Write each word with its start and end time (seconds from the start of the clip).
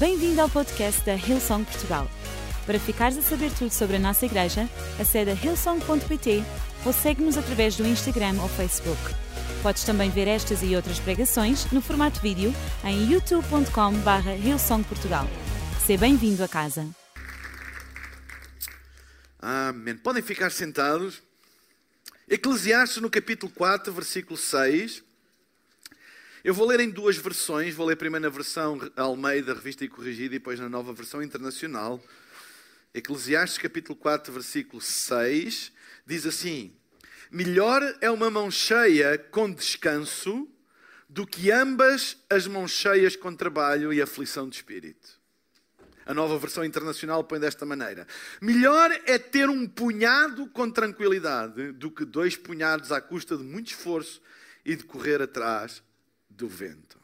Bem-vindo 0.00 0.40
ao 0.40 0.48
podcast 0.48 1.04
da 1.04 1.14
Hillsong 1.14 1.62
Portugal. 1.62 2.10
Para 2.64 2.80
ficares 2.80 3.18
a 3.18 3.20
saber 3.20 3.52
tudo 3.52 3.70
sobre 3.70 3.96
a 3.96 3.98
nossa 3.98 4.24
igreja, 4.24 4.66
acede 4.98 5.30
a 5.30 5.34
hillsong.pt 5.34 6.42
ou 6.86 6.92
segue-nos 6.94 7.36
através 7.36 7.76
do 7.76 7.86
Instagram 7.86 8.40
ou 8.40 8.48
Facebook. 8.48 8.98
Podes 9.62 9.84
também 9.84 10.08
ver 10.08 10.26
estas 10.26 10.62
e 10.62 10.74
outras 10.74 10.98
pregações 10.98 11.70
no 11.70 11.82
formato 11.82 12.18
vídeo 12.22 12.50
em 12.82 13.12
youtube.com.br 13.12 14.30
hillsongportugal. 14.42 15.26
Seja 15.84 16.00
bem-vindo 16.00 16.42
a 16.42 16.48
casa. 16.48 16.88
Amém. 19.38 19.98
Podem 19.98 20.22
ficar 20.22 20.50
sentados. 20.50 21.22
Eclesiastes 22.26 23.02
no 23.02 23.10
capítulo 23.10 23.52
4, 23.52 23.92
versículo 23.92 24.38
6. 24.38 25.09
Eu 26.42 26.54
vou 26.54 26.66
ler 26.66 26.80
em 26.80 26.88
duas 26.88 27.18
versões. 27.18 27.74
Vou 27.74 27.86
ler 27.86 27.96
primeiro 27.96 28.22
na 28.22 28.30
versão 28.30 28.80
Almeida, 28.96 29.52
revista 29.52 29.84
e 29.84 29.88
corrigida, 29.88 30.34
e 30.34 30.38
depois 30.38 30.58
na 30.58 30.70
nova 30.70 30.90
versão 30.94 31.22
internacional. 31.22 32.02
Eclesiastes 32.94 33.58
capítulo 33.58 33.94
4, 33.94 34.32
versículo 34.32 34.80
6. 34.80 35.70
Diz 36.06 36.24
assim: 36.24 36.74
Melhor 37.30 37.82
é 38.00 38.10
uma 38.10 38.30
mão 38.30 38.50
cheia 38.50 39.18
com 39.18 39.52
descanso 39.52 40.48
do 41.06 41.26
que 41.26 41.50
ambas 41.50 42.16
as 42.30 42.46
mãos 42.46 42.70
cheias 42.70 43.16
com 43.16 43.36
trabalho 43.36 43.92
e 43.92 44.00
aflição 44.00 44.48
de 44.48 44.56
espírito. 44.56 45.20
A 46.06 46.14
nova 46.14 46.38
versão 46.38 46.64
internacional 46.64 47.22
põe 47.22 47.38
desta 47.38 47.66
maneira: 47.66 48.06
Melhor 48.40 48.90
é 49.04 49.18
ter 49.18 49.50
um 49.50 49.68
punhado 49.68 50.46
com 50.46 50.70
tranquilidade 50.70 51.72
do 51.72 51.90
que 51.90 52.06
dois 52.06 52.34
punhados 52.34 52.90
à 52.90 52.98
custa 52.98 53.36
de 53.36 53.42
muito 53.42 53.72
esforço 53.72 54.22
e 54.64 54.74
de 54.74 54.84
correr 54.84 55.20
atrás 55.20 55.82
do 56.40 56.48
vento. 56.48 56.98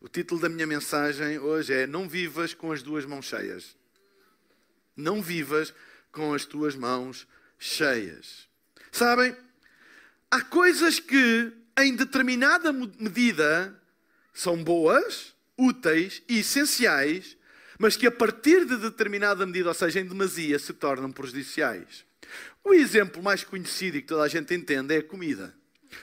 O 0.00 0.08
título 0.08 0.40
da 0.40 0.48
minha 0.48 0.66
mensagem 0.66 1.38
hoje 1.38 1.72
é: 1.72 1.86
Não 1.86 2.08
vivas 2.08 2.54
com 2.54 2.72
as 2.72 2.82
duas 2.82 3.04
mãos 3.04 3.26
cheias. 3.26 3.76
Não 4.96 5.20
vivas 5.20 5.74
com 6.12 6.32
as 6.32 6.44
tuas 6.44 6.76
mãos 6.76 7.26
cheias. 7.58 8.48
Sabem, 8.92 9.36
há 10.30 10.40
coisas 10.40 11.00
que, 11.00 11.52
em 11.78 11.96
determinada 11.96 12.72
medida, 12.72 13.74
são 14.32 14.62
boas, 14.62 15.34
úteis 15.58 16.22
e 16.28 16.38
essenciais, 16.38 17.36
mas 17.78 17.96
que 17.96 18.06
a 18.06 18.12
partir 18.12 18.64
de 18.64 18.76
determinada 18.76 19.44
medida, 19.44 19.70
ou 19.70 19.74
seja, 19.74 19.98
em 19.98 20.06
demasia, 20.06 20.58
se 20.60 20.72
tornam 20.72 21.10
prejudiciais. 21.10 22.04
O 22.62 22.72
exemplo 22.72 23.20
mais 23.20 23.42
conhecido 23.42 23.96
e 23.96 24.02
que 24.02 24.08
toda 24.08 24.22
a 24.22 24.28
gente 24.28 24.54
entende 24.54 24.94
é 24.94 24.98
a 24.98 25.02
comida. 25.02 25.54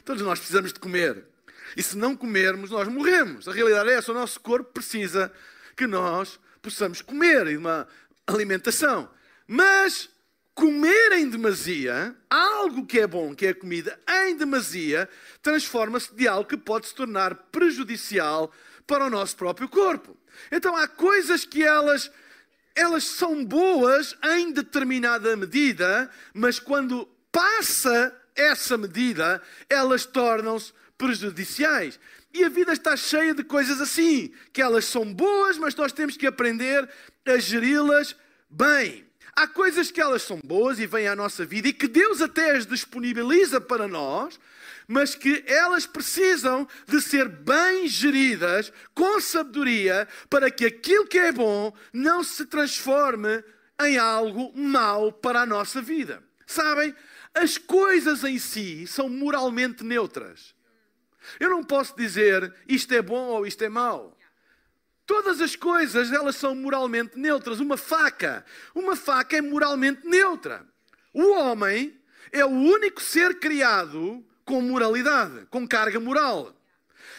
Todos 0.03 0.21
nós 0.21 0.39
precisamos 0.39 0.73
de 0.73 0.79
comer. 0.79 1.30
E 1.75 1.83
se 1.83 1.97
não 1.97 2.15
comermos, 2.15 2.71
nós 2.71 2.87
morremos. 2.87 3.47
A 3.47 3.53
realidade 3.53 3.89
é 3.89 3.93
essa: 3.93 4.11
o 4.11 4.15
nosso 4.15 4.39
corpo 4.39 4.71
precisa 4.71 5.31
que 5.75 5.87
nós 5.87 6.39
possamos 6.61 7.01
comer 7.01 7.47
e 7.47 7.57
uma 7.57 7.87
alimentação. 8.27 9.09
Mas 9.47 10.09
comer 10.53 11.13
em 11.13 11.29
demasia, 11.29 12.15
algo 12.29 12.85
que 12.85 12.99
é 12.99 13.07
bom, 13.07 13.33
que 13.33 13.47
é 13.47 13.53
comida, 13.53 13.99
em 14.07 14.35
demasia, 14.35 15.09
transforma-se 15.41 16.13
de 16.13 16.27
algo 16.27 16.47
que 16.47 16.57
pode 16.57 16.87
se 16.87 16.95
tornar 16.95 17.35
prejudicial 17.51 18.51
para 18.85 19.05
o 19.05 19.09
nosso 19.09 19.35
próprio 19.35 19.67
corpo. 19.69 20.17
Então 20.51 20.75
há 20.75 20.87
coisas 20.87 21.45
que 21.45 21.63
elas 21.63 22.11
elas 22.73 23.03
são 23.03 23.43
boas 23.43 24.15
em 24.23 24.51
determinada 24.51 25.35
medida, 25.35 26.09
mas 26.33 26.57
quando 26.57 27.05
passa 27.31 28.15
essa 28.35 28.77
medida, 28.77 29.41
elas 29.69 30.05
tornam-se 30.05 30.71
prejudiciais. 31.01 31.99
E 32.31 32.43
a 32.43 32.49
vida 32.49 32.71
está 32.71 32.95
cheia 32.95 33.33
de 33.33 33.43
coisas 33.43 33.81
assim, 33.81 34.31
que 34.53 34.61
elas 34.61 34.85
são 34.85 35.11
boas, 35.11 35.57
mas 35.57 35.73
nós 35.73 35.91
temos 35.91 36.15
que 36.15 36.27
aprender 36.27 36.87
a 37.25 37.37
geri-las 37.39 38.15
bem. 38.47 39.03
Há 39.35 39.47
coisas 39.47 39.89
que 39.89 39.99
elas 39.99 40.21
são 40.21 40.39
boas 40.43 40.77
e 40.77 40.85
vêm 40.85 41.07
à 41.07 41.15
nossa 41.15 41.43
vida 41.43 41.67
e 41.67 41.73
que 41.73 41.87
Deus 41.87 42.21
até 42.21 42.51
as 42.51 42.67
disponibiliza 42.67 43.59
para 43.59 43.87
nós, 43.87 44.39
mas 44.87 45.15
que 45.15 45.43
elas 45.47 45.87
precisam 45.87 46.67
de 46.87 47.01
ser 47.01 47.27
bem 47.27 47.87
geridas, 47.87 48.71
com 48.93 49.19
sabedoria, 49.19 50.07
para 50.29 50.51
que 50.51 50.65
aquilo 50.65 51.07
que 51.07 51.17
é 51.17 51.31
bom 51.31 51.73
não 51.91 52.23
se 52.23 52.45
transforme 52.45 53.43
em 53.81 53.97
algo 53.97 54.53
mau 54.55 55.11
para 55.11 55.41
a 55.41 55.45
nossa 55.47 55.81
vida. 55.81 56.21
Sabem, 56.45 56.93
as 57.33 57.57
coisas 57.57 58.23
em 58.23 58.37
si 58.37 58.85
são 58.85 59.09
moralmente 59.09 59.83
neutras. 59.83 60.53
Eu 61.39 61.49
não 61.49 61.63
posso 61.63 61.95
dizer 61.95 62.53
isto 62.67 62.93
é 62.93 63.01
bom 63.01 63.27
ou 63.27 63.45
isto 63.45 63.63
é 63.63 63.69
mau. 63.69 64.17
Todas 65.05 65.41
as 65.41 65.55
coisas, 65.55 66.11
elas 66.11 66.35
são 66.35 66.55
moralmente 66.55 67.17
neutras. 67.17 67.59
Uma 67.59 67.77
faca, 67.77 68.45
uma 68.73 68.95
faca 68.95 69.37
é 69.37 69.41
moralmente 69.41 70.07
neutra. 70.07 70.65
O 71.13 71.33
homem 71.33 71.99
é 72.31 72.45
o 72.45 72.49
único 72.49 73.01
ser 73.01 73.39
criado 73.39 74.25
com 74.45 74.61
moralidade, 74.61 75.45
com 75.49 75.67
carga 75.67 75.99
moral. 75.99 76.55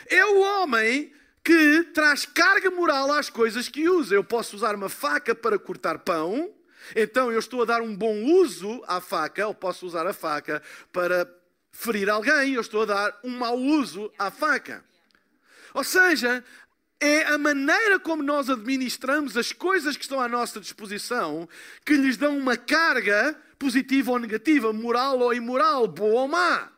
É 0.06 0.24
o 0.24 0.41
homem 0.41 1.12
que 1.44 1.82
traz 1.92 2.24
carga 2.24 2.70
moral 2.70 3.12
às 3.12 3.28
coisas 3.28 3.68
que 3.68 3.88
usa. 3.88 4.14
Eu 4.14 4.24
posso 4.24 4.56
usar 4.56 4.74
uma 4.74 4.88
faca 4.88 5.34
para 5.34 5.58
cortar 5.58 5.98
pão, 5.98 6.54
então 6.96 7.30
eu 7.32 7.38
estou 7.38 7.62
a 7.62 7.66
dar 7.66 7.82
um 7.82 7.94
bom 7.94 8.24
uso 8.24 8.82
à 8.86 9.00
faca, 9.00 9.46
ou 9.46 9.54
posso 9.54 9.86
usar 9.86 10.06
a 10.06 10.12
faca 10.12 10.62
para 10.92 11.26
ferir 11.72 12.09
alguém, 12.09 12.53
eu 12.53 12.60
estou 12.60 12.83
a 12.83 12.87
dar 12.87 13.21
um 13.25 13.37
mau 13.38 13.59
uso 13.59 14.12
à 14.19 14.31
faca. 14.31 14.84
Ou 15.75 15.83
seja, 15.83 16.44
é 17.00 17.25
a 17.25 17.38
maneira 17.38 17.99
como 17.99 18.22
nós 18.22 18.49
administramos 18.49 19.37
as 19.37 19.50
coisas 19.50 19.97
que 19.97 20.05
estão 20.05 20.21
à 20.21 20.28
nossa 20.28 20.60
disposição 20.60 21.49
que 21.84 21.94
lhes 21.94 22.16
dão 22.16 22.38
uma 22.38 22.56
carga 22.56 23.37
positiva 23.59 24.12
ou 24.12 24.19
negativa, 24.19 24.72
moral 24.72 25.19
ou 25.19 25.34
imoral, 25.34 25.88
boa 25.88 26.22
ou 26.22 26.28
má. 26.28 26.71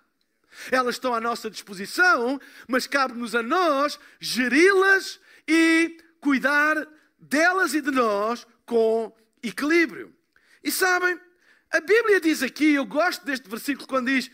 Elas 0.70 0.94
estão 0.94 1.12
à 1.12 1.20
nossa 1.20 1.50
disposição, 1.50 2.40
mas 2.68 2.86
cabe-nos 2.86 3.34
a 3.34 3.42
nós 3.42 3.98
geri-las 4.20 5.20
e 5.46 5.98
cuidar 6.20 6.86
delas 7.18 7.74
e 7.74 7.80
de 7.80 7.90
nós 7.90 8.46
com 8.64 9.12
equilíbrio. 9.42 10.14
E 10.62 10.70
sabem, 10.70 11.20
a 11.70 11.80
Bíblia 11.80 12.20
diz 12.20 12.42
aqui, 12.42 12.74
eu 12.74 12.86
gosto 12.86 13.24
deste 13.26 13.48
versículo 13.48 13.86
quando 13.86 14.06
diz: 14.06 14.30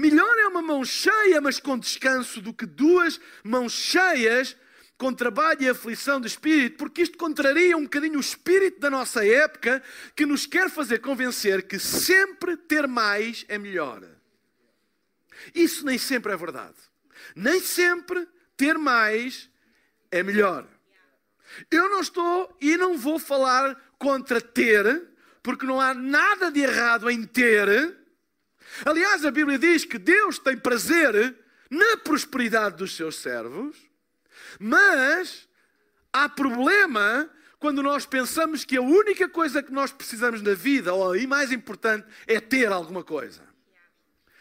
Melhor 0.00 0.38
é 0.38 0.48
uma 0.48 0.62
mão 0.62 0.82
cheia, 0.82 1.42
mas 1.42 1.60
com 1.60 1.78
descanso, 1.78 2.40
do 2.40 2.54
que 2.54 2.64
duas 2.64 3.20
mãos 3.44 3.74
cheias 3.74 4.56
com 4.96 5.12
trabalho 5.12 5.62
e 5.62 5.68
aflição 5.68 6.18
de 6.18 6.26
espírito, 6.26 6.78
porque 6.78 7.02
isto 7.02 7.18
contraria 7.18 7.76
um 7.76 7.82
bocadinho 7.82 8.16
o 8.16 8.20
espírito 8.20 8.80
da 8.80 8.88
nossa 8.88 9.26
época 9.26 9.82
que 10.16 10.24
nos 10.24 10.46
quer 10.46 10.70
fazer 10.70 11.00
convencer 11.00 11.66
que 11.66 11.78
sempre 11.78 12.56
ter 12.56 12.88
mais 12.88 13.44
é 13.46 13.58
melhor. 13.58 14.02
Isso 15.54 15.84
nem 15.84 15.98
sempre 15.98 16.32
é 16.32 16.36
verdade. 16.36 16.76
Nem 17.36 17.60
sempre 17.60 18.26
ter 18.56 18.78
mais 18.78 19.50
é 20.10 20.22
melhor. 20.22 20.66
Eu 21.70 21.90
não 21.90 22.00
estou 22.00 22.56
e 22.58 22.74
não 22.78 22.96
vou 22.96 23.18
falar 23.18 23.78
contra 23.98 24.40
ter, 24.40 25.08
porque 25.42 25.66
não 25.66 25.78
há 25.78 25.92
nada 25.92 26.50
de 26.50 26.60
errado 26.60 27.10
em 27.10 27.22
ter 27.22 27.99
Aliás, 28.84 29.24
a 29.24 29.30
Bíblia 29.30 29.58
diz 29.58 29.84
que 29.84 29.98
Deus 29.98 30.38
tem 30.38 30.56
prazer 30.56 31.36
na 31.68 31.96
prosperidade 31.98 32.76
dos 32.76 32.96
seus 32.96 33.16
servos, 33.16 33.76
mas 34.58 35.48
há 36.12 36.28
problema 36.28 37.30
quando 37.58 37.82
nós 37.82 38.06
pensamos 38.06 38.64
que 38.64 38.76
a 38.76 38.82
única 38.82 39.28
coisa 39.28 39.62
que 39.62 39.72
nós 39.72 39.92
precisamos 39.92 40.40
na 40.40 40.54
vida, 40.54 40.94
ou 40.94 41.12
aí 41.12 41.26
mais 41.26 41.52
importante, 41.52 42.06
é 42.26 42.40
ter 42.40 42.72
alguma 42.72 43.04
coisa. 43.04 43.42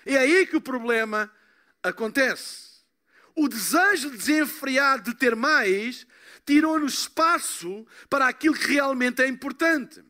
É 0.05 0.17
aí 0.17 0.45
que 0.47 0.55
o 0.55 0.61
problema 0.61 1.29
acontece. 1.83 2.69
O 3.35 3.47
desejo 3.47 4.09
desenfreado 4.09 5.11
de 5.11 5.17
ter 5.17 5.35
mais 5.35 6.07
tirou-nos 6.45 7.01
espaço 7.01 7.85
para 8.09 8.27
aquilo 8.27 8.55
que 8.55 8.67
realmente 8.67 9.21
é 9.21 9.27
importante. 9.27 10.03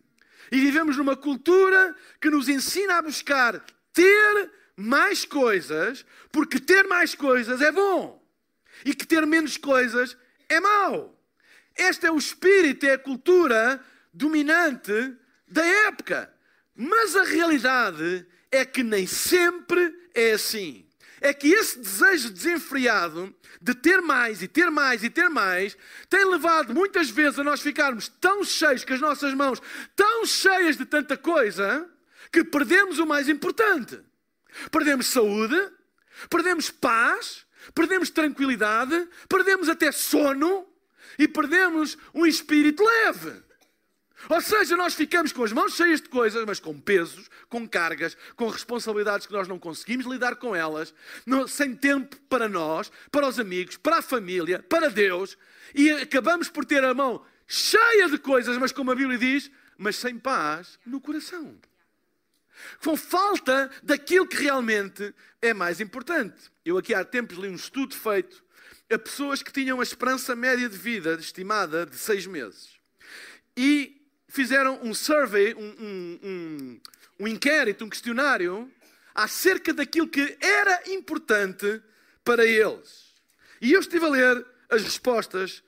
E 0.52 0.60
vivemos 0.60 0.96
numa 0.96 1.18
cultura 1.18 1.96
que 2.22 2.30
nos 2.30 2.48
ensina 2.48 2.98
a 2.98 3.02
buscar 3.02 3.64
ter 3.94 4.52
mais 4.76 5.26
coisas, 5.26 6.06
porque 6.32 6.60
ter 6.60 6.84
mais 6.88 7.14
coisas 7.16 7.62
é 7.62 7.72
bom, 7.72 8.24
e 8.86 8.94
que 8.94 9.06
ter 9.06 9.26
menos 9.26 9.58
coisas 9.58 10.16
é 10.48 10.60
mau. 10.60 11.20
Este 11.76 12.08
é 12.08 12.12
o 12.12 12.18
espírito, 12.18 12.86
é 12.86 12.94
a 12.94 13.00
cultura 13.00 13.84
dominante 14.14 15.16
da 15.48 15.66
época. 15.66 16.34
Mas 16.76 17.16
a 17.16 17.24
realidade 17.24 18.26
é 18.52 18.66
que 18.66 18.84
nem 18.84 19.06
sempre 19.06 19.94
é 20.14 20.32
assim. 20.32 20.86
É 21.22 21.34
que 21.34 21.50
esse 21.50 21.80
desejo 21.80 22.30
desenfreado 22.30 23.36
de 23.62 23.74
ter 23.74 24.02
mais 24.02 24.42
e 24.42 24.48
ter 24.48 24.70
mais 24.70 25.04
e 25.04 25.10
ter 25.10 25.30
mais 25.30 25.78
tem 26.10 26.24
levado 26.24 26.74
muitas 26.74 27.10
vezes 27.10 27.40
a 27.40 27.44
nós 27.44 27.62
ficarmos 27.62 28.08
tão 28.08 28.44
cheios 28.44 28.86
com 28.86 28.94
as 28.94 29.02
nossas 29.02 29.34
mãos, 29.34 29.62
tão 29.96 30.26
cheias 30.26 30.78
de 30.78 30.86
tanta 30.86 31.18
coisa, 31.18 31.90
que 32.32 32.44
perdemos 32.44 33.00
o 33.00 33.06
mais 33.06 33.30
importante. 33.30 34.00
Perdemos 34.72 35.08
saúde, 35.08 35.56
perdemos 36.30 36.70
paz, 36.70 37.46
perdemos 37.74 38.10
tranquilidade, 38.10 39.08
perdemos 39.28 39.70
até 39.70 39.92
sono. 39.92 40.68
e 41.18 41.28
perdemos 41.28 41.98
um 42.14 42.26
espírito 42.26 42.82
leve. 42.82 43.44
Ou 44.28 44.42
seja, 44.42 44.76
nós 44.76 44.94
ficamos 44.94 45.32
com 45.32 45.44
as 45.44 45.52
mãos 45.52 45.76
cheias 45.76 46.02
de 46.02 46.10
coisas, 46.10 46.44
mas 46.46 46.60
com 46.60 46.80
pesos, 46.80 47.30
com 47.48 47.68
cargas, 47.68 48.18
com 48.36 48.48
responsabilidades 48.48 49.26
que 49.26 49.34
nós 49.34 49.48
não 49.48 49.60
conseguimos 49.60 50.06
lidar 50.06 50.36
com 50.36 50.56
elas, 50.56 50.94
sem 51.48 51.76
tempo 51.76 52.18
para 52.30 52.50
nós, 52.50 52.92
para 53.12 53.28
os 53.28 53.40
amigos, 53.40 53.78
para 53.78 53.98
a 53.98 54.02
família, 54.02 54.64
para 54.64 54.90
Deus, 54.90 55.38
e 55.74 55.90
acabamos 55.92 56.50
por 56.50 56.66
ter 56.66 56.84
a 56.84 56.94
mão 56.94 57.26
cheia 57.48 58.10
de 58.10 58.18
coisas, 58.18 58.58
mas 58.58 58.72
como 58.72 58.92
a 58.92 58.96
Bíblia 58.96 59.18
diz, 59.18 59.50
mas 59.78 59.96
sem 59.96 60.18
paz 60.18 60.78
no 60.86 61.00
coração. 61.00 61.58
Com 62.84 62.96
falta 62.96 63.70
daquilo 63.82 64.28
que 64.28 64.38
realmente 64.38 65.14
é 65.42 65.54
mais 65.54 65.80
importante. 65.80 66.36
Eu 66.66 66.78
aqui 66.78 66.94
há 66.94 67.04
tempos 67.04 67.38
li 67.38 67.48
um 67.48 67.56
estudo 67.56 67.96
feito 67.96 68.44
a 68.92 68.98
pessoas 68.98 69.44
que 69.44 69.54
tinham 69.54 69.80
a 69.80 69.84
esperança 69.84 70.36
média 70.36 70.68
de 70.68 70.78
vida 70.78 71.14
estimada 71.14 71.86
de 71.86 71.96
seis 71.96 72.26
meses. 72.26 72.70
E 73.56 74.02
fizeram 74.28 74.80
um 74.82 74.94
survey, 74.94 75.54
um, 75.54 75.60
um, 75.60 76.20
um, 76.24 76.82
um 77.20 77.28
inquérito, 77.28 77.86
um 77.86 77.90
questionário 77.90 78.72
acerca 79.14 79.74
daquilo 79.74 80.08
que 80.08 80.38
era 80.40 80.84
importante 80.92 81.82
para 82.24 82.46
eles. 82.46 83.14
E 83.62 83.74
eu 83.74 83.80
estive 83.80 84.06
a 84.06 84.10
ler 84.10 84.46
as 84.70 84.84
respostas, 84.84 85.64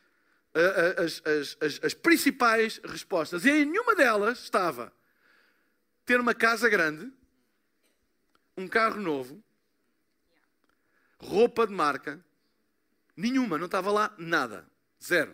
as, 0.97 1.21
as, 1.25 1.57
as, 1.59 1.79
as 1.83 1.93
principais 1.93 2.79
respostas, 2.83 3.45
e 3.45 3.49
em 3.49 3.65
nenhuma 3.65 3.95
delas 3.95 4.39
estava 4.43 4.93
ter 6.11 6.19
uma 6.19 6.35
casa 6.35 6.67
grande, 6.67 7.09
um 8.57 8.67
carro 8.67 8.99
novo, 8.99 9.41
roupa 11.17 11.65
de 11.65 11.71
marca, 11.71 12.21
nenhuma, 13.15 13.57
não 13.57 13.67
estava 13.67 13.89
lá 13.89 14.13
nada, 14.17 14.69
zero. 15.01 15.33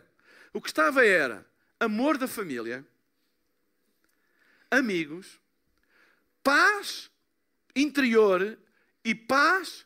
O 0.54 0.62
que 0.62 0.68
estava 0.68 1.04
era 1.04 1.44
amor 1.80 2.20
da 2.20 2.28
família, 2.28 2.86
amigos, 4.70 5.40
paz 6.44 7.10
interior 7.76 8.56
e 9.04 9.16
paz 9.16 9.84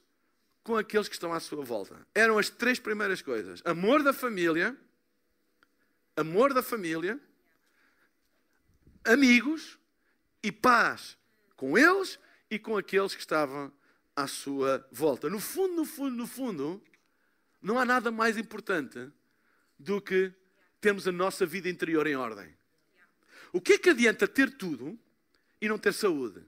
com 0.61 0.75
aqueles 0.75 1.07
que 1.07 1.15
estão 1.15 1.31
à 1.31 1.39
sua 1.39 1.63
volta. 1.63 2.05
Eram 2.13 2.38
as 2.38 2.49
três 2.49 2.81
primeiras 2.81 3.21
coisas: 3.21 3.61
amor 3.63 4.03
da 4.03 4.11
família, 4.11 4.75
amor 6.17 6.53
da 6.53 6.61
família, 6.61 7.17
amigos 9.05 9.79
e 10.43 10.51
paz 10.51 11.17
com 11.55 11.77
eles 11.77 12.19
e 12.49 12.57
com 12.57 12.77
aqueles 12.77 13.13
que 13.13 13.21
estavam 13.21 13.71
à 14.15 14.27
sua 14.27 14.88
volta. 14.91 15.29
No 15.29 15.39
fundo, 15.39 15.75
no 15.75 15.85
fundo, 15.85 16.15
no 16.15 16.27
fundo, 16.27 16.83
não 17.61 17.77
há 17.77 17.85
nada 17.85 18.11
mais 18.11 18.38
importante 18.38 19.11
do 19.77 20.01
que 20.01 20.33
termos 20.79 21.07
a 21.07 21.11
nossa 21.11 21.45
vida 21.45 21.69
interior 21.69 22.07
em 22.07 22.15
ordem. 22.15 22.55
O 23.53 23.61
que 23.61 23.73
é 23.73 23.77
que 23.77 23.89
adianta 23.89 24.27
ter 24.27 24.57
tudo 24.57 24.97
e 25.59 25.67
não 25.67 25.77
ter 25.77 25.93
saúde? 25.93 26.39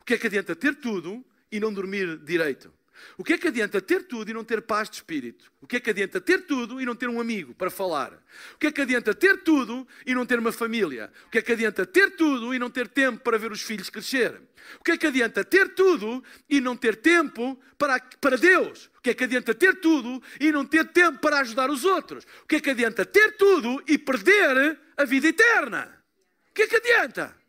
O 0.00 0.04
que 0.04 0.14
é 0.14 0.18
que 0.18 0.26
adianta 0.26 0.56
ter 0.56 0.74
tudo 0.76 1.24
e 1.50 1.60
não 1.60 1.72
dormir 1.72 2.18
direito? 2.18 2.72
O 3.16 3.24
que 3.24 3.34
é 3.34 3.38
que 3.38 3.48
adianta 3.48 3.80
ter 3.80 4.04
tudo 4.04 4.30
e 4.30 4.34
não 4.34 4.44
ter 4.44 4.62
paz 4.62 4.88
de 4.88 4.96
espírito? 4.96 5.52
O 5.60 5.66
que 5.66 5.76
é 5.76 5.80
que 5.80 5.90
adianta 5.90 6.20
ter 6.20 6.46
tudo 6.46 6.80
e 6.80 6.86
não 6.86 6.94
ter 6.94 7.08
um 7.08 7.20
amigo 7.20 7.54
para 7.54 7.70
falar? 7.70 8.12
O 8.54 8.58
que 8.58 8.66
é 8.66 8.72
que 8.72 8.80
adianta 8.80 9.14
ter 9.14 9.42
tudo 9.42 9.86
e 10.06 10.14
não 10.14 10.26
ter 10.26 10.38
uma 10.38 10.52
família? 10.52 11.12
O 11.26 11.30
que 11.30 11.38
é 11.38 11.42
que 11.42 11.52
adianta 11.52 11.84
ter 11.84 12.16
tudo 12.16 12.54
e 12.54 12.58
não 12.58 12.70
ter 12.70 12.88
tempo 12.88 13.22
para 13.22 13.38
ver 13.38 13.52
os 13.52 13.62
filhos 13.62 13.90
crescer? 13.90 14.40
O 14.80 14.84
que 14.84 14.92
é 14.92 14.96
que 14.96 15.06
adianta 15.06 15.44
ter 15.44 15.74
tudo 15.74 16.22
e 16.48 16.60
não 16.60 16.76
ter 16.76 16.96
tempo 16.96 17.60
para, 17.76 17.98
para 18.20 18.36
Deus? 18.36 18.90
O 18.98 19.00
que 19.02 19.10
é 19.10 19.14
que 19.14 19.24
adianta 19.24 19.54
ter 19.54 19.80
tudo 19.80 20.22
e 20.40 20.52
não 20.52 20.64
ter 20.64 20.86
tempo 20.86 21.18
para 21.18 21.40
ajudar 21.40 21.70
os 21.70 21.84
outros? 21.84 22.24
O 22.42 22.46
que 22.46 22.56
é 22.56 22.60
que 22.60 22.70
adianta 22.70 23.04
ter 23.04 23.36
tudo 23.36 23.82
e 23.86 23.98
perder 23.98 24.78
a 24.96 25.04
vida 25.04 25.28
eterna? 25.28 26.02
O 26.50 26.54
que 26.54 26.62
é 26.62 26.66
que 26.66 26.76
adianta? 26.76 27.41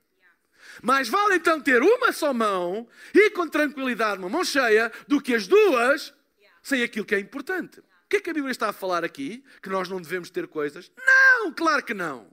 Mais 0.83 1.07
vale 1.07 1.35
então 1.35 1.62
ter 1.62 1.81
uma 1.81 2.12
só 2.12 2.33
mão 2.33 2.85
e 3.13 3.30
com 3.30 3.47
tranquilidade 3.47 4.19
uma 4.19 4.27
mão 4.27 4.44
cheia 4.44 4.91
do 5.07 5.21
que 5.21 5.33
as 5.33 5.47
duas 5.47 6.13
sem 6.62 6.83
aquilo 6.83 7.06
que 7.06 7.15
é 7.15 7.19
importante. 7.19 7.80
O 7.80 7.83
que 8.09 8.18
é 8.18 8.19
que 8.19 8.30
a 8.30 8.33
Bíblia 8.33 8.51
está 8.51 8.68
a 8.68 8.74
falar 8.74 9.03
aqui? 9.03 9.45
Que 9.62 9.69
nós 9.69 9.88
não 9.88 10.01
devemos 10.01 10.30
ter 10.30 10.45
coisas? 10.45 10.91
Não, 10.97 11.53
claro 11.53 11.83
que 11.83 11.94
não. 11.94 12.30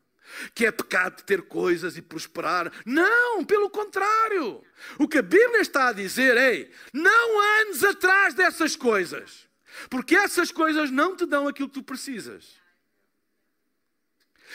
Que 0.53 0.67
é 0.67 0.73
pecado 0.73 1.23
ter 1.23 1.43
coisas 1.43 1.97
e 1.97 2.03
prosperar? 2.03 2.73
Não, 2.85 3.45
pelo 3.45 3.71
contrário. 3.71 4.65
O 4.99 5.07
que 5.07 5.19
a 5.19 5.23
Bíblia 5.23 5.61
está 5.61 5.89
a 5.89 5.93
dizer 5.93 6.37
é: 6.37 6.69
não 6.93 7.61
andes 7.61 7.85
atrás 7.85 8.35
dessas 8.35 8.75
coisas, 8.75 9.49
porque 9.89 10.17
essas 10.17 10.51
coisas 10.51 10.91
não 10.91 11.17
te 11.17 11.25
dão 11.25 11.47
aquilo 11.47 11.69
que 11.69 11.75
tu 11.75 11.83
precisas. 11.85 12.60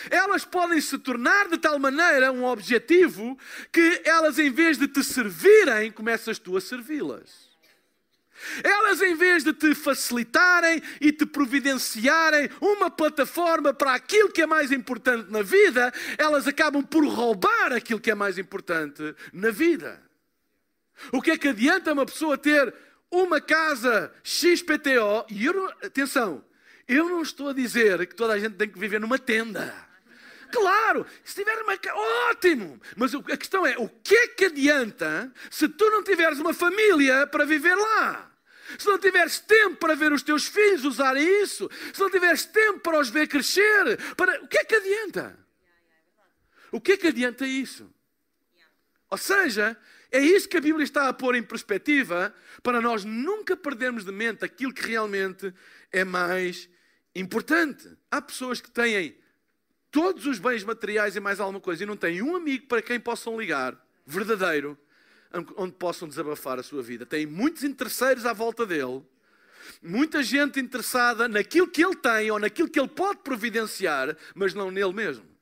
Elas 0.10 0.46
podem 0.46 0.80
se 0.82 0.98
tornar 0.98 1.48
de 1.48 1.58
tal 1.58 1.80
maneira 1.80 2.32
um 2.32 2.44
objetivo 2.46 3.38
que 3.72 4.02
elas, 4.04 4.38
em 4.40 4.52
vez 4.52 4.78
de 4.78 4.88
te 4.88 5.04
servirem, 5.04 5.92
começas 5.92 6.40
tu 6.40 6.58
a 6.58 6.62
servi-las. 6.62 7.56
Elas, 8.64 9.02
em 9.02 9.16
vez 9.16 9.44
de 9.44 9.54
te 9.54 9.74
facilitarem 9.74 10.82
e 11.00 11.12
te 11.12 11.26
providenciarem 11.26 12.50
uma 12.60 12.92
plataforma 12.92 13.74
para 13.74 13.94
aquilo 13.94 14.32
que 14.32 14.42
é 14.42 14.46
mais 14.46 14.72
importante 14.72 15.32
na 15.32 15.42
vida, 15.42 15.94
elas 16.18 16.48
acabam 16.48 16.84
por 16.84 17.06
roubar 17.08 17.72
aquilo 17.72 18.00
que 18.00 18.12
é 18.12 18.16
mais 18.16 18.38
importante 18.38 19.16
na 19.32 19.52
vida. 19.52 20.02
O 21.12 21.22
que 21.22 21.32
é 21.32 21.38
que 21.38 21.48
adianta 21.48 21.94
uma 21.94 22.06
pessoa 22.06 22.38
ter 22.38 22.74
uma 23.10 23.40
casa 23.40 24.12
XPTO? 24.24 25.26
E 25.30 25.48
atenção, 25.86 26.44
eu 26.88 27.10
não 27.10 27.22
estou 27.22 27.50
a 27.50 27.54
dizer 27.54 28.06
que 28.08 28.16
toda 28.16 28.34
a 28.34 28.40
gente 28.40 28.56
tem 28.56 28.70
que 28.70 28.80
viver 28.80 29.00
numa 29.00 29.18
tenda. 29.18 29.74
Claro, 30.52 31.06
se 31.24 31.36
tiver 31.36 31.58
uma 31.62 31.78
ótimo. 32.30 32.80
Mas 32.96 33.14
a 33.14 33.38
questão 33.38 33.66
é: 33.66 33.78
o 33.78 33.90
que 33.90 34.16
é 34.16 34.28
que 34.28 34.46
adianta 34.46 35.32
se 35.50 35.68
tu 35.68 35.90
não 35.90 36.04
tiveres 36.04 36.40
uma 36.40 36.54
família 36.54 37.28
para 37.28 37.46
viver 37.46 37.76
lá? 37.76 38.32
Se 38.78 38.88
não 38.88 38.98
tiveres 38.98 39.40
tempo 39.40 39.78
para 39.78 39.96
ver 39.96 40.12
os 40.12 40.24
teus 40.24 40.48
filhos 40.48 40.86
usarem 40.86 41.44
isso, 41.44 41.70
se 41.94 42.00
não 42.00 42.10
tiveres 42.10 42.46
tempo 42.46 42.80
para 42.80 43.00
os 43.00 43.10
ver 43.10 43.28
crescer, 43.28 43.98
para... 44.16 44.42
o 44.42 44.48
que 44.48 44.58
é 44.58 44.66
que 44.66 44.76
adianta? 44.76 45.38
O 46.72 46.82
que 46.82 46.94
é 46.94 46.98
que 46.98 47.08
adianta 47.08 47.46
isso? 47.46 47.94
Ou 49.10 49.18
seja, 49.18 49.78
é 50.12 50.20
isso 50.20 50.50
que 50.50 50.58
a 50.58 50.62
Bíblia 50.62 50.84
está 50.84 51.08
a 51.08 51.14
pôr 51.14 51.36
em 51.36 51.44
perspectiva 51.44 52.34
para 52.64 52.82
nós 52.82 53.06
nunca 53.06 53.56
perdermos 53.56 54.04
de 54.04 54.12
mente 54.12 54.44
aquilo 54.44 54.74
que 54.74 54.88
realmente 54.88 55.54
é 55.92 56.04
mais 56.04 56.68
importante. 57.16 57.90
Há 58.12 58.22
pessoas 58.22 58.60
que 58.60 58.70
têm 58.70 59.16
todos 59.90 60.26
os 60.26 60.40
bens 60.40 60.64
materiais 60.64 61.16
e 61.16 61.20
mais 61.20 61.40
alguma 61.40 61.60
coisa 61.60 61.84
e 61.84 61.86
não 61.86 61.96
têm 61.96 62.22
um 62.22 62.36
amigo 62.36 62.68
para 62.68 62.82
quem 62.82 63.00
possam 63.00 63.40
ligar, 63.40 63.80
verdadeiro, 64.06 64.78
onde 65.56 65.74
possam 65.74 66.08
desabafar 66.08 66.60
a 66.60 66.64
sua 66.64 66.84
vida. 66.84 67.06
Tem 67.06 67.26
muitos 67.26 67.64
interesseiros 67.64 68.26
à 68.26 68.34
volta 68.34 68.66
dele, 68.66 69.02
muita 69.82 70.22
gente 70.22 70.60
interessada 70.60 71.28
naquilo 71.28 71.68
que 71.68 71.84
ele 71.84 71.96
tem 71.96 72.30
ou 72.30 72.40
naquilo 72.40 72.70
que 72.70 72.80
ele 72.80 72.90
pode 72.90 73.20
providenciar, 73.20 74.16
mas 74.34 74.54
não 74.54 74.70
nele 74.70 74.94
mesmo. 74.94 75.35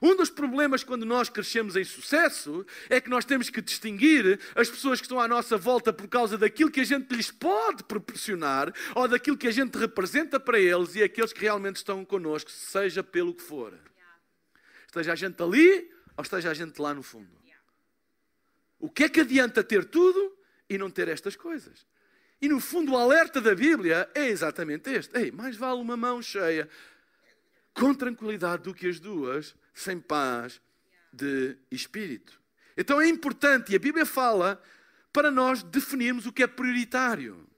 Um 0.00 0.16
dos 0.16 0.30
problemas 0.30 0.84
quando 0.84 1.04
nós 1.04 1.28
crescemos 1.28 1.76
em 1.76 1.84
sucesso 1.84 2.64
é 2.88 3.00
que 3.00 3.10
nós 3.10 3.24
temos 3.24 3.50
que 3.50 3.60
distinguir 3.60 4.38
as 4.54 4.68
pessoas 4.68 5.00
que 5.00 5.06
estão 5.06 5.20
à 5.20 5.28
nossa 5.28 5.56
volta 5.56 5.92
por 5.92 6.08
causa 6.08 6.36
daquilo 6.38 6.70
que 6.70 6.80
a 6.80 6.84
gente 6.84 7.14
lhes 7.14 7.30
pode 7.30 7.84
proporcionar 7.84 8.72
ou 8.94 9.08
daquilo 9.08 9.36
que 9.36 9.48
a 9.48 9.52
gente 9.52 9.76
representa 9.76 10.38
para 10.38 10.58
eles 10.58 10.94
e 10.94 11.02
aqueles 11.02 11.32
que 11.32 11.40
realmente 11.40 11.76
estão 11.76 12.04
connosco, 12.04 12.50
seja 12.50 13.02
pelo 13.02 13.34
que 13.34 13.42
for. 13.42 13.72
Esteja 14.86 15.12
a 15.12 15.16
gente 15.16 15.42
ali 15.42 15.90
ou 16.16 16.22
esteja 16.22 16.50
a 16.50 16.54
gente 16.54 16.80
lá 16.80 16.94
no 16.94 17.02
fundo. 17.02 17.44
O 18.78 18.90
que 18.90 19.04
é 19.04 19.08
que 19.08 19.20
adianta 19.20 19.64
ter 19.64 19.84
tudo 19.86 20.36
e 20.68 20.76
não 20.76 20.90
ter 20.90 21.08
estas 21.08 21.36
coisas? 21.36 21.86
E 22.40 22.48
no 22.48 22.60
fundo 22.60 22.92
o 22.92 22.96
alerta 22.98 23.40
da 23.40 23.54
Bíblia 23.54 24.10
é 24.14 24.28
exatamente 24.28 24.90
este. 24.90 25.16
Ei, 25.16 25.32
mais 25.32 25.56
vale 25.56 25.80
uma 25.80 25.96
mão 25.96 26.20
cheia 26.20 26.68
com 27.72 27.94
tranquilidade 27.94 28.64
do 28.64 28.74
que 28.74 28.86
as 28.86 29.00
duas 29.00 29.54
sem 29.74 30.00
paz 30.00 30.60
de 31.12 31.56
espírito. 31.70 32.40
Então 32.76 33.00
é 33.00 33.08
importante, 33.08 33.72
e 33.72 33.76
a 33.76 33.78
Bíblia 33.78 34.06
fala, 34.06 34.62
para 35.12 35.30
nós 35.30 35.62
definirmos 35.62 36.26
o 36.26 36.32
que 36.32 36.42
é 36.42 36.46
prioritário. 36.46 37.48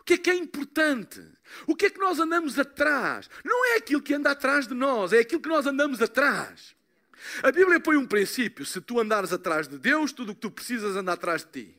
O 0.00 0.04
que 0.04 0.14
é 0.14 0.18
que 0.18 0.30
é 0.30 0.34
importante? 0.34 1.22
O 1.66 1.76
que 1.76 1.86
é 1.86 1.90
que 1.90 1.98
nós 1.98 2.18
andamos 2.18 2.58
atrás? 2.58 3.28
Não 3.44 3.66
é 3.66 3.76
aquilo 3.76 4.02
que 4.02 4.14
anda 4.14 4.30
atrás 4.30 4.66
de 4.66 4.74
nós, 4.74 5.12
é 5.12 5.18
aquilo 5.20 5.40
que 5.40 5.48
nós 5.48 5.66
andamos 5.66 6.00
atrás. 6.00 6.74
A 7.42 7.50
Bíblia 7.50 7.80
põe 7.80 7.96
um 7.96 8.06
princípio: 8.06 8.64
se 8.64 8.80
tu 8.80 9.00
andares 9.00 9.32
atrás 9.32 9.68
de 9.68 9.78
Deus, 9.78 10.12
tudo 10.12 10.32
o 10.32 10.34
que 10.34 10.40
tu 10.40 10.50
precisas 10.50 10.96
anda 10.96 11.12
atrás 11.12 11.44
de 11.44 11.50
ti. 11.50 11.78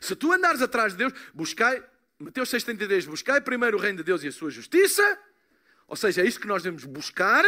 Se 0.00 0.16
tu 0.16 0.32
andares 0.32 0.62
atrás 0.62 0.92
de 0.92 0.98
Deus, 0.98 1.12
buscai, 1.32 1.82
Mateus 2.18 2.50
6,33, 2.50 3.06
buscai 3.06 3.40
primeiro 3.40 3.76
o 3.76 3.80
reino 3.80 3.98
de 3.98 4.04
Deus 4.04 4.22
e 4.22 4.28
a 4.28 4.32
sua 4.32 4.50
justiça, 4.50 5.18
ou 5.86 5.96
seja, 5.96 6.22
é 6.22 6.26
isso 6.26 6.40
que 6.40 6.46
nós 6.46 6.62
devemos 6.62 6.84
buscar, 6.84 7.44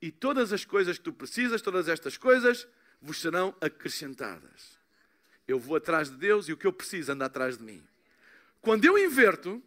e 0.00 0.10
todas 0.10 0.52
as 0.52 0.64
coisas 0.64 0.98
que 0.98 1.04
tu 1.04 1.12
precisas, 1.12 1.60
todas 1.60 1.88
estas 1.88 2.16
coisas, 2.16 2.66
vos 3.00 3.20
serão 3.20 3.54
acrescentadas. 3.60 4.78
Eu 5.46 5.58
vou 5.58 5.76
atrás 5.76 6.10
de 6.10 6.16
Deus 6.16 6.48
e 6.48 6.52
o 6.52 6.56
que 6.56 6.66
eu 6.66 6.72
preciso 6.72 7.12
anda 7.12 7.26
atrás 7.26 7.58
de 7.58 7.64
mim. 7.64 7.82
Quando 8.60 8.84
eu 8.84 8.98
inverto, 8.98 9.62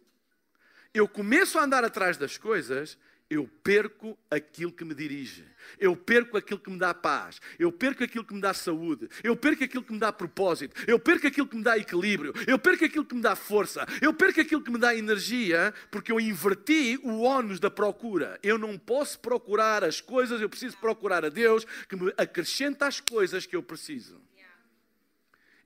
eu 0.92 1.08
começo 1.08 1.58
a 1.58 1.64
andar 1.64 1.84
atrás 1.84 2.16
das 2.16 2.38
coisas 2.38 2.96
eu 3.30 3.48
perco 3.62 4.18
aquilo 4.30 4.70
que 4.70 4.84
me 4.84 4.94
dirige. 4.94 5.44
Eu 5.78 5.96
perco 5.96 6.36
aquilo 6.36 6.60
que 6.60 6.70
me 6.70 6.78
dá 6.78 6.92
paz. 6.92 7.40
Eu 7.58 7.72
perco 7.72 8.04
aquilo 8.04 8.24
que 8.24 8.34
me 8.34 8.40
dá 8.40 8.52
saúde. 8.52 9.08
Eu 9.22 9.34
perco 9.34 9.64
aquilo 9.64 9.82
que 9.82 9.92
me 9.92 9.98
dá 9.98 10.12
propósito. 10.12 10.74
Eu 10.86 10.98
perco 10.98 11.26
aquilo 11.26 11.46
que 11.46 11.56
me 11.56 11.62
dá 11.62 11.78
equilíbrio. 11.78 12.34
Eu 12.46 12.58
perco 12.58 12.84
aquilo 12.84 13.04
que 13.04 13.14
me 13.14 13.22
dá 13.22 13.34
força. 13.34 13.86
Eu 14.02 14.12
perco 14.12 14.40
aquilo 14.40 14.62
que 14.62 14.70
me 14.70 14.78
dá 14.78 14.94
energia 14.94 15.72
porque 15.90 16.12
eu 16.12 16.20
inverti 16.20 17.00
o 17.02 17.22
ónus 17.22 17.58
da 17.58 17.70
procura. 17.70 18.38
Eu 18.42 18.58
não 18.58 18.78
posso 18.78 19.18
procurar 19.18 19.82
as 19.82 20.00
coisas, 20.00 20.40
eu 20.40 20.48
preciso 20.48 20.76
procurar 20.76 21.24
a 21.24 21.30
Deus 21.30 21.64
que 21.88 21.96
me 21.96 22.12
acrescenta 22.18 22.86
as 22.86 23.00
coisas 23.00 23.46
que 23.46 23.56
eu 23.56 23.62
preciso. 23.62 24.20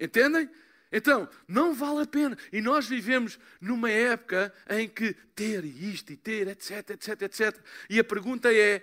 Entendem? 0.01 0.49
Então, 0.91 1.29
não 1.47 1.75
vale 1.75 2.03
a 2.03 2.07
pena. 2.07 2.37
E 2.53 2.61
nós 2.61 2.87
vivemos 2.87 3.39
numa 3.61 3.91
época 3.91 4.53
em 4.69 4.89
que 4.89 5.13
ter 5.35 5.65
isto 5.65 6.13
e 6.13 6.17
ter, 6.17 6.49
etc, 6.49 6.91
etc, 6.91 7.23
etc. 7.23 7.61
E 7.91 7.99
a 7.99 8.05
pergunta 8.05 8.53
é: 8.53 8.83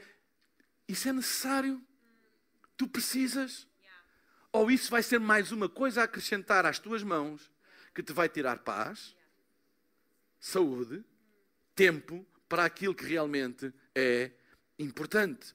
isso 0.88 1.10
é 1.10 1.14
necessário? 1.14 1.82
Tu 2.78 2.88
precisas? 2.88 3.68
Ou 4.52 4.72
isso 4.72 4.90
vai 4.90 5.04
ser 5.04 5.20
mais 5.20 5.52
uma 5.52 5.68
coisa 5.68 6.02
a 6.02 6.04
acrescentar 6.06 6.66
às 6.66 6.80
tuas 6.80 7.04
mãos 7.04 7.52
que 7.94 8.04
te 8.04 8.14
vai 8.14 8.30
tirar 8.30 8.60
paz, 8.60 9.16
saúde, 10.40 11.04
tempo 11.76 12.26
para 12.48 12.64
aquilo 12.64 12.96
que 12.96 13.06
realmente 13.06 13.74
é 13.94 14.32
importante? 14.78 15.54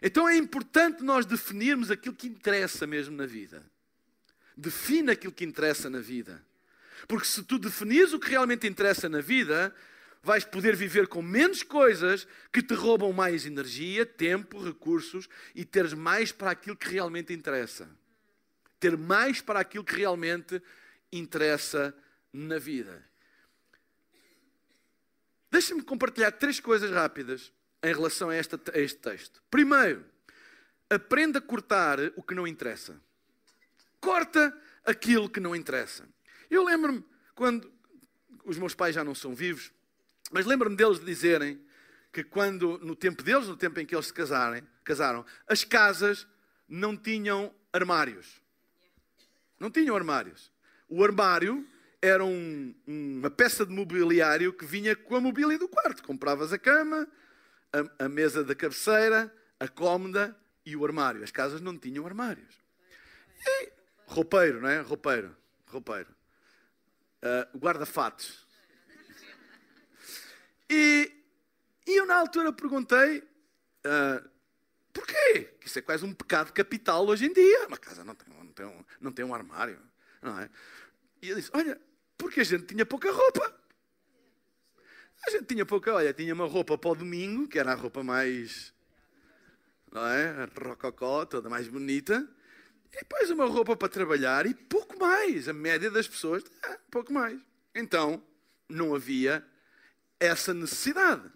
Então 0.00 0.28
é 0.28 0.36
importante 0.36 1.02
nós 1.02 1.26
definirmos 1.26 1.90
aquilo 1.90 2.14
que 2.14 2.28
interessa 2.28 2.86
mesmo 2.86 3.16
na 3.16 3.26
vida. 3.26 3.64
Define 4.56 5.12
aquilo 5.12 5.32
que 5.32 5.44
interessa 5.44 5.90
na 5.90 6.00
vida. 6.00 6.42
Porque 7.06 7.26
se 7.26 7.42
tu 7.42 7.58
definires 7.58 8.12
o 8.12 8.18
que 8.18 8.30
realmente 8.30 8.66
interessa 8.66 9.08
na 9.08 9.20
vida, 9.20 9.74
vais 10.22 10.44
poder 10.44 10.74
viver 10.74 11.06
com 11.06 11.20
menos 11.20 11.62
coisas 11.62 12.26
que 12.52 12.62
te 12.62 12.74
roubam 12.74 13.12
mais 13.12 13.44
energia, 13.44 14.06
tempo, 14.06 14.62
recursos 14.62 15.28
e 15.54 15.64
teres 15.64 15.92
mais 15.92 16.32
para 16.32 16.50
aquilo 16.50 16.76
que 16.76 16.88
realmente 16.88 17.32
interessa. 17.32 17.88
Ter 18.80 18.96
mais 18.96 19.40
para 19.40 19.60
aquilo 19.60 19.84
que 19.84 19.94
realmente 19.94 20.60
interessa 21.12 21.94
na 22.32 22.58
vida. 22.58 23.04
Deixa-me 25.50 25.82
compartilhar 25.82 26.32
três 26.32 26.58
coisas 26.60 26.90
rápidas 26.90 27.52
em 27.82 27.94
relação 27.94 28.30
a, 28.30 28.34
esta, 28.34 28.60
a 28.74 28.78
este 28.78 28.98
texto. 28.98 29.42
Primeiro, 29.50 30.04
aprenda 30.90 31.38
a 31.38 31.42
cortar 31.42 31.98
o 32.16 32.22
que 32.22 32.34
não 32.34 32.46
interessa 32.46 33.00
corta 34.06 34.56
aquilo 34.84 35.28
que 35.28 35.40
não 35.40 35.56
interessa. 35.56 36.08
Eu 36.48 36.62
lembro-me 36.62 37.04
quando 37.34 37.72
os 38.44 38.56
meus 38.56 38.72
pais 38.72 38.94
já 38.94 39.02
não 39.02 39.16
são 39.16 39.34
vivos, 39.34 39.72
mas 40.30 40.46
lembro-me 40.46 40.76
deles 40.76 41.04
dizerem 41.04 41.60
que 42.12 42.22
quando, 42.22 42.78
no 42.78 42.94
tempo 42.94 43.20
deles, 43.24 43.48
no 43.48 43.56
tempo 43.56 43.80
em 43.80 43.84
que 43.84 43.96
eles 43.96 44.06
se 44.06 44.14
casarem, 44.14 44.62
casaram, 44.84 45.26
as 45.48 45.64
casas 45.64 46.24
não 46.68 46.96
tinham 46.96 47.52
armários. 47.72 48.40
Não 49.58 49.72
tinham 49.72 49.96
armários. 49.96 50.52
O 50.88 51.02
armário 51.02 51.66
era 52.00 52.24
um, 52.24 52.72
uma 52.86 53.28
peça 53.28 53.66
de 53.66 53.72
mobiliário 53.72 54.52
que 54.52 54.64
vinha 54.64 54.94
com 54.94 55.16
a 55.16 55.20
mobília 55.20 55.58
do 55.58 55.66
quarto. 55.66 56.04
Compravas 56.04 56.52
a 56.52 56.58
cama, 56.58 57.08
a, 57.72 58.04
a 58.04 58.08
mesa 58.08 58.44
da 58.44 58.54
cabeceira, 58.54 59.34
a 59.58 59.66
cómoda 59.66 60.36
e 60.64 60.76
o 60.76 60.84
armário. 60.84 61.24
As 61.24 61.32
casas 61.32 61.60
não 61.60 61.76
tinham 61.76 62.06
armários. 62.06 62.54
E 63.44 63.75
Roupeiro, 64.06 64.60
não 64.60 64.68
é? 64.68 64.80
Roupeiro. 64.80 65.36
Roupeiro. 65.66 66.14
Uh, 67.22 67.58
Guarda-fatos. 67.58 68.46
E, 70.70 71.12
e 71.86 72.00
eu 72.00 72.06
na 72.06 72.16
altura 72.16 72.52
perguntei 72.52 73.18
uh, 73.18 74.30
porquê? 74.92 75.54
Isso 75.64 75.78
é 75.78 75.82
quase 75.82 76.04
um 76.04 76.14
pecado 76.14 76.52
capital 76.52 77.06
hoje 77.06 77.26
em 77.26 77.32
dia. 77.32 77.66
Uma 77.66 77.76
casa 77.76 78.04
não 78.04 78.14
tem, 78.14 78.34
não 78.34 78.52
tem, 78.52 78.66
um, 78.66 78.84
não 79.00 79.12
tem 79.12 79.24
um 79.24 79.34
armário. 79.34 79.80
Não 80.22 80.38
é? 80.40 80.48
E 81.20 81.30
ele 81.30 81.40
disse, 81.40 81.50
olha, 81.52 81.80
porque 82.16 82.40
a 82.40 82.44
gente 82.44 82.64
tinha 82.64 82.86
pouca 82.86 83.10
roupa. 83.12 83.60
A 85.26 85.30
gente 85.30 85.46
tinha 85.46 85.66
pouca, 85.66 85.92
olha, 85.92 86.12
tinha 86.12 86.32
uma 86.32 86.46
roupa 86.46 86.78
para 86.78 86.90
o 86.90 86.94
domingo, 86.94 87.48
que 87.48 87.58
era 87.58 87.72
a 87.72 87.74
roupa 87.74 88.02
mais, 88.02 88.72
não 89.90 90.06
é? 90.06 90.48
Rococó, 90.60 91.24
toda 91.24 91.48
mais 91.48 91.68
bonita. 91.68 92.28
E 92.96 93.00
depois 93.00 93.30
uma 93.30 93.44
roupa 93.44 93.76
para 93.76 93.90
trabalhar 93.90 94.46
e 94.46 94.54
pouco 94.54 94.98
mais. 94.98 95.48
A 95.48 95.52
média 95.52 95.90
das 95.90 96.08
pessoas, 96.08 96.42
é, 96.64 96.78
pouco 96.90 97.12
mais. 97.12 97.38
Então, 97.74 98.22
não 98.66 98.94
havia 98.94 99.44
essa 100.18 100.54
necessidade. 100.54 101.30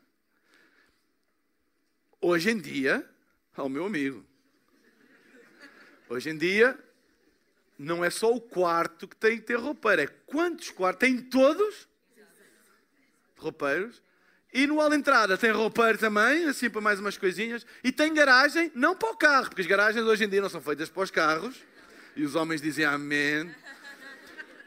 Hoje 2.19 2.51
em 2.51 2.59
dia, 2.59 3.07
ao 3.55 3.69
meu 3.69 3.85
amigo, 3.85 4.25
hoje 6.09 6.31
em 6.31 6.39
dia, 6.39 6.79
não 7.79 8.03
é 8.03 8.09
só 8.09 8.35
o 8.35 8.41
quarto 8.41 9.07
que 9.07 9.17
tem 9.17 9.37
que 9.37 9.45
ter 9.45 9.57
roupeiro, 9.57 10.03
é 10.03 10.07
quantos 10.07 10.71
quartos? 10.71 11.01
Tem 11.01 11.21
todos 11.21 11.87
roupeiros. 13.37 14.03
E 14.53 14.67
no 14.67 14.77
hall 14.77 14.93
entrada 14.93 15.39
tem 15.39 15.51
roupeiro 15.53 15.97
também, 15.97 16.45
assim 16.47 16.69
para 16.69 16.81
mais 16.81 16.99
umas 16.99 17.17
coisinhas. 17.17 17.65
E 17.85 17.93
tem 17.93 18.13
garagem, 18.13 18.71
não 18.75 18.97
para 18.97 19.11
o 19.11 19.17
carro, 19.17 19.47
porque 19.47 19.61
as 19.63 19.67
garagens 19.67 20.05
hoje 20.05 20.25
em 20.25 20.29
dia 20.29 20.41
não 20.41 20.49
são 20.49 20.61
feitas 20.61 20.89
para 20.89 21.03
os 21.03 21.11
carros. 21.11 21.57
E 22.17 22.25
os 22.25 22.35
homens 22.35 22.61
dizem 22.61 22.85
amém. 22.85 23.55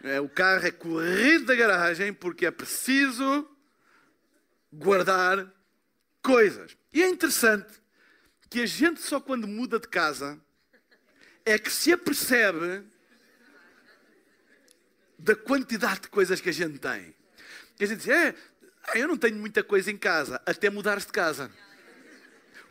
É, 0.04 0.20
o 0.20 0.30
carro 0.30 0.66
é 0.66 0.72
corrido 0.72 1.46
da 1.46 1.56
garagem 1.56 2.14
porque 2.14 2.46
é 2.46 2.52
preciso 2.52 3.48
guardar 4.72 5.52
coisas. 6.22 6.76
E 6.94 7.04
é 7.04 7.10
interessante 7.10 7.82
que 8.50 8.62
a 8.62 8.66
gente 8.66 9.02
só 9.02 9.20
quando 9.20 9.48
muda 9.48 9.80
de 9.80 9.88
casa 9.88 10.40
é 11.46 11.58
que 11.60 11.70
se 11.70 11.92
apercebe 11.92 12.84
da 15.18 15.36
quantidade 15.36 16.02
de 16.02 16.10
coisas 16.10 16.40
que 16.40 16.50
a 16.50 16.54
gente 16.54 16.80
tem. 16.80 17.16
Que 17.76 17.84
a 17.84 17.88
gente 17.88 18.00
diz, 18.00 18.10
é, 18.10 18.36
ah, 18.88 18.98
eu 18.98 19.08
não 19.08 19.18
tenho 19.18 19.38
muita 19.38 19.64
coisa 19.64 19.92
em 19.92 19.98
casa, 19.98 20.42
até 20.46 20.70
mudar-se 20.70 21.08
de 21.08 21.14
casa. 21.14 21.52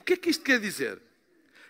O 0.00 0.04
que 0.04 0.14
é 0.14 0.16
que 0.16 0.31
isto 0.31 0.45
quer 0.45 0.61
dizer? 0.61 1.00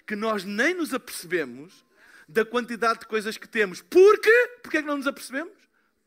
Que 0.07 0.17
nós 0.17 0.45
nem 0.45 0.75
nos 0.75 0.93
apercebemos 0.93 1.85
da 2.29 2.45
quantidade 2.45 3.01
de 3.01 3.07
coisas 3.07 3.37
que 3.37 3.47
temos. 3.49 3.83
Porquê? 3.83 4.59
Porquê 4.63 4.79
é 4.79 4.81
que 4.81 4.89
não 4.89 4.97
nos 4.97 5.07
apercebemos? 5.07 5.53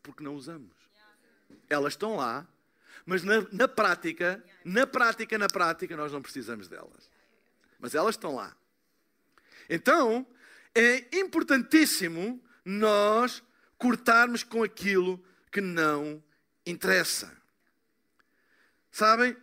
Porque 0.02 0.22
não 0.22 0.34
usamos. 0.34 0.74
Elas 1.68 1.92
estão 1.92 2.16
lá, 2.16 2.46
mas 3.04 3.22
na, 3.22 3.46
na 3.52 3.68
prática, 3.68 4.42
na 4.64 4.86
prática, 4.86 5.38
na 5.38 5.46
prática, 5.46 5.96
nós 5.96 6.12
não 6.12 6.20
precisamos 6.20 6.68
delas. 6.68 7.10
Mas 7.78 7.94
elas 7.94 8.16
estão 8.16 8.34
lá. 8.34 8.54
Então, 9.70 10.26
é 10.74 11.18
importantíssimo 11.18 12.42
nós 12.64 13.42
cortarmos 13.78 14.42
com 14.42 14.62
aquilo 14.62 15.24
que 15.50 15.60
não 15.60 16.22
interessa. 16.66 17.32
Sabem? 18.96 19.36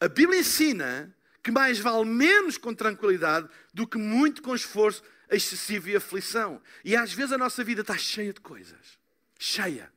A 0.00 0.08
Bíblia 0.08 0.40
ensina 0.40 1.14
que 1.42 1.50
mais 1.50 1.78
vale 1.78 2.06
menos 2.06 2.56
com 2.56 2.72
tranquilidade 2.72 3.46
do 3.74 3.86
que 3.86 3.98
muito 3.98 4.40
com 4.40 4.54
esforço 4.54 5.02
excessivo 5.28 5.90
e 5.90 5.96
aflição. 5.96 6.58
E 6.82 6.96
às 6.96 7.12
vezes 7.12 7.32
a 7.32 7.36
nossa 7.36 7.62
vida 7.62 7.82
está 7.82 7.98
cheia 7.98 8.32
de 8.32 8.40
coisas. 8.40 8.98
Cheia. 9.38 9.92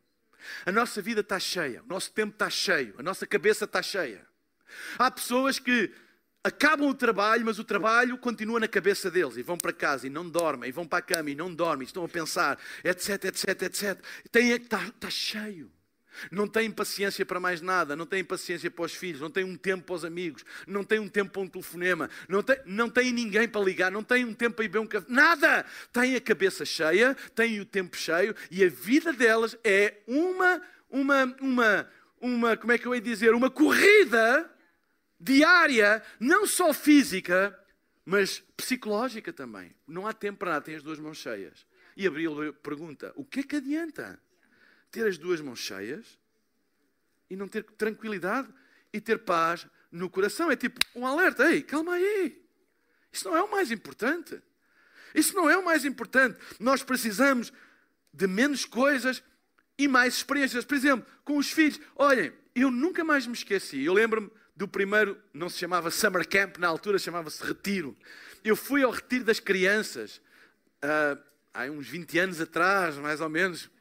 A 0.65 0.73
nossa 0.73 1.01
vida 1.01 1.21
está 1.21 1.39
cheia. 1.39 1.81
O 1.83 1.87
nosso 1.87 2.11
tempo 2.11 2.33
está 2.33 2.49
cheio. 2.49 2.93
A 2.97 3.01
nossa 3.01 3.25
cabeça 3.25 3.63
está 3.63 3.81
cheia. 3.81 4.27
Há 4.99 5.09
pessoas 5.09 5.57
que 5.57 5.93
acabam 6.43 6.89
o 6.89 6.93
trabalho, 6.93 7.45
mas 7.45 7.59
o 7.59 7.63
trabalho 7.63 8.17
continua 8.17 8.59
na 8.59 8.67
cabeça 8.67 9.09
deles 9.09 9.37
e 9.37 9.41
vão 9.41 9.57
para 9.57 9.71
casa 9.71 10.05
e 10.05 10.09
não 10.09 10.29
dormem, 10.29 10.67
e 10.67 10.73
vão 10.73 10.85
para 10.85 10.99
a 10.99 11.01
cama 11.01 11.29
e 11.29 11.35
não 11.35 11.55
dormem, 11.55 11.85
estão 11.85 12.03
a 12.03 12.09
pensar, 12.09 12.59
etc, 12.83 13.23
etc, 13.23 13.61
etc. 13.61 14.05
Tem, 14.29 14.51
está, 14.51 14.83
está 14.85 15.09
cheio. 15.09 15.71
Não 16.31 16.47
tem 16.47 16.69
paciência 16.69 17.25
para 17.25 17.39
mais 17.39 17.61
nada, 17.61 17.95
não 17.95 18.05
tem 18.05 18.23
paciência 18.23 18.69
para 18.69 18.85
os 18.85 18.93
filhos, 18.93 19.21
não 19.21 19.29
tem 19.29 19.43
um 19.43 19.55
tempo 19.55 19.85
para 19.85 19.95
os 19.95 20.05
amigos, 20.05 20.43
não 20.67 20.83
tem 20.83 20.99
um 20.99 21.07
tempo 21.07 21.31
para 21.31 21.41
um 21.41 21.47
telefonema, 21.47 22.09
não 22.27 22.41
tem, 22.41 22.57
não 22.65 22.89
tem 22.89 23.11
ninguém 23.11 23.47
para 23.47 23.61
ligar, 23.61 23.91
não 23.91 24.03
tem 24.03 24.25
um 24.25 24.33
tempo 24.33 24.55
para 24.55 24.65
ir 24.65 24.67
beber 24.67 24.79
um 24.79 24.87
café, 24.87 25.05
nada! 25.09 25.65
Tem 25.91 26.15
a 26.15 26.21
cabeça 26.21 26.65
cheia, 26.65 27.15
tem 27.35 27.59
o 27.59 27.65
tempo 27.65 27.95
cheio 27.95 28.35
e 28.49 28.63
a 28.63 28.69
vida 28.69 29.13
delas 29.13 29.57
é 29.63 29.95
uma, 30.07 30.61
uma, 30.89 31.35
uma, 31.41 31.89
uma, 32.19 32.57
como 32.57 32.71
é 32.71 32.77
que 32.77 32.85
eu 32.85 32.95
ia 32.95 33.01
dizer, 33.01 33.33
uma 33.33 33.49
corrida 33.49 34.49
diária, 35.19 36.03
não 36.19 36.45
só 36.45 36.73
física, 36.73 37.57
mas 38.05 38.39
psicológica 38.57 39.31
também. 39.31 39.73
Não 39.87 40.05
há 40.05 40.13
tempo 40.13 40.39
para 40.39 40.51
nada, 40.51 40.65
tem 40.65 40.75
as 40.75 40.83
duas 40.83 40.99
mãos 40.99 41.17
cheias. 41.17 41.65
E 41.95 42.05
Abril 42.05 42.53
pergunta: 42.55 43.13
o 43.15 43.23
que 43.23 43.41
é 43.41 43.43
que 43.43 43.55
adianta? 43.55 44.19
Ter 44.93 45.07
as 45.07 45.17
duas 45.17 45.41
mãos 45.41 45.59
cheias 45.59 46.19
e 47.27 47.35
não 47.35 47.47
ter 47.47 47.63
tranquilidade 47.63 48.47
e 48.93 49.01
ter 49.01 49.17
paz 49.17 49.65
no 49.91 50.07
coração. 50.07 50.51
É 50.51 50.55
tipo 50.55 50.79
um 50.95 51.05
alerta: 51.05 51.51
ei, 51.51 51.63
calma 51.63 51.95
aí. 51.95 52.39
Isso 53.11 53.27
não 53.27 53.35
é 53.35 53.41
o 53.41 53.49
mais 53.49 53.71
importante. 53.71 54.39
Isso 55.15 55.35
não 55.35 55.49
é 55.49 55.57
o 55.57 55.65
mais 55.65 55.83
importante. 55.83 56.37
Nós 56.59 56.83
precisamos 56.83 57.51
de 58.13 58.27
menos 58.27 58.65
coisas 58.65 59.23
e 59.77 59.87
mais 59.87 60.15
experiências. 60.15 60.63
Por 60.63 60.75
exemplo, 60.75 61.11
com 61.25 61.37
os 61.37 61.51
filhos. 61.51 61.79
Olhem, 61.95 62.31
eu 62.55 62.69
nunca 62.69 63.03
mais 63.03 63.25
me 63.25 63.33
esqueci. 63.33 63.83
Eu 63.83 63.93
lembro-me 63.93 64.29
do 64.55 64.67
primeiro, 64.67 65.19
não 65.33 65.49
se 65.49 65.57
chamava 65.57 65.89
Summer 65.89 66.27
Camp, 66.27 66.57
na 66.57 66.67
altura 66.67 66.99
chamava-se 66.99 67.43
Retiro. 67.43 67.97
Eu 68.43 68.55
fui 68.55 68.83
ao 68.83 68.91
Retiro 68.91 69.23
das 69.23 69.39
Crianças, 69.39 70.21
uh, 70.83 71.19
há 71.51 71.63
uns 71.63 71.87
20 71.87 72.19
anos 72.19 72.41
atrás, 72.41 72.95
mais 72.97 73.21
ou 73.21 73.29
menos. 73.29 73.71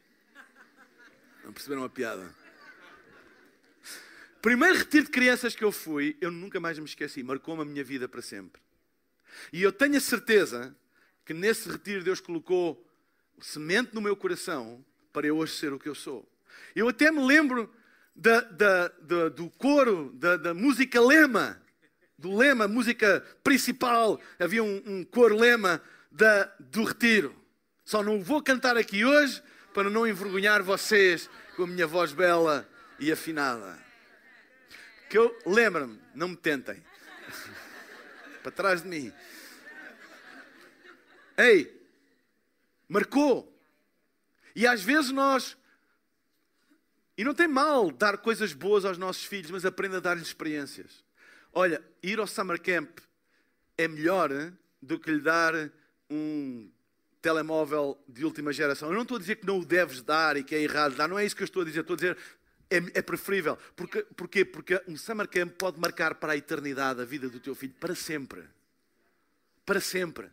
Não 1.45 1.53
perceberam 1.53 1.85
a 1.85 1.89
piada? 1.89 2.35
Primeiro 4.41 4.79
retiro 4.79 5.05
de 5.05 5.11
crianças 5.11 5.55
que 5.55 5.63
eu 5.63 5.71
fui, 5.71 6.17
eu 6.21 6.31
nunca 6.31 6.59
mais 6.59 6.79
me 6.79 6.85
esqueci, 6.85 7.23
marcou-me 7.23 7.63
a 7.63 7.65
minha 7.65 7.85
vida 7.85 8.09
para 8.09 8.23
sempre. 8.23 8.61
E 9.53 9.63
eu 9.63 9.73
tenho 9.73 9.97
a 9.97 10.01
certeza 10.01 10.75
que 11.25 11.33
nesse 11.33 11.69
retiro 11.69 12.03
Deus 12.03 12.21
colocou 12.21 12.85
semente 13.41 13.95
no 13.95 14.01
meu 14.01 14.17
coração 14.17 14.85
para 15.13 15.27
eu 15.27 15.37
hoje 15.37 15.55
ser 15.55 15.73
o 15.73 15.79
que 15.79 15.89
eu 15.89 15.95
sou. 15.95 16.29
Eu 16.75 16.89
até 16.89 17.11
me 17.11 17.25
lembro 17.25 17.73
da, 18.15 18.41
da, 18.41 18.89
da, 18.89 19.29
do 19.29 19.49
coro, 19.51 20.13
da, 20.15 20.53
música 20.55 21.01
lema, 21.01 21.61
do 22.19 22.37
lema, 22.37 22.69
música 22.69 23.25
principal. 23.43 24.21
Havia 24.39 24.63
um, 24.63 24.83
um 24.87 25.05
coro 25.05 25.37
lema 25.37 25.81
do 26.59 26.85
retiro. 26.85 27.35
Só 27.85 28.03
não 28.03 28.23
vou 28.23 28.43
cantar 28.43 28.77
aqui 28.77 29.05
hoje 29.05 29.43
para 29.73 29.91
não 29.91 30.07
envergonhar 30.07 30.62
vocês 30.62 31.29
com 31.57 31.64
a 31.64 31.67
minha 31.67 31.87
voz 31.87 32.12
bela 32.12 32.69
e 32.99 33.11
afinada. 33.11 33.79
Que 35.09 35.19
eu 35.19 35.37
lembro-me, 35.47 36.00
não 36.14 36.29
me 36.29 36.37
tentem. 36.37 36.83
para 38.43 38.52
trás 38.52 38.83
de 38.83 38.88
mim. 38.88 39.12
Ei, 41.37 41.81
marcou. 42.88 43.49
E 44.55 44.67
às 44.67 44.83
vezes 44.83 45.11
nós. 45.11 45.57
E 47.17 47.25
não 47.25 47.35
tem 47.35 47.47
mal 47.47 47.91
dar 47.91 48.19
coisas 48.19 48.52
boas 48.52 48.85
aos 48.85 48.99
nossos 48.99 49.25
filhos, 49.25 49.50
mas 49.50 49.64
aprenda 49.64 49.99
a 49.99 50.00
dar-lhes 50.00 50.26
experiências. 50.26 51.05
Olha, 51.52 51.83
ir 52.02 52.19
ao 52.19 52.26
summer 52.26 52.61
camp 52.61 52.99
é 53.76 53.87
melhor 53.87 54.31
do 54.81 54.99
que 54.99 55.11
lhe 55.11 55.21
dar 55.21 55.55
um 56.11 56.71
telemóvel 57.23 57.97
de 58.09 58.25
última 58.25 58.52
geração. 58.52 58.88
Eu 58.88 58.95
não 58.95 59.02
estou 59.02 59.17
a 59.17 59.21
dizer 59.21 59.37
que 59.37 59.47
não 59.47 59.61
o 59.61 59.64
deves 59.64 60.02
dar 60.02 60.37
e 60.37 60.43
que 60.43 60.55
é 60.55 60.61
errado 60.61 60.97
dar, 60.97 61.09
não 61.09 61.19
é 61.19 61.25
isso 61.25 61.37
que 61.37 61.43
eu 61.43 61.47
estou 61.47 61.62
a 61.62 61.64
dizer. 61.64 61.81
Estou 61.81 61.95
a 61.95 61.97
dizer 61.97 62.19
é, 62.69 62.76
é 62.95 63.02
preferível. 63.02 63.57
Porque, 63.76 64.02
porquê? 64.17 64.45
Porque 64.45 64.83
um 64.88 64.97
summer 64.97 65.29
camp 65.29 65.52
pode 65.52 65.79
marcar 65.79 66.17
para 66.17 66.33
a 66.33 66.37
eternidade 66.37 67.00
a 67.00 67.05
vida 67.05 67.29
do 67.29 67.38
teu 67.38 67.55
filho, 67.55 67.75
para 67.79 67.95
sempre. 67.95 68.43
Para 69.64 69.81
sempre. 69.81 70.29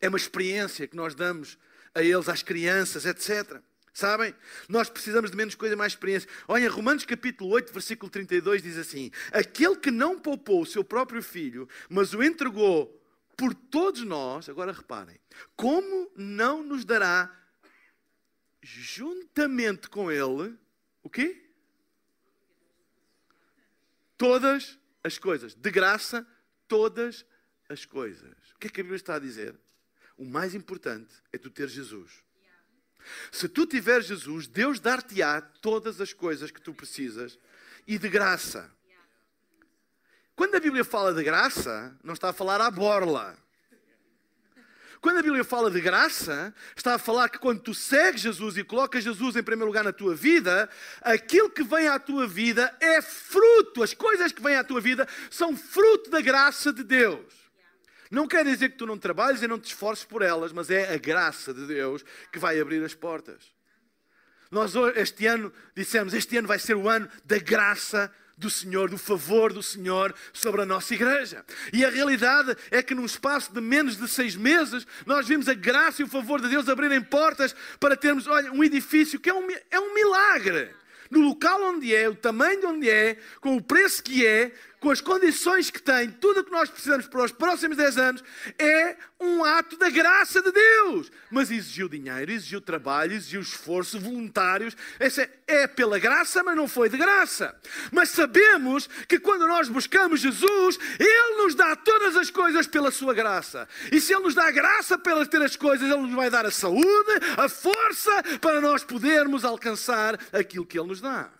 É 0.00 0.08
uma 0.08 0.16
experiência 0.16 0.86
que 0.86 0.96
nós 0.96 1.14
damos 1.14 1.58
a 1.94 2.02
eles, 2.02 2.28
às 2.28 2.42
crianças, 2.42 3.04
etc. 3.04 3.60
Sabem? 3.92 4.32
Nós 4.68 4.88
precisamos 4.88 5.32
de 5.32 5.36
menos 5.36 5.56
coisa, 5.56 5.74
mais 5.74 5.92
experiência. 5.92 6.28
Olha, 6.46 6.70
Romanos 6.70 7.04
capítulo 7.04 7.50
8, 7.50 7.72
versículo 7.72 8.08
32 8.08 8.62
diz 8.62 8.78
assim: 8.78 9.10
Aquele 9.32 9.76
que 9.76 9.90
não 9.90 10.18
poupou 10.18 10.62
o 10.62 10.66
seu 10.66 10.84
próprio 10.84 11.22
filho, 11.22 11.68
mas 11.88 12.14
o 12.14 12.22
entregou 12.22 12.97
por 13.38 13.54
todos 13.54 14.02
nós, 14.02 14.48
agora 14.48 14.72
reparem, 14.72 15.16
como 15.54 16.10
não 16.16 16.60
nos 16.60 16.84
dará 16.84 17.32
juntamente 18.60 19.88
com 19.88 20.10
ele 20.10 20.58
o 21.04 21.08
quê? 21.08 21.48
Todas 24.16 24.76
as 25.04 25.18
coisas. 25.18 25.54
De 25.54 25.70
graça, 25.70 26.26
todas 26.66 27.24
as 27.68 27.84
coisas. 27.84 28.36
O 28.56 28.58
que 28.58 28.66
é 28.66 28.70
que 28.70 28.80
a 28.80 28.82
Bíblia 28.82 28.96
está 28.96 29.14
a 29.14 29.20
dizer? 29.20 29.56
O 30.16 30.24
mais 30.24 30.52
importante 30.52 31.14
é 31.32 31.38
tu 31.38 31.48
ter 31.48 31.68
Jesus. 31.68 32.24
Se 33.30 33.48
tu 33.48 33.66
tiver 33.66 34.02
Jesus, 34.02 34.48
Deus 34.48 34.80
dar-te-á 34.80 35.40
todas 35.40 36.00
as 36.00 36.12
coisas 36.12 36.50
que 36.50 36.60
tu 36.60 36.74
precisas 36.74 37.38
e 37.86 37.96
de 37.98 38.08
graça. 38.08 38.76
Quando 40.38 40.54
a 40.54 40.60
Bíblia 40.60 40.84
fala 40.84 41.12
de 41.12 41.24
graça, 41.24 41.92
não 42.00 42.14
está 42.14 42.28
a 42.28 42.32
falar 42.32 42.60
à 42.60 42.70
borla. 42.70 43.36
Quando 45.00 45.18
a 45.18 45.22
Bíblia 45.22 45.42
fala 45.42 45.68
de 45.68 45.80
graça, 45.80 46.54
está 46.76 46.94
a 46.94 46.98
falar 46.98 47.28
que 47.28 47.40
quando 47.40 47.60
tu 47.60 47.74
segues 47.74 48.20
Jesus 48.20 48.56
e 48.56 48.62
colocas 48.62 49.02
Jesus 49.02 49.34
em 49.34 49.42
primeiro 49.42 49.66
lugar 49.66 49.82
na 49.82 49.92
tua 49.92 50.14
vida, 50.14 50.70
aquilo 51.02 51.50
que 51.50 51.64
vem 51.64 51.88
à 51.88 51.98
tua 51.98 52.24
vida 52.28 52.72
é 52.78 53.02
fruto, 53.02 53.82
as 53.82 53.92
coisas 53.92 54.30
que 54.30 54.40
vêm 54.40 54.54
à 54.54 54.62
tua 54.62 54.80
vida 54.80 55.08
são 55.28 55.56
fruto 55.56 56.08
da 56.08 56.20
graça 56.20 56.72
de 56.72 56.84
Deus. 56.84 57.34
Não 58.08 58.28
quer 58.28 58.44
dizer 58.44 58.68
que 58.68 58.78
tu 58.78 58.86
não 58.86 58.96
trabalhes 58.96 59.42
e 59.42 59.48
não 59.48 59.58
te 59.58 59.66
esforces 59.66 60.04
por 60.04 60.22
elas, 60.22 60.52
mas 60.52 60.70
é 60.70 60.94
a 60.94 60.98
graça 60.98 61.52
de 61.52 61.66
Deus 61.66 62.04
que 62.30 62.38
vai 62.38 62.60
abrir 62.60 62.80
as 62.84 62.94
portas. 62.94 63.42
Nós 64.52 64.72
este 64.94 65.26
ano 65.26 65.52
dissemos, 65.74 66.14
este 66.14 66.36
ano 66.36 66.46
vai 66.46 66.60
ser 66.60 66.76
o 66.76 66.88
ano 66.88 67.08
da 67.24 67.40
graça 67.40 68.08
do 68.38 68.48
Senhor, 68.48 68.88
do 68.88 68.96
favor 68.96 69.52
do 69.52 69.62
Senhor 69.62 70.14
sobre 70.32 70.62
a 70.62 70.66
nossa 70.66 70.94
igreja. 70.94 71.44
E 71.72 71.84
a 71.84 71.90
realidade 71.90 72.56
é 72.70 72.82
que 72.82 72.94
num 72.94 73.04
espaço 73.04 73.52
de 73.52 73.60
menos 73.60 73.96
de 73.96 74.08
seis 74.08 74.36
meses, 74.36 74.86
nós 75.04 75.26
vimos 75.26 75.48
a 75.48 75.54
graça 75.54 76.00
e 76.00 76.04
o 76.04 76.08
favor 76.08 76.40
de 76.40 76.48
Deus 76.48 76.68
abrirem 76.68 77.02
portas 77.02 77.54
para 77.80 77.96
termos, 77.96 78.26
olha, 78.26 78.52
um 78.52 78.62
edifício 78.62 79.18
que 79.18 79.28
é 79.28 79.34
um, 79.34 79.48
é 79.70 79.80
um 79.80 79.92
milagre 79.92 80.70
no 81.10 81.20
local 81.20 81.62
onde 81.62 81.94
é, 81.94 82.08
o 82.08 82.14
tamanho 82.14 82.60
de 82.60 82.66
onde 82.66 82.90
é, 82.90 83.16
com 83.40 83.56
o 83.56 83.62
preço 83.62 84.02
que 84.02 84.26
é, 84.26 84.52
com 84.80 84.90
as 84.90 85.00
condições 85.00 85.70
que 85.70 85.82
tem, 85.82 86.10
tudo 86.10 86.40
o 86.40 86.44
que 86.44 86.52
nós 86.52 86.70
precisamos 86.70 87.06
para 87.06 87.24
os 87.24 87.32
próximos 87.32 87.76
10 87.76 87.98
anos, 87.98 88.24
é 88.58 88.96
um 89.20 89.44
ato 89.44 89.76
da 89.76 89.90
graça 89.90 90.40
de 90.40 90.52
Deus. 90.52 91.10
Mas 91.30 91.50
exigiu 91.50 91.88
dinheiro, 91.88 92.30
exigiu 92.30 92.60
trabalho, 92.60 93.14
exigiu 93.14 93.40
esforço, 93.40 93.98
voluntários. 93.98 94.76
Essa 94.98 95.22
é, 95.22 95.30
é 95.46 95.66
pela 95.66 95.98
graça, 95.98 96.42
mas 96.42 96.56
não 96.56 96.68
foi 96.68 96.88
de 96.88 96.96
graça. 96.96 97.56
Mas 97.90 98.10
sabemos 98.10 98.88
que 99.08 99.18
quando 99.18 99.46
nós 99.46 99.68
buscamos 99.68 100.20
Jesus, 100.20 100.78
Ele 100.98 101.42
nos 101.42 101.54
dá 101.54 101.74
todas 101.74 102.16
as 102.16 102.30
coisas 102.30 102.66
pela 102.66 102.90
sua 102.90 103.12
graça. 103.12 103.68
E 103.90 104.00
se 104.00 104.12
Ele 104.12 104.22
nos 104.22 104.34
dá 104.34 104.46
a 104.46 104.52
graça 104.52 104.96
para 104.96 105.26
ter 105.26 105.42
as 105.42 105.56
coisas, 105.56 105.90
Ele 105.90 106.02
nos 106.02 106.14
vai 106.14 106.30
dar 106.30 106.46
a 106.46 106.50
saúde, 106.50 107.12
a 107.36 107.48
força 107.48 108.22
para 108.40 108.60
nós 108.60 108.84
podermos 108.84 109.44
alcançar 109.44 110.18
aquilo 110.32 110.66
que 110.66 110.78
Ele 110.78 110.88
nos 110.88 111.00
dá. 111.00 111.37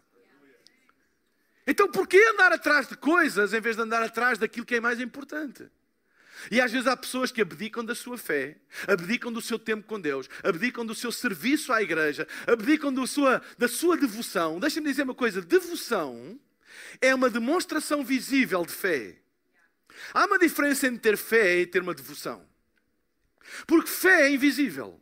Então, 1.71 1.87
por 1.87 2.09
que 2.09 2.17
andar 2.29 2.51
atrás 2.51 2.89
de 2.89 2.97
coisas 2.97 3.53
em 3.53 3.61
vez 3.61 3.77
de 3.77 3.83
andar 3.83 4.03
atrás 4.03 4.39
daquilo 4.39 4.65
que 4.65 4.77
é 4.77 4.81
mais 4.81 4.99
importante? 5.01 5.71
E 6.51 6.63
às 6.63 6.73
vezes 6.73 6.87
há 6.87 6.97
pessoas 6.97 7.31
que 7.31 7.43
abdicam 7.43 7.85
da 7.85 7.95
sua 7.95 8.17
fé, 8.17 8.57
abdicam 8.87 9.31
do 9.31 9.43
seu 9.43 9.59
tempo 9.59 9.87
com 9.87 10.01
Deus, 10.01 10.31
abdicam 10.43 10.87
do 10.87 10.95
seu 10.95 11.13
serviço 11.13 11.71
à 11.71 11.83
igreja, 11.83 12.27
abdicam 12.47 12.91
do 12.91 13.07
sua, 13.07 13.43
da 13.59 13.69
sua 13.69 13.99
devoção. 13.99 14.59
Deixa-me 14.59 14.89
dizer 14.89 15.03
uma 15.03 15.15
coisa: 15.15 15.43
devoção 15.43 16.41
é 17.03 17.15
uma 17.15 17.29
demonstração 17.29 18.03
visível 18.03 18.65
de 18.65 18.73
fé. 18.73 19.19
Há 20.15 20.25
uma 20.25 20.39
diferença 20.39 20.87
entre 20.87 21.01
ter 21.01 21.19
fé 21.19 21.59
e 21.59 21.67
ter 21.67 21.83
uma 21.83 21.95
devoção. 21.95 22.49
Porque 23.67 23.91
fé 23.91 24.23
é 24.23 24.31
invisível. 24.31 24.99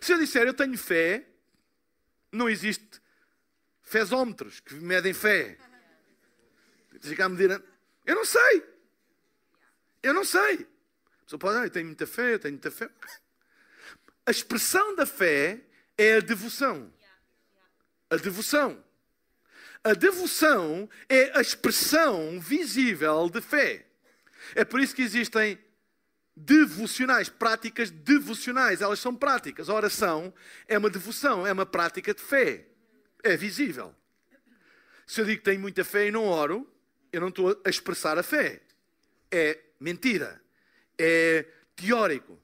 Se 0.00 0.14
eu 0.14 0.18
disser 0.18 0.46
eu 0.46 0.54
tenho 0.54 0.78
fé, 0.78 1.26
não 2.30 2.48
existe 2.48 3.02
fezómetros 3.82 4.58
que 4.60 4.74
medem 4.76 5.12
fé. 5.12 5.58
Chegar 7.02 7.26
a 7.26 7.28
medir. 7.28 7.62
Eu 8.06 8.14
não 8.14 8.24
sei. 8.24 8.64
Eu 10.02 10.14
não 10.14 10.24
sei. 10.24 10.66
A 11.20 11.24
pessoa 11.24 11.38
pode, 11.38 11.58
ah, 11.58 11.64
eu 11.64 11.70
tenho 11.70 11.86
muita 11.86 12.06
fé, 12.06 12.34
eu 12.34 12.38
tenho 12.38 12.54
muita 12.54 12.70
fé. 12.70 12.88
A 14.24 14.30
expressão 14.30 14.94
da 14.94 15.04
fé 15.04 15.60
é 15.98 16.14
a 16.16 16.20
devoção. 16.20 16.92
A 18.08 18.16
devoção. 18.16 18.84
A 19.82 19.94
devoção 19.94 20.88
é 21.08 21.36
a 21.36 21.40
expressão 21.40 22.40
visível 22.40 23.28
de 23.28 23.40
fé. 23.40 23.84
É 24.54 24.64
por 24.64 24.80
isso 24.80 24.94
que 24.94 25.02
existem 25.02 25.58
devocionais, 26.36 27.28
práticas 27.28 27.90
devocionais. 27.90 28.80
Elas 28.80 29.00
são 29.00 29.14
práticas. 29.14 29.68
A 29.68 29.74
oração 29.74 30.32
é 30.68 30.78
uma 30.78 30.88
devoção, 30.88 31.44
é 31.44 31.52
uma 31.52 31.66
prática 31.66 32.14
de 32.14 32.22
fé. 32.22 32.68
É 33.24 33.36
visível. 33.36 33.92
Se 35.04 35.20
eu 35.20 35.24
digo 35.24 35.38
que 35.38 35.44
tenho 35.44 35.60
muita 35.60 35.84
fé 35.84 36.06
e 36.06 36.10
não 36.12 36.26
oro, 36.26 36.71
eu 37.12 37.20
não 37.20 37.28
estou 37.28 37.60
a 37.64 37.68
expressar 37.68 38.18
a 38.18 38.22
fé. 38.22 38.60
É 39.30 39.58
mentira. 39.78 40.40
É 40.98 41.46
teórico. 41.76 42.40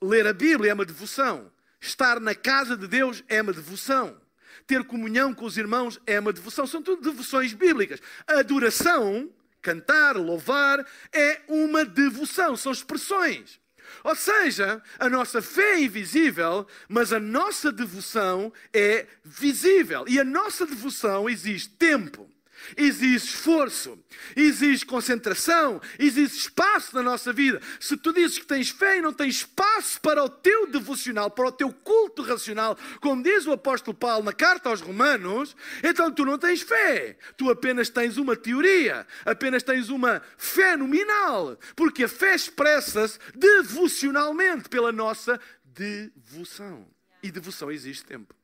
Ler 0.00 0.26
a 0.26 0.32
Bíblia 0.32 0.70
é 0.70 0.74
uma 0.74 0.84
devoção. 0.84 1.50
Estar 1.80 2.20
na 2.20 2.34
casa 2.34 2.76
de 2.76 2.86
Deus 2.86 3.24
é 3.28 3.42
uma 3.42 3.52
devoção. 3.52 4.20
Ter 4.66 4.84
comunhão 4.84 5.34
com 5.34 5.44
os 5.44 5.58
irmãos 5.58 6.00
é 6.06 6.18
uma 6.18 6.32
devoção. 6.32 6.66
São 6.66 6.82
tudo 6.82 7.02
devoções 7.02 7.52
bíblicas. 7.52 8.00
A 8.26 8.38
adoração, 8.38 9.30
cantar, 9.60 10.16
louvar, 10.16 10.86
é 11.12 11.42
uma 11.48 11.84
devoção. 11.84 12.56
São 12.56 12.72
expressões. 12.72 13.60
Ou 14.02 14.14
seja, 14.14 14.82
a 14.98 15.08
nossa 15.08 15.42
fé 15.42 15.74
é 15.74 15.82
invisível, 15.82 16.66
mas 16.88 17.12
a 17.12 17.20
nossa 17.20 17.70
devoção 17.70 18.52
é 18.72 19.06
visível. 19.22 20.04
E 20.08 20.18
a 20.18 20.24
nossa 20.24 20.66
devoção 20.66 21.28
exige 21.28 21.68
tempo, 21.68 22.30
exige 22.76 23.16
esforço, 23.16 23.98
exige 24.36 24.84
concentração, 24.84 25.80
exige 25.98 26.36
espaço 26.36 26.94
na 26.94 27.02
nossa 27.02 27.32
vida. 27.32 27.60
Se 27.80 27.96
tu 27.96 28.12
dizes 28.12 28.38
que 28.38 28.46
tens 28.46 28.70
fé 28.70 28.98
e 28.98 29.02
não 29.02 29.12
tens 29.12 29.36
espaço 29.36 30.00
para 30.00 30.22
o 30.22 30.28
teu 30.28 30.66
devocional, 30.66 31.30
para 31.30 31.48
o 31.48 31.52
teu 31.52 31.72
culto 31.72 32.22
racional, 32.22 32.78
como 33.00 33.22
diz 33.22 33.46
o 33.46 33.52
apóstolo 33.52 33.96
Paulo 33.96 34.24
na 34.24 34.32
carta 34.32 34.68
aos 34.68 34.80
Romanos, 34.80 35.56
então 35.82 36.10
tu 36.10 36.24
não 36.24 36.38
tens 36.38 36.62
fé. 36.62 37.16
Tu 37.36 37.50
apenas 37.50 37.88
tens 37.88 38.16
uma 38.16 38.36
teoria, 38.36 39.06
apenas 39.24 39.62
tens 39.62 39.88
uma 39.88 40.22
fé 40.36 40.76
nominal, 40.76 41.58
porque 41.76 42.04
a 42.04 42.08
fé 42.08 42.34
expressa-se 42.34 43.18
devocionalmente 43.34 44.68
pela 44.68 44.92
nossa 44.92 45.40
devoção. 45.64 46.86
E 47.22 47.30
devoção 47.30 47.70
exige 47.70 48.04
tempo. 48.04 48.34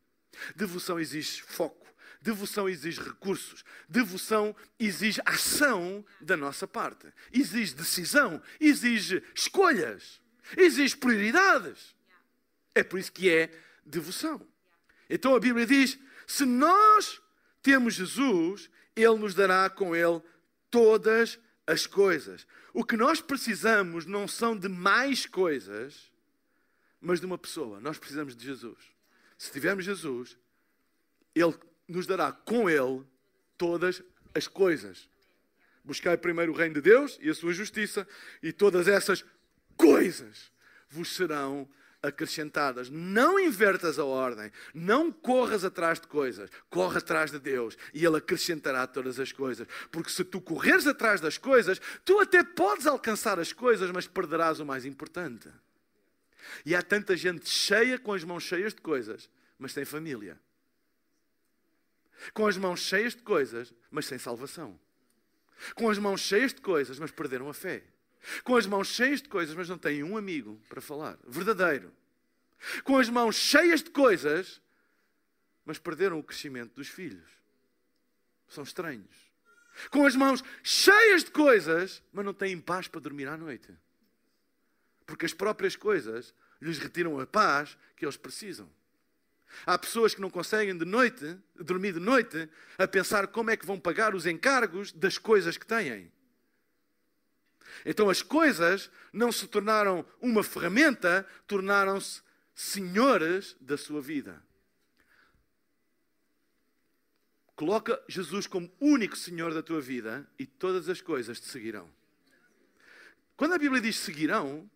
Devoção 0.56 0.98
exige 0.98 1.42
foco. 1.42 1.86
Devoção 2.20 2.68
exige 2.68 3.00
recursos. 3.00 3.64
Devoção 3.88 4.54
exige 4.78 5.22
ação 5.24 6.04
da 6.20 6.36
nossa 6.36 6.68
parte. 6.68 7.06
Exige 7.32 7.74
decisão. 7.74 8.42
Exige 8.60 9.22
escolhas. 9.34 10.20
Exige 10.56 10.96
prioridades. 10.96 11.96
É 12.74 12.82
por 12.82 12.98
isso 12.98 13.10
que 13.10 13.30
é 13.30 13.50
devoção. 13.84 14.46
Então 15.08 15.34
a 15.34 15.40
Bíblia 15.40 15.64
diz: 15.64 15.98
se 16.26 16.44
nós 16.44 17.20
temos 17.62 17.94
Jesus, 17.94 18.70
Ele 18.94 19.16
nos 19.16 19.34
dará 19.34 19.70
com 19.70 19.96
Ele 19.96 20.20
todas 20.70 21.38
as 21.66 21.86
coisas. 21.86 22.46
O 22.74 22.84
que 22.84 22.96
nós 22.96 23.20
precisamos 23.20 24.04
não 24.04 24.28
são 24.28 24.56
de 24.56 24.68
mais 24.68 25.24
coisas, 25.24 26.12
mas 27.00 27.18
de 27.18 27.26
uma 27.26 27.38
pessoa. 27.38 27.80
Nós 27.80 27.98
precisamos 27.98 28.36
de 28.36 28.44
Jesus. 28.44 28.78
Se 29.38 29.50
tivermos 29.50 29.84
Jesus, 29.84 30.36
Ele 31.34 31.54
nos 31.90 32.06
dará 32.06 32.32
com 32.32 32.70
Ele 32.70 33.04
todas 33.58 34.02
as 34.34 34.46
coisas. 34.46 35.08
Buscai 35.84 36.16
primeiro 36.16 36.52
o 36.52 36.54
reino 36.54 36.74
de 36.74 36.80
Deus 36.80 37.18
e 37.20 37.28
a 37.28 37.34
sua 37.34 37.52
justiça, 37.52 38.06
e 38.42 38.52
todas 38.52 38.86
essas 38.86 39.24
coisas 39.76 40.52
vos 40.88 41.14
serão 41.14 41.68
acrescentadas. 42.02 42.88
Não 42.88 43.38
invertas 43.38 43.98
a 43.98 44.04
ordem, 44.04 44.52
não 44.72 45.10
corras 45.10 45.64
atrás 45.64 45.98
de 45.98 46.06
coisas, 46.06 46.48
corre 46.68 46.98
atrás 46.98 47.30
de 47.30 47.38
Deus 47.38 47.76
e 47.92 48.04
Ele 48.04 48.16
acrescentará 48.16 48.86
todas 48.86 49.18
as 49.18 49.32
coisas. 49.32 49.66
Porque 49.90 50.10
se 50.10 50.24
tu 50.24 50.40
correres 50.40 50.86
atrás 50.86 51.20
das 51.20 51.36
coisas, 51.36 51.80
tu 52.04 52.20
até 52.20 52.44
podes 52.44 52.86
alcançar 52.86 53.38
as 53.38 53.52
coisas, 53.52 53.90
mas 53.90 54.06
perderás 54.06 54.60
o 54.60 54.66
mais 54.66 54.84
importante. 54.84 55.48
E 56.64 56.74
há 56.74 56.82
tanta 56.82 57.16
gente 57.16 57.48
cheia 57.48 57.98
com 57.98 58.12
as 58.12 58.24
mãos 58.24 58.42
cheias 58.42 58.74
de 58.74 58.80
coisas, 58.80 59.28
mas 59.58 59.72
sem 59.72 59.84
família 59.84 60.38
com 62.32 62.46
as 62.46 62.56
mãos 62.56 62.80
cheias 62.80 63.14
de 63.14 63.22
coisas, 63.22 63.72
mas 63.90 64.06
sem 64.06 64.18
salvação. 64.18 64.78
Com 65.74 65.90
as 65.90 65.98
mãos 65.98 66.20
cheias 66.20 66.52
de 66.52 66.60
coisas, 66.60 66.98
mas 66.98 67.10
perderam 67.10 67.48
a 67.48 67.54
fé. 67.54 67.82
Com 68.44 68.56
as 68.56 68.66
mãos 68.66 68.88
cheias 68.88 69.22
de 69.22 69.28
coisas, 69.28 69.54
mas 69.54 69.68
não 69.68 69.78
têm 69.78 70.02
um 70.02 70.16
amigo 70.16 70.60
para 70.68 70.80
falar, 70.80 71.18
verdadeiro. 71.26 71.92
Com 72.84 72.98
as 72.98 73.08
mãos 73.08 73.36
cheias 73.36 73.82
de 73.82 73.90
coisas, 73.90 74.60
mas 75.64 75.78
perderam 75.78 76.18
o 76.18 76.22
crescimento 76.22 76.74
dos 76.74 76.88
filhos. 76.88 77.28
São 78.48 78.64
estranhos. 78.64 79.30
Com 79.90 80.04
as 80.04 80.14
mãos 80.14 80.42
cheias 80.62 81.24
de 81.24 81.30
coisas, 81.30 82.02
mas 82.12 82.24
não 82.24 82.34
têm 82.34 82.60
paz 82.60 82.88
para 82.88 83.00
dormir 83.00 83.28
à 83.28 83.36
noite. 83.36 83.74
Porque 85.06 85.24
as 85.24 85.32
próprias 85.32 85.76
coisas 85.76 86.34
lhes 86.60 86.78
retiram 86.78 87.18
a 87.18 87.26
paz 87.26 87.78
que 87.96 88.04
eles 88.04 88.16
precisam. 88.16 88.70
Há 89.66 89.78
pessoas 89.78 90.14
que 90.14 90.20
não 90.20 90.30
conseguem 90.30 90.76
de 90.76 90.84
noite, 90.84 91.36
dormir 91.56 91.92
de 91.92 92.00
noite, 92.00 92.48
a 92.78 92.86
pensar 92.86 93.26
como 93.28 93.50
é 93.50 93.56
que 93.56 93.66
vão 93.66 93.78
pagar 93.78 94.14
os 94.14 94.26
encargos 94.26 94.92
das 94.92 95.18
coisas 95.18 95.56
que 95.56 95.66
têm. 95.66 96.10
Então 97.84 98.10
as 98.10 98.22
coisas 98.22 98.90
não 99.12 99.30
se 99.32 99.46
tornaram 99.46 100.04
uma 100.20 100.42
ferramenta, 100.42 101.26
tornaram-se 101.46 102.22
senhoras 102.54 103.56
da 103.60 103.76
sua 103.76 104.00
vida. 104.00 104.42
Coloca 107.54 108.02
Jesus 108.08 108.46
como 108.46 108.72
único 108.80 109.16
Senhor 109.16 109.52
da 109.52 109.62
tua 109.62 109.80
vida 109.80 110.26
e 110.38 110.46
todas 110.46 110.88
as 110.88 111.00
coisas 111.00 111.38
te 111.38 111.46
seguirão. 111.46 111.90
Quando 113.36 113.54
a 113.54 113.58
Bíblia 113.58 113.82
diz 113.82 113.96
seguirão, 113.96 114.70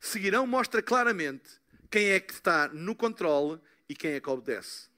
seguirão 0.00 0.46
mostra 0.46 0.82
claramente 0.82 1.48
quem 1.90 2.10
é 2.10 2.20
que 2.20 2.32
está 2.32 2.68
no 2.68 2.94
controle 2.94 3.60
e 3.88 3.94
quem 3.94 4.12
é 4.12 4.20
que 4.20 4.28
obedece. 4.28 4.88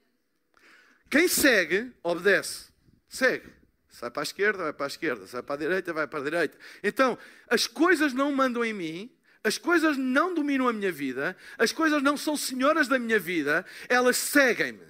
Quem 1.09 1.27
segue, 1.27 1.91
obedece. 2.03 2.69
Segue. 3.07 3.49
Sai 3.89 4.09
para 4.09 4.21
a 4.21 4.23
esquerda, 4.23 4.63
vai 4.63 4.73
para 4.73 4.85
a 4.85 4.87
esquerda. 4.87 5.27
Sai 5.27 5.43
para 5.43 5.55
a 5.55 5.57
direita, 5.57 5.93
vai 5.93 6.07
para 6.07 6.19
a 6.19 6.23
direita. 6.23 6.57
Então, 6.81 7.17
as 7.49 7.67
coisas 7.67 8.13
não 8.13 8.31
mandam 8.31 8.63
em 8.63 8.73
mim, 8.73 9.11
as 9.43 9.57
coisas 9.57 9.97
não 9.97 10.33
dominam 10.33 10.67
a 10.67 10.73
minha 10.73 10.91
vida, 10.91 11.35
as 11.57 11.71
coisas 11.71 12.01
não 12.01 12.15
são 12.15 12.37
senhoras 12.37 12.87
da 12.87 12.97
minha 12.97 13.19
vida, 13.19 13.65
elas 13.89 14.17
seguem-me. 14.17 14.85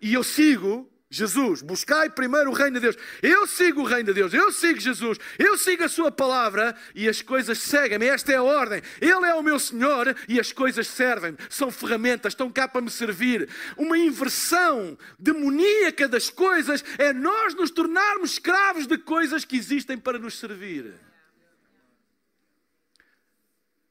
E 0.00 0.14
eu 0.14 0.24
sigo 0.24 0.91
Jesus, 1.12 1.60
buscai 1.60 2.08
primeiro 2.08 2.50
o 2.50 2.54
reino 2.54 2.80
de 2.80 2.80
Deus. 2.80 2.96
Eu 3.20 3.46
sigo 3.46 3.82
o 3.82 3.84
reino 3.84 4.06
de 4.06 4.14
Deus, 4.14 4.32
eu 4.32 4.50
sigo 4.50 4.80
Jesus, 4.80 5.18
eu 5.38 5.58
sigo 5.58 5.84
a 5.84 5.88
Sua 5.88 6.10
palavra 6.10 6.74
e 6.94 7.06
as 7.06 7.20
coisas 7.20 7.58
seguem-me. 7.58 8.06
Esta 8.06 8.32
é 8.32 8.36
a 8.36 8.42
ordem. 8.42 8.80
Ele 8.98 9.26
é 9.26 9.34
o 9.34 9.42
meu 9.42 9.58
Senhor 9.58 10.16
e 10.26 10.40
as 10.40 10.52
coisas 10.52 10.86
servem-me. 10.86 11.36
São 11.50 11.70
ferramentas, 11.70 12.32
estão 12.32 12.50
cá 12.50 12.66
para 12.66 12.80
me 12.80 12.90
servir. 12.90 13.46
Uma 13.76 13.98
inversão 13.98 14.96
demoníaca 15.18 16.08
das 16.08 16.30
coisas 16.30 16.82
é 16.96 17.12
nós 17.12 17.54
nos 17.54 17.70
tornarmos 17.70 18.32
escravos 18.32 18.86
de 18.86 18.96
coisas 18.96 19.44
que 19.44 19.58
existem 19.58 19.98
para 19.98 20.18
nos 20.18 20.38
servir. 20.38 20.94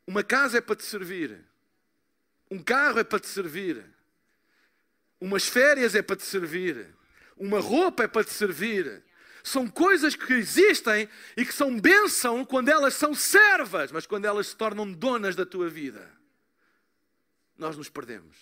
Uma 0.08 0.24
casa 0.24 0.58
é 0.58 0.62
para 0.62 0.76
te 0.76 0.84
servir, 0.84 1.40
um 2.50 2.58
carro 2.58 2.98
é 2.98 3.04
para 3.04 3.20
te 3.20 3.28
servir, 3.28 3.86
umas 5.20 5.48
férias 5.48 5.94
é 5.94 6.02
para 6.02 6.16
te 6.16 6.24
servir 6.24 7.00
uma 7.42 7.60
roupa 7.60 8.04
é 8.04 8.08
para 8.08 8.24
te 8.24 8.32
servir. 8.32 9.04
São 9.44 9.68
coisas 9.68 10.16
que 10.16 10.34
existem 10.34 11.10
e 11.36 11.44
que 11.44 11.52
são 11.52 11.80
bênção 11.80 12.46
quando 12.46 12.70
elas 12.70 12.94
são 12.94 13.16
servas, 13.16 13.92
mas 13.92 14.06
quando 14.06 14.26
elas 14.26 14.48
se 14.48 14.56
tornam 14.56 14.92
donas 14.92 15.36
da 15.36 15.44
tua 15.44 15.68
vida, 15.68 16.08
nós 17.58 17.76
nos 17.76 17.90
perdemos. 17.90 18.38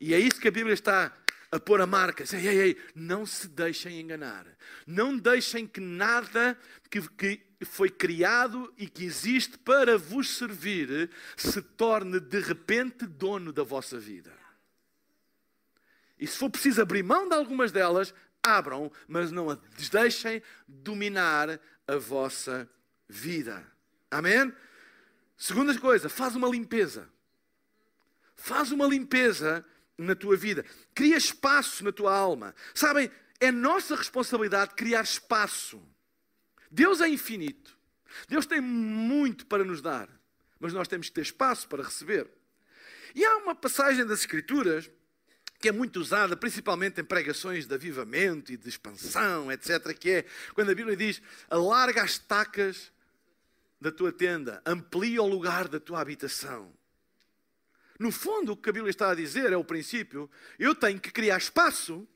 E 0.00 0.12
é 0.12 0.18
isso 0.18 0.40
que 0.40 0.48
a 0.48 0.50
Bíblia 0.50 0.74
está 0.74 1.16
a 1.52 1.60
pôr 1.60 1.80
a 1.80 1.86
marca. 1.86 2.24
Ei, 2.34 2.48
ei, 2.48 2.60
ei, 2.60 2.76
não 2.96 3.24
se 3.24 3.46
deixem 3.46 4.00
enganar. 4.00 4.44
Não 4.84 5.16
deixem 5.16 5.64
que 5.68 5.80
nada 5.80 6.58
que, 6.90 7.00
que 7.00 7.64
foi 7.64 7.88
criado 7.88 8.74
e 8.76 8.88
que 8.88 9.04
existe 9.04 9.56
para 9.56 9.96
vos 9.96 10.36
servir 10.36 11.08
se 11.36 11.62
torne 11.62 12.18
de 12.18 12.40
repente 12.40 13.06
dono 13.06 13.52
da 13.52 13.62
vossa 13.62 13.96
vida. 13.96 14.43
E 16.18 16.26
se 16.26 16.38
for 16.38 16.50
preciso 16.50 16.82
abrir 16.82 17.02
mão 17.02 17.28
de 17.28 17.34
algumas 17.34 17.72
delas, 17.72 18.14
abram, 18.42 18.90
mas 19.08 19.32
não 19.32 19.50
as 19.50 19.88
deixem 19.88 20.42
dominar 20.66 21.60
a 21.86 21.96
vossa 21.96 22.68
vida. 23.08 23.66
Amém? 24.10 24.52
Segunda 25.36 25.76
coisa, 25.78 26.08
faz 26.08 26.36
uma 26.36 26.48
limpeza. 26.48 27.08
Faz 28.36 28.70
uma 28.70 28.86
limpeza 28.86 29.64
na 29.96 30.14
tua 30.14 30.36
vida. 30.36 30.64
Cria 30.94 31.16
espaço 31.16 31.84
na 31.84 31.92
tua 31.92 32.14
alma. 32.14 32.54
Sabem, 32.74 33.10
é 33.40 33.50
nossa 33.50 33.96
responsabilidade 33.96 34.74
criar 34.74 35.02
espaço. 35.02 35.82
Deus 36.70 37.00
é 37.00 37.08
infinito. 37.08 37.76
Deus 38.28 38.46
tem 38.46 38.60
muito 38.60 39.46
para 39.46 39.64
nos 39.64 39.82
dar, 39.82 40.08
mas 40.60 40.72
nós 40.72 40.86
temos 40.86 41.08
que 41.08 41.14
ter 41.14 41.22
espaço 41.22 41.68
para 41.68 41.82
receber. 41.82 42.30
E 43.14 43.24
há 43.24 43.36
uma 43.38 43.54
passagem 43.54 44.04
das 44.04 44.20
Escrituras 44.20 44.90
que 45.64 45.68
é 45.70 45.72
muito 45.72 45.98
usada 45.98 46.36
principalmente 46.36 47.00
em 47.00 47.04
pregações 47.04 47.66
de 47.66 47.74
avivamento 47.74 48.52
e 48.52 48.56
de 48.58 48.68
expansão, 48.68 49.50
etc., 49.50 49.94
que 49.98 50.10
é 50.10 50.24
quando 50.52 50.70
a 50.70 50.74
Bíblia 50.74 50.94
diz: 50.94 51.22
alarga 51.48 52.02
as 52.02 52.18
tacas 52.18 52.92
da 53.80 53.90
tua 53.90 54.12
tenda, 54.12 54.60
amplia 54.66 55.22
o 55.22 55.26
lugar 55.26 55.66
da 55.66 55.80
tua 55.80 56.02
habitação. 56.02 56.70
No 57.98 58.12
fundo, 58.12 58.52
o 58.52 58.56
que 58.58 58.68
a 58.68 58.72
Bíblia 58.74 58.90
está 58.90 59.10
a 59.10 59.14
dizer 59.14 59.54
é 59.54 59.56
o 59.56 59.64
princípio: 59.64 60.30
eu 60.58 60.74
tenho 60.74 61.00
que 61.00 61.10
criar 61.10 61.38
espaço 61.38 62.06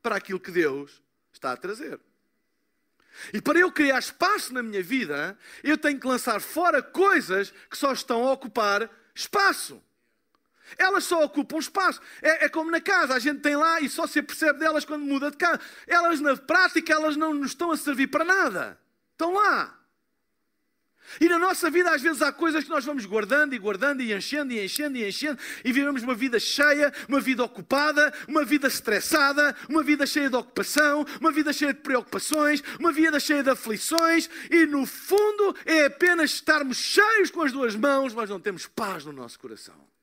para 0.00 0.14
aquilo 0.14 0.38
que 0.38 0.52
Deus 0.52 1.02
está 1.32 1.50
a 1.50 1.56
trazer. 1.56 1.98
E 3.32 3.42
para 3.42 3.58
eu 3.58 3.72
criar 3.72 3.98
espaço 3.98 4.54
na 4.54 4.62
minha 4.62 4.84
vida, 4.84 5.36
eu 5.64 5.76
tenho 5.76 5.98
que 5.98 6.06
lançar 6.06 6.40
fora 6.40 6.80
coisas 6.80 7.52
que 7.68 7.76
só 7.76 7.92
estão 7.92 8.22
a 8.28 8.32
ocupar 8.32 8.88
espaço. 9.12 9.82
Elas 10.78 11.04
só 11.04 11.22
ocupam 11.24 11.58
espaço. 11.58 12.00
É, 12.22 12.46
é, 12.46 12.48
como 12.48 12.70
na 12.70 12.80
casa, 12.80 13.14
a 13.14 13.18
gente 13.18 13.40
tem 13.40 13.56
lá 13.56 13.80
e 13.80 13.88
só 13.88 14.06
se 14.06 14.22
percebe 14.22 14.58
delas 14.58 14.84
quando 14.84 15.04
muda 15.04 15.30
de 15.30 15.36
casa. 15.36 15.60
Elas, 15.86 16.20
na 16.20 16.36
prática, 16.36 16.92
elas 16.92 17.16
não 17.16 17.34
nos 17.34 17.48
estão 17.48 17.70
a 17.70 17.76
servir 17.76 18.08
para 18.08 18.24
nada. 18.24 18.78
Estão 19.12 19.34
lá. 19.34 19.78
E 21.20 21.28
na 21.28 21.38
nossa 21.38 21.70
vida, 21.70 21.90
às 21.90 22.02
vezes, 22.02 22.22
há 22.22 22.32
coisas 22.32 22.64
que 22.64 22.70
nós 22.70 22.84
vamos 22.84 23.04
guardando 23.04 23.54
e 23.54 23.58
guardando 23.58 24.00
e 24.00 24.12
enchendo 24.12 24.52
e 24.52 24.64
enchendo 24.64 24.96
e 24.96 25.06
enchendo 25.06 25.38
e 25.64 25.72
vivemos 25.72 26.02
uma 26.02 26.14
vida 26.14 26.40
cheia, 26.40 26.92
uma 27.08 27.20
vida 27.20 27.44
ocupada, 27.44 28.12
uma 28.26 28.44
vida 28.44 28.66
estressada, 28.66 29.54
uma 29.68 29.82
vida 29.82 30.06
cheia 30.06 30.30
de 30.30 30.36
ocupação, 30.36 31.04
uma 31.20 31.30
vida 31.30 31.52
cheia 31.52 31.72
de 31.72 31.80
preocupações, 31.80 32.62
uma 32.80 32.90
vida 32.90 33.20
cheia 33.20 33.42
de 33.42 33.50
aflições 33.50 34.28
e, 34.50 34.66
no 34.66 34.86
fundo, 34.86 35.54
é 35.64 35.84
apenas 35.84 36.32
estarmos 36.32 36.78
cheios 36.78 37.30
com 37.30 37.42
as 37.42 37.52
duas 37.52 37.76
mãos, 37.76 38.14
mas 38.14 38.30
não 38.30 38.40
temos 38.40 38.66
paz 38.66 39.04
no 39.04 39.12
nosso 39.12 39.38
coração. 39.38 39.93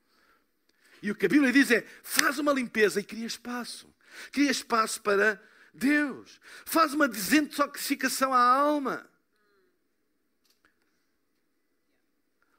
E 1.01 1.09
o 1.09 1.15
que 1.15 1.25
a 1.25 1.29
Bíblia 1.29 1.51
diz 1.51 1.71
é: 1.71 1.85
faz 2.03 2.37
uma 2.39 2.53
limpeza 2.53 2.99
e 2.99 3.03
cria 3.03 3.25
espaço. 3.25 3.93
Cria 4.31 4.51
espaço 4.51 5.01
para 5.01 5.41
Deus. 5.73 6.39
Faz 6.65 6.93
uma 6.93 7.07
desintoxicação 7.07 8.33
à 8.33 8.39
alma. 8.39 9.09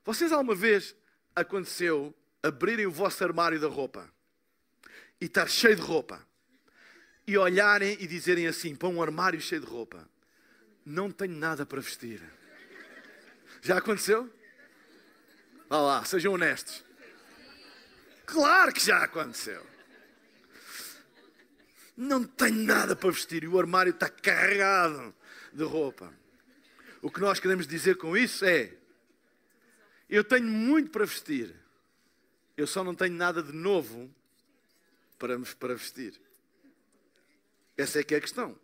Vocês 0.05 0.33
alguma 0.33 0.55
vez 0.55 0.97
aconteceu 1.35 2.15
abrirem 2.43 2.87
o 2.87 2.91
vosso 2.91 3.23
armário 3.23 3.61
da 3.61 3.69
roupa 3.69 4.11
e 5.21 5.27
estar 5.27 5.49
cheio 5.49 5.77
de 5.77 5.83
roupa 5.83 6.27
e 7.27 7.39
olharem 7.39 7.97
e 8.01 8.07
dizerem 8.07 8.49
assim 8.49 8.75
para 8.75 8.89
um 8.89 9.01
armário 9.01 9.41
cheio 9.41 9.61
de 9.61 9.67
roupa: 9.67 10.09
Não 10.85 11.11
tenho 11.11 11.37
nada 11.37 11.65
para 11.65 11.81
vestir. 11.81 12.21
Já 13.61 13.79
aconteceu? 13.79 14.29
Vá 15.69 15.81
lá, 15.81 16.05
sejam 16.05 16.35
honestos. 16.35 16.85
Claro 18.33 18.73
que 18.73 18.81
já 18.81 19.05
aconteceu. 19.05 19.63
Não 21.95 22.25
tenho 22.25 22.65
nada 22.65 22.97
para 22.97 23.11
vestir 23.11 23.45
e 23.45 23.47
o 23.47 23.59
armário 23.59 23.91
está 23.91 24.09
carregado 24.09 25.15
de 25.53 25.63
roupa. 25.63 26.11
O 27.03 27.11
que 27.11 27.21
nós 27.21 27.39
queremos 27.39 27.67
dizer 27.67 27.99
com 27.99 28.17
isso 28.17 28.47
é: 28.47 28.73
eu 30.09 30.25
tenho 30.25 30.47
muito 30.47 30.91
para 30.91 31.05
vestir. 31.05 31.55
Eu 32.57 32.67
só 32.67 32.83
não 32.83 32.95
tenho 32.95 33.15
nada 33.15 33.43
de 33.43 33.53
novo 33.53 34.11
para, 35.19 35.39
para 35.61 35.75
vestir. 35.75 36.19
Essa 37.77 38.01
é 38.01 38.03
que 38.03 38.15
é 38.15 38.17
a 38.17 38.23
questão. 38.23 38.59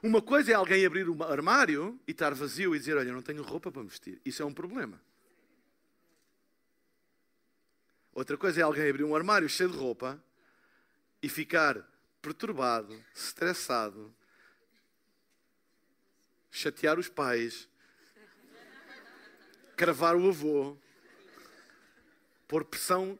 Uma 0.00 0.22
coisa 0.22 0.52
é 0.52 0.54
alguém 0.54 0.86
abrir 0.86 1.08
um 1.08 1.20
armário 1.24 1.98
e 2.06 2.12
estar 2.12 2.32
vazio 2.32 2.76
e 2.76 2.78
dizer: 2.78 2.96
Olha, 2.96 3.12
não 3.12 3.22
tenho 3.22 3.42
roupa 3.42 3.72
para 3.72 3.82
vestir. 3.82 4.20
Isso 4.24 4.40
é 4.40 4.46
um 4.46 4.54
problema. 4.54 5.02
Outra 8.18 8.36
coisa 8.36 8.58
é 8.58 8.64
alguém 8.64 8.90
abrir 8.90 9.04
um 9.04 9.14
armário 9.14 9.48
cheio 9.48 9.70
de 9.70 9.76
roupa 9.76 10.20
e 11.22 11.28
ficar 11.28 11.88
perturbado, 12.20 12.92
estressado, 13.14 14.12
chatear 16.50 16.98
os 16.98 17.08
pais, 17.08 17.68
cravar 19.76 20.16
o 20.16 20.28
avô, 20.28 20.76
pôr 22.48 22.64
pressão 22.64 23.16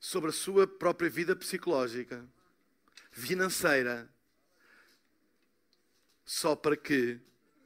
sobre 0.00 0.30
a 0.30 0.32
sua 0.32 0.66
própria 0.66 1.08
vida 1.08 1.36
psicológica, 1.36 2.26
financeira, 3.12 4.10
só 6.24 6.56
para 6.56 6.76
que 6.76 7.20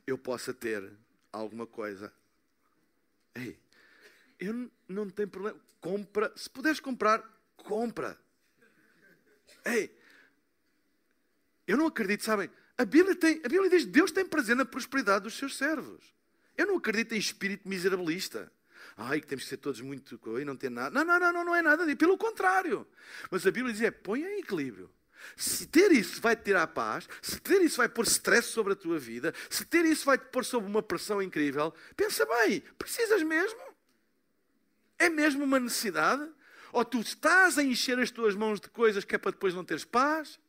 eu 0.07 0.19
possa 0.19 0.53
ter 0.53 0.93
alguma 1.33 1.67
coisa. 1.67 2.13
Ei, 3.35 3.59
eu 4.39 4.71
não 4.89 5.09
tenho 5.09 5.29
problema. 5.29 5.59
Compra, 5.81 6.33
se 6.37 6.49
puderes 6.49 6.81
comprar, 6.81 7.23
compra. 7.57 8.19
Ei, 9.65 9.97
eu 11.67 11.77
não 11.77 11.87
acredito, 11.87 12.25
sabem? 12.25 12.51
A 12.77 12.85
Bíblia, 12.85 13.15
tem, 13.15 13.41
a 13.45 13.49
Bíblia 13.49 13.71
diz 13.71 13.85
que 13.85 13.91
Deus 13.91 14.11
tem 14.11 14.27
prazer 14.27 14.57
na 14.57 14.65
prosperidade 14.65 15.25
dos 15.25 15.35
seus 15.35 15.57
servos. 15.57 16.03
Eu 16.57 16.67
não 16.67 16.77
acredito 16.77 17.15
em 17.15 17.19
espírito 17.19 17.69
miserabilista. 17.69 18.53
Ai, 18.97 19.21
que 19.21 19.27
temos 19.27 19.45
que 19.45 19.51
ser 19.51 19.57
todos 19.57 19.81
muito 19.81 20.21
e 20.41 20.45
não 20.45 20.57
ter 20.57 20.71
nada. 20.71 21.05
Não, 21.05 21.19
não, 21.19 21.33
não, 21.33 21.45
não, 21.45 21.55
é 21.55 21.63
nada 21.63 21.85
disso. 21.85 21.97
Pelo 21.97 22.17
contrário. 22.17 22.87
Mas 23.31 23.47
a 23.47 23.51
Bíblia 23.51 23.73
diz: 23.73 23.83
é, 23.83 23.91
põe 23.91 24.23
em 24.23 24.41
equilíbrio. 24.41 24.91
Se 25.37 25.67
ter 25.67 25.91
isso 25.91 26.21
vai 26.21 26.37
te 26.37 26.45
tirar 26.45 26.67
paz, 26.69 27.09
se 27.23 27.41
ter 27.41 27.63
isso 27.63 27.79
vai 27.79 27.89
pôr 27.89 28.05
stress 28.05 28.49
sobre 28.49 28.75
a 28.75 28.77
tua 28.77 28.99
vida, 28.99 29.33
se 29.49 29.65
ter 29.65 29.85
isso 29.85 30.05
vai 30.05 30.19
te 30.19 30.27
pôr 30.27 30.45
sob 30.45 30.67
uma 30.67 30.83
pressão 30.83 31.23
incrível, 31.23 31.73
pensa 31.97 32.27
bem, 32.27 32.61
precisas 32.79 33.23
mesmo? 33.23 33.74
É 34.99 35.09
mesmo 35.09 35.45
uma 35.45 35.59
necessidade? 35.59 36.29
Ou 36.73 36.85
tu 36.85 37.01
estás 37.01 37.57
a 37.59 37.63
encher 37.63 37.99
as 37.99 38.11
tuas 38.11 38.35
mãos 38.35 38.61
de 38.61 38.69
coisas 38.69 39.05
que 39.05 39.15
é 39.15 39.19
para 39.19 39.31
depois 39.31 39.55
não 39.55 39.65
teres 39.65 39.85
paz, 39.85 40.41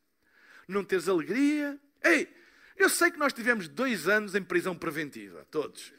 não 0.68 0.84
teres 0.84 1.08
alegria? 1.08 1.80
Ei, 2.04 2.28
eu 2.76 2.90
sei 2.90 3.12
que 3.12 3.18
nós 3.18 3.32
tivemos 3.32 3.68
dois 3.68 4.08
anos 4.08 4.36
em 4.36 4.44
prisão 4.44 4.76
preventiva, 4.76 5.46
todos. 5.50 5.94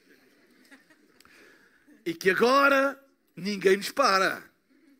E 2.04 2.14
que 2.14 2.30
agora 2.30 3.00
ninguém 3.34 3.76
nos 3.76 3.90
para, 3.90 4.42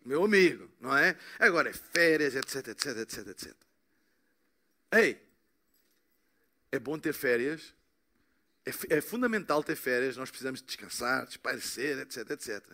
meu 0.05 0.25
amigo, 0.25 0.71
não 0.81 0.97
é? 0.97 1.17
Agora 1.39 1.71
é 1.71 1.73
férias, 1.73 2.35
etc, 2.35 2.69
etc, 2.69 2.97
etc, 2.99 3.27
etc. 3.29 3.55
Ei, 4.93 5.23
é 6.73 6.79
bom 6.79 6.99
ter 6.99 7.13
férias, 7.13 7.75
é, 8.67 8.97
é, 8.97 9.01
fundamental 9.01 9.63
ter 9.63 9.77
férias, 9.77 10.17
nós 10.17 10.29
precisamos 10.29 10.61
descansar, 10.61 11.25
espairecer, 11.29 12.01
etc, 12.01 12.31
etc. 12.31 12.65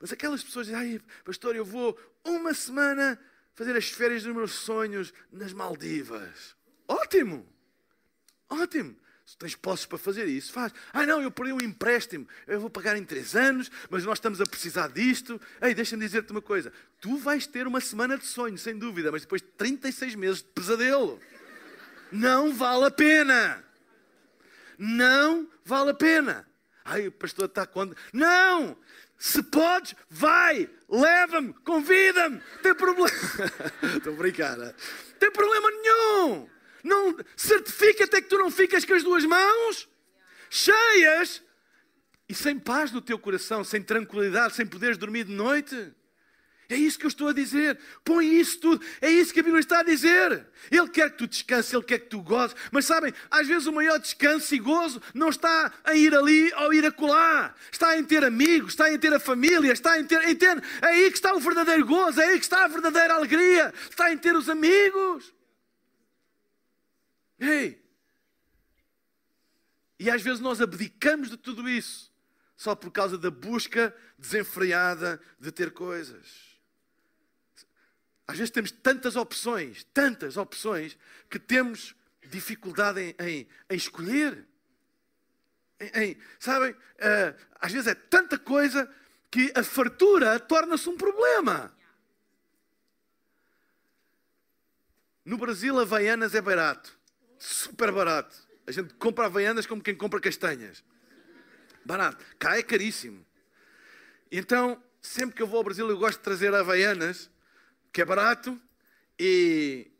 Mas 0.00 0.12
aquelas 0.12 0.42
pessoas 0.42 0.66
dizem, 0.66 0.80
ai, 0.80 1.00
pastor, 1.24 1.54
eu 1.54 1.64
vou 1.64 1.96
uma 2.24 2.52
semana 2.52 3.18
fazer 3.54 3.76
as 3.76 3.88
férias 3.88 4.24
dos 4.24 4.34
meus 4.34 4.52
sonhos 4.52 5.14
nas 5.32 5.52
Maldivas. 5.52 6.56
Ótimo! 6.88 7.46
Ótimo. 8.48 8.96
Se 9.24 9.36
tens 9.36 9.54
posses 9.54 9.84
para 9.84 9.98
fazer 9.98 10.24
isso, 10.24 10.50
faz. 10.50 10.72
Ah, 10.90 11.04
não, 11.04 11.20
eu 11.20 11.30
perdi 11.30 11.52
um 11.52 11.60
empréstimo, 11.60 12.26
eu 12.46 12.58
vou 12.58 12.70
pagar 12.70 12.96
em 12.96 13.04
três 13.04 13.36
anos, 13.36 13.70
mas 13.90 14.02
nós 14.02 14.16
estamos 14.16 14.40
a 14.40 14.46
precisar 14.46 14.88
disto. 14.88 15.38
Ei, 15.60 15.74
deixa-me 15.74 16.02
dizer-te 16.02 16.32
uma 16.32 16.40
coisa: 16.40 16.72
tu 16.98 17.18
vais 17.18 17.46
ter 17.46 17.66
uma 17.66 17.78
semana 17.78 18.16
de 18.16 18.24
sonho, 18.24 18.56
sem 18.56 18.78
dúvida, 18.78 19.12
mas 19.12 19.22
depois 19.22 19.42
de 19.42 19.48
36 19.48 20.14
meses 20.14 20.38
de 20.38 20.48
pesadelo. 20.48 21.20
Não 22.10 22.54
vale 22.54 22.86
a 22.86 22.90
pena. 22.90 23.67
Não 24.78 25.50
vale 25.64 25.90
a 25.90 25.94
pena. 25.94 26.48
Ai, 26.84 27.08
o 27.08 27.12
pastor 27.12 27.46
está 27.46 27.66
contra. 27.66 27.96
Não! 28.12 28.76
Se 29.18 29.42
podes, 29.42 29.96
vai, 30.08 30.70
leva-me, 30.88 31.52
convida-me. 31.64 32.40
Tem 32.62 32.72
problema. 32.72 33.10
Estou 33.96 34.14
a 34.14 34.16
brincar. 34.16 34.56
Tem 35.18 35.30
problema 35.30 35.70
nenhum. 35.70 36.48
Não 36.84 37.16
certifica 37.36 38.04
até 38.04 38.22
que 38.22 38.28
tu 38.28 38.38
não 38.38 38.50
ficas 38.50 38.84
com 38.84 38.94
as 38.94 39.02
duas 39.02 39.24
mãos 39.24 39.88
cheias 40.50 41.42
e 42.28 42.34
sem 42.34 42.58
paz 42.58 42.92
no 42.92 43.00
teu 43.00 43.18
coração, 43.18 43.64
sem 43.64 43.82
tranquilidade, 43.82 44.54
sem 44.54 44.66
poderes 44.66 44.98
dormir 44.98 45.24
de 45.24 45.32
noite. 45.32 45.92
É 46.70 46.76
isso 46.76 46.98
que 46.98 47.06
eu 47.06 47.08
estou 47.08 47.28
a 47.28 47.32
dizer. 47.32 47.78
Põe 48.04 48.26
isso 48.38 48.60
tudo. 48.60 48.84
É 49.00 49.10
isso 49.10 49.32
que 49.32 49.40
a 49.40 49.42
Bíblia 49.42 49.60
está 49.60 49.80
a 49.80 49.82
dizer. 49.82 50.46
Ele 50.70 50.88
quer 50.88 51.10
que 51.10 51.16
tu 51.16 51.26
descanses, 51.26 51.72
Ele 51.72 51.82
quer 51.82 51.98
que 52.00 52.08
tu 52.08 52.20
gozes. 52.20 52.54
Mas 52.70 52.84
sabem, 52.84 53.12
às 53.30 53.46
vezes 53.46 53.66
o 53.66 53.72
maior 53.72 53.98
descanso 53.98 54.54
e 54.54 54.58
gozo 54.58 55.00
não 55.14 55.30
está 55.30 55.72
em 55.88 56.00
ir 56.00 56.14
ali 56.14 56.52
ou 56.54 56.74
ir 56.74 56.84
acolá. 56.84 57.54
Está 57.72 57.96
em 57.98 58.04
ter 58.04 58.22
amigos, 58.22 58.72
está 58.72 58.92
em 58.92 58.98
ter 58.98 59.14
a 59.14 59.18
família, 59.20 59.72
está 59.72 59.98
em 59.98 60.04
ter, 60.04 60.36
ter. 60.36 60.62
É 60.82 60.86
aí 60.88 61.10
que 61.10 61.16
está 61.16 61.34
o 61.34 61.40
verdadeiro 61.40 61.86
gozo, 61.86 62.20
é 62.20 62.26
aí 62.26 62.38
que 62.38 62.44
está 62.44 62.64
a 62.64 62.68
verdadeira 62.68 63.14
alegria. 63.14 63.72
Está 63.88 64.12
em 64.12 64.18
ter 64.18 64.36
os 64.36 64.50
amigos. 64.50 65.32
Ei! 67.40 67.82
E 69.98 70.10
às 70.10 70.20
vezes 70.20 70.40
nós 70.40 70.60
abdicamos 70.60 71.30
de 71.30 71.38
tudo 71.38 71.66
isso 71.66 72.12
só 72.58 72.74
por 72.74 72.90
causa 72.90 73.16
da 73.16 73.30
busca 73.30 73.94
desenfreada 74.18 75.20
de 75.40 75.52
ter 75.52 75.70
coisas. 75.70 76.47
Às 78.28 78.36
vezes 78.38 78.52
temos 78.52 78.70
tantas 78.70 79.16
opções, 79.16 79.84
tantas 79.92 80.36
opções, 80.36 80.96
que 81.28 81.38
temos 81.38 81.96
dificuldade 82.30 83.00
em, 83.00 83.14
em, 83.18 83.48
em 83.70 83.76
escolher. 83.76 84.46
Em, 85.80 86.02
em, 86.02 86.18
sabem? 86.38 86.72
Uh, 86.72 87.34
às 87.60 87.72
vezes 87.72 87.88
é 87.88 87.94
tanta 87.94 88.38
coisa 88.38 88.88
que 89.30 89.50
a 89.56 89.64
fartura 89.64 90.38
torna-se 90.38 90.88
um 90.88 90.96
problema. 90.96 91.74
No 95.24 95.36
Brasil, 95.36 95.78
Havaianas 95.80 96.34
é 96.34 96.40
barato 96.40 96.98
super 97.38 97.92
barato. 97.92 98.36
A 98.66 98.72
gente 98.72 98.92
compra 98.94 99.26
havaianas 99.26 99.66
como 99.66 99.82
quem 99.82 99.94
compra 99.94 100.20
castanhas. 100.20 100.84
Barato. 101.84 102.22
Cá 102.38 102.58
é 102.58 102.62
caríssimo. 102.62 103.24
Então, 104.30 104.82
sempre 105.00 105.36
que 105.36 105.42
eu 105.42 105.46
vou 105.46 105.58
ao 105.58 105.64
Brasil, 105.64 105.88
eu 105.88 105.96
gosto 105.96 106.18
de 106.18 106.24
trazer 106.24 106.54
havaianas, 106.54 107.30
que 107.92 108.02
é 108.02 108.04
barato, 108.04 108.60
e, 109.18 109.90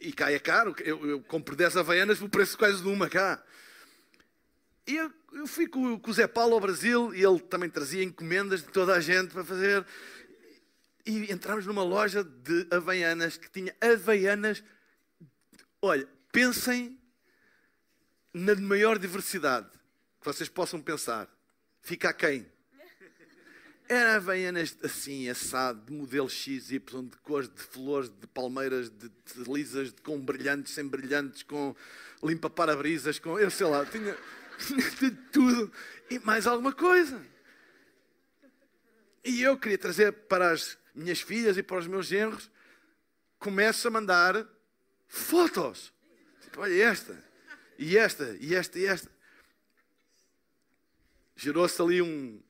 e 0.00 0.12
cá 0.12 0.30
é 0.30 0.38
caro. 0.38 0.74
Eu, 0.80 1.06
eu 1.06 1.22
compro 1.22 1.54
10 1.54 1.76
havaianas 1.76 2.18
pelo 2.18 2.30
preço 2.30 2.56
quase 2.56 2.82
de 2.82 2.88
uma 2.88 3.08
cá. 3.08 3.42
E 4.86 4.96
eu, 4.96 5.12
eu 5.34 5.46
fui 5.46 5.66
com, 5.66 5.98
com 5.98 6.10
o 6.10 6.14
Zé 6.14 6.26
Paulo 6.26 6.54
ao 6.54 6.60
Brasil 6.60 7.14
e 7.14 7.22
ele 7.22 7.40
também 7.40 7.68
trazia 7.68 8.02
encomendas 8.02 8.62
de 8.62 8.68
toda 8.68 8.94
a 8.94 9.00
gente 9.00 9.32
para 9.32 9.44
fazer. 9.44 9.84
E 11.04 11.30
entramos 11.30 11.66
numa 11.66 11.82
loja 11.82 12.24
de 12.24 12.66
havaianas 12.70 13.36
que 13.36 13.50
tinha 13.50 13.74
havaianas. 13.80 14.64
Olha, 15.82 16.08
pensem 16.32 16.98
na 18.32 18.54
maior 18.54 18.98
diversidade 18.98 19.68
que 20.20 20.24
vocês 20.24 20.48
possam 20.48 20.80
pensar. 20.80 21.28
fica 21.82 22.10
a 22.10 22.12
quem? 22.12 22.46
Era 23.88 24.16
havaianas 24.16 24.76
assim, 24.82 25.30
assado, 25.30 25.80
de 25.86 25.92
modelo 25.92 26.28
X, 26.28 26.70
Y, 26.70 27.08
de 27.08 27.16
cores, 27.18 27.48
de 27.48 27.62
flores, 27.62 28.10
de 28.10 28.26
palmeiras, 28.26 28.90
de, 28.90 29.08
de 29.08 29.50
lisas, 29.50 29.94
de, 29.94 30.02
com 30.02 30.20
brilhantes, 30.20 30.74
sem 30.74 30.86
brilhantes, 30.86 31.42
com 31.42 31.74
limpa-parabrisas, 32.22 33.18
com, 33.18 33.38
eu 33.38 33.50
sei 33.50 33.66
lá, 33.66 33.86
tinha, 33.86 34.14
tinha 34.60 34.90
de 34.90 35.10
tudo 35.32 35.72
e 36.10 36.18
mais 36.18 36.46
alguma 36.46 36.72
coisa. 36.72 37.24
E 39.24 39.40
eu 39.40 39.56
queria 39.56 39.78
trazer 39.78 40.12
para 40.12 40.50
as 40.52 40.76
minhas 40.94 41.20
filhas 41.22 41.56
e 41.56 41.62
para 41.62 41.78
os 41.78 41.86
meus 41.86 42.06
genros, 42.06 42.50
começo 43.38 43.88
a 43.88 43.90
mandar 43.90 44.46
fotos. 45.06 45.92
Tipo, 46.42 46.60
olha 46.60 46.84
esta, 46.84 47.24
e 47.78 47.96
esta, 47.96 48.36
e 48.38 48.54
esta, 48.54 48.78
e 48.78 48.84
esta. 48.84 49.10
Gerou-se 51.36 51.80
ali 51.80 52.02
um, 52.02 52.42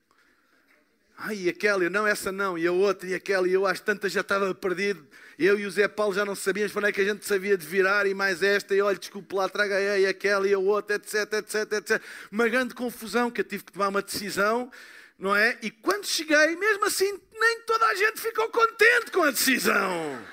Ai, 1.21 1.35
e 1.35 1.49
aquela, 1.49 1.91
não, 1.91 2.07
essa 2.07 2.31
não, 2.31 2.57
e 2.57 2.65
a 2.65 2.71
outra, 2.71 3.09
e 3.09 3.13
aquela, 3.13 3.49
e 3.49 3.53
eu 3.53 3.67
às 3.67 3.81
tantas 3.81 4.13
já 4.13 4.21
estava 4.21 4.55
perdido. 4.55 5.05
Eu 5.37 5.59
e 5.59 5.67
o 5.67 5.71
Zé 5.71 5.89
Paulo 5.89 6.15
já 6.15 6.25
não 6.25 6.37
sabíamos 6.37 6.73
para 6.73 6.79
onde 6.79 6.91
é 6.91 6.93
que 6.93 7.01
a 7.01 7.05
gente 7.05 7.27
sabia 7.27 7.59
de 7.59 7.67
virar, 7.67 8.07
e 8.07 8.15
mais 8.15 8.41
esta, 8.41 8.73
e 8.73 8.81
olha, 8.81 8.97
desculpe 8.97 9.35
lá, 9.35 9.49
traga 9.49 9.77
aí, 9.77 10.07
aquela, 10.07 10.47
e 10.47 10.55
a 10.55 10.59
outra, 10.61 10.95
etc, 10.95 11.33
etc, 11.33 11.73
etc. 11.73 12.03
Uma 12.31 12.49
grande 12.49 12.73
confusão 12.73 13.33
que 13.33 13.41
eu 13.41 13.45
tive 13.45 13.65
que 13.65 13.73
tomar 13.73 13.89
uma 13.89 14.01
decisão, 14.01 14.71
não 15.19 15.35
é? 15.35 15.59
E 15.61 15.73
quando 15.73 16.07
cheguei, 16.07 16.55
mesmo 16.55 16.85
assim, 16.85 17.21
nem 17.33 17.61
toda 17.63 17.87
a 17.87 17.95
gente 17.97 18.21
ficou 18.21 18.49
contente 18.51 19.11
com 19.11 19.25
a 19.25 19.33
decisão. 19.33 20.25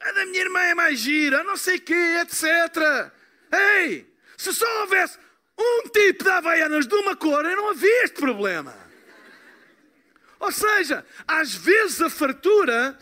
A 0.00 0.12
da 0.12 0.26
minha 0.26 0.40
irmã 0.40 0.60
é 0.62 0.74
mais 0.74 0.98
gira, 0.98 1.44
não 1.44 1.56
sei 1.56 1.76
o 1.76 1.80
quê, 1.80 2.16
etc. 2.22 3.12
Ei, 3.52 4.12
se 4.36 4.52
só 4.52 4.80
houvesse 4.80 5.16
um 5.58 5.88
tipo 5.88 6.24
de 6.24 6.30
havaianas 6.30 6.86
de 6.86 6.94
uma 6.94 7.16
cor 7.16 7.44
e 7.44 7.54
não 7.56 7.70
havia 7.70 8.04
este 8.04 8.20
problema. 8.20 8.74
Ou 10.38 10.52
seja, 10.52 11.04
às 11.26 11.54
vezes 11.54 12.00
a 12.00 12.08
fartura 12.08 12.96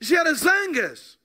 gera 0.00 0.32
zangas, 0.32 1.18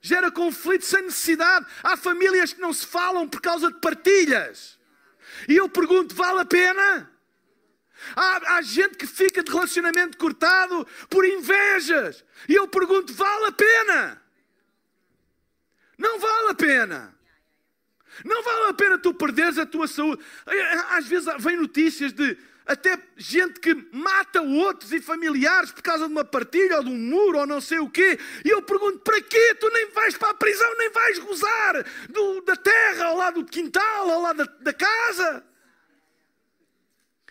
gera 0.00 0.30
conflitos 0.30 0.88
sem 0.88 1.02
necessidade. 1.02 1.66
Há 1.82 1.96
famílias 1.96 2.52
que 2.52 2.60
não 2.60 2.72
se 2.72 2.86
falam 2.86 3.26
por 3.28 3.40
causa 3.40 3.72
de 3.72 3.80
partilhas. 3.80 4.78
E 5.48 5.56
eu 5.56 5.68
pergunto: 5.68 6.14
vale 6.14 6.40
a 6.40 6.44
pena? 6.44 7.10
Há, 8.14 8.56
há, 8.56 8.62
gente 8.62 8.96
que 8.96 9.06
fica 9.06 9.42
de 9.42 9.50
relacionamento 9.50 10.18
cortado 10.18 10.86
por 11.08 11.24
invejas. 11.24 12.22
E 12.48 12.54
eu 12.54 12.68
pergunto: 12.68 13.14
vale 13.14 13.46
a 13.46 13.52
pena? 13.52 14.22
Não 15.96 16.18
vale 16.18 16.50
a 16.50 16.54
pena. 16.54 17.15
Não 18.24 18.42
vale 18.42 18.70
a 18.70 18.74
pena 18.74 18.98
tu 18.98 19.12
perderes 19.14 19.58
a 19.58 19.66
tua 19.66 19.86
saúde. 19.86 20.22
Às 20.90 21.06
vezes 21.06 21.28
vem 21.38 21.56
notícias 21.56 22.12
de 22.12 22.36
até 22.66 22.98
gente 23.16 23.60
que 23.60 23.74
mata 23.92 24.42
outros 24.42 24.92
e 24.92 25.00
familiares 25.00 25.70
por 25.70 25.82
causa 25.82 26.06
de 26.06 26.12
uma 26.12 26.24
partilha 26.24 26.78
ou 26.78 26.84
de 26.84 26.90
um 26.90 26.98
muro 26.98 27.38
ou 27.38 27.46
não 27.46 27.60
sei 27.60 27.78
o 27.78 27.88
quê. 27.88 28.18
E 28.44 28.48
eu 28.48 28.60
pergunto: 28.62 28.98
para 28.98 29.20
quê? 29.20 29.54
Tu 29.54 29.70
nem 29.70 29.90
vais 29.90 30.16
para 30.16 30.30
a 30.30 30.34
prisão, 30.34 30.76
nem 30.76 30.90
vais 30.90 31.18
gozar 31.20 31.84
do, 32.08 32.40
da 32.42 32.56
terra, 32.56 33.06
ao 33.06 33.16
lado 33.16 33.42
do 33.42 33.48
quintal, 33.48 34.10
ao 34.10 34.20
lado 34.20 34.38
da, 34.38 34.52
da 34.60 34.72
casa. 34.72 35.44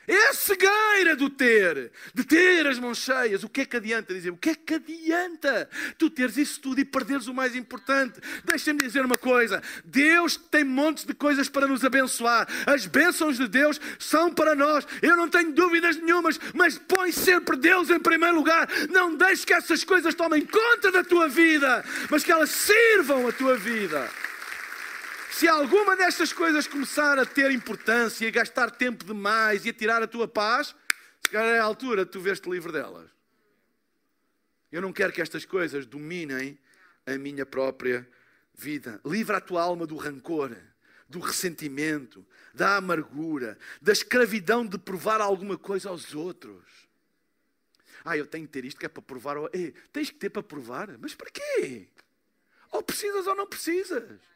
É 0.07 0.29
a 0.29 0.33
cegueira 0.33 1.15
do 1.15 1.29
ter, 1.29 1.91
de 2.13 2.23
ter 2.23 2.67
as 2.67 2.77
mãos 2.77 2.99
cheias. 2.99 3.43
O 3.43 3.49
que 3.49 3.61
é 3.61 3.65
que 3.65 3.77
adianta 3.77 4.13
dizer? 4.13 4.29
O 4.29 4.37
que 4.37 4.51
é 4.51 4.55
que 4.55 4.75
adianta 4.75 5.69
tu 5.97 6.09
teres 6.09 6.37
isso 6.37 6.59
tudo 6.59 6.79
e 6.79 6.85
perderes 6.85 7.27
o 7.27 7.33
mais 7.33 7.55
importante? 7.55 8.19
Deixa-me 8.43 8.79
dizer 8.79 9.03
uma 9.03 9.17
coisa: 9.17 9.61
Deus 9.83 10.37
tem 10.37 10.63
montes 10.63 11.05
de 11.05 11.13
coisas 11.13 11.49
para 11.49 11.67
nos 11.67 11.83
abençoar. 11.83 12.47
As 12.65 12.85
bênçãos 12.85 13.37
de 13.37 13.47
Deus 13.47 13.79
são 13.97 14.31
para 14.31 14.53
nós. 14.53 14.85
Eu 15.01 15.15
não 15.15 15.27
tenho 15.27 15.51
dúvidas 15.51 15.97
nenhumas, 15.97 16.39
mas 16.53 16.77
põe 16.77 17.11
sempre 17.11 17.57
Deus 17.57 17.89
em 17.89 17.99
primeiro 17.99 18.35
lugar. 18.35 18.67
Não 18.89 19.15
deixes 19.15 19.45
que 19.45 19.53
essas 19.53 19.83
coisas 19.83 20.13
tomem 20.13 20.45
conta 20.45 20.91
da 20.91 21.03
tua 21.03 21.27
vida, 21.27 21.83
mas 22.09 22.23
que 22.23 22.31
elas 22.31 22.49
sirvam 22.49 23.27
a 23.27 23.31
tua 23.31 23.57
vida. 23.57 24.09
Se 25.37 25.49
alguma 25.49 25.97
destas 25.97 26.31
coisas 26.31 26.65
começar 26.65 27.19
a 27.19 27.25
ter 27.25 27.51
importância 27.51 28.23
e 28.23 28.29
a 28.29 28.31
gastar 28.31 28.71
tempo 28.71 29.03
demais 29.03 29.65
e 29.65 29.69
a 29.69 29.73
tirar 29.73 30.01
a 30.01 30.07
tua 30.07 30.29
paz, 30.29 30.73
se 31.21 31.29
calhar 31.29 31.57
é 31.57 31.59
a 31.59 31.63
altura 31.65 32.05
de 32.05 32.11
tu 32.11 32.21
veres-te 32.21 32.49
livre 32.49 32.71
delas. 32.71 33.09
Eu 34.71 34.81
não 34.81 34.93
quero 34.93 35.11
que 35.11 35.21
estas 35.21 35.43
coisas 35.43 35.85
dominem 35.85 36.57
a 37.05 37.17
minha 37.17 37.45
própria 37.45 38.09
vida. 38.53 39.01
Livra 39.05 39.35
a 39.35 39.41
tua 39.41 39.61
alma 39.61 39.85
do 39.85 39.97
rancor, 39.97 40.55
do 41.09 41.19
ressentimento, 41.19 42.25
da 42.53 42.77
amargura, 42.77 43.57
da 43.81 43.91
escravidão 43.91 44.65
de 44.65 44.77
provar 44.77 45.19
alguma 45.19 45.57
coisa 45.57 45.89
aos 45.89 46.15
outros. 46.15 46.63
Ah, 48.05 48.15
eu 48.15 48.25
tenho 48.25 48.47
que 48.47 48.53
ter 48.53 48.63
isto 48.63 48.79
que 48.79 48.85
é 48.85 48.89
para 48.89 49.01
provar. 49.01 49.35
Ei, 49.51 49.73
tens 49.91 50.09
que 50.09 50.15
ter 50.15 50.29
para 50.29 50.41
provar. 50.41 50.97
Mas 50.97 51.13
para 51.13 51.29
quê? 51.29 51.89
Ou 52.71 52.81
precisas 52.81 53.27
ou 53.27 53.35
não 53.35 53.45
precisas. 53.45 54.34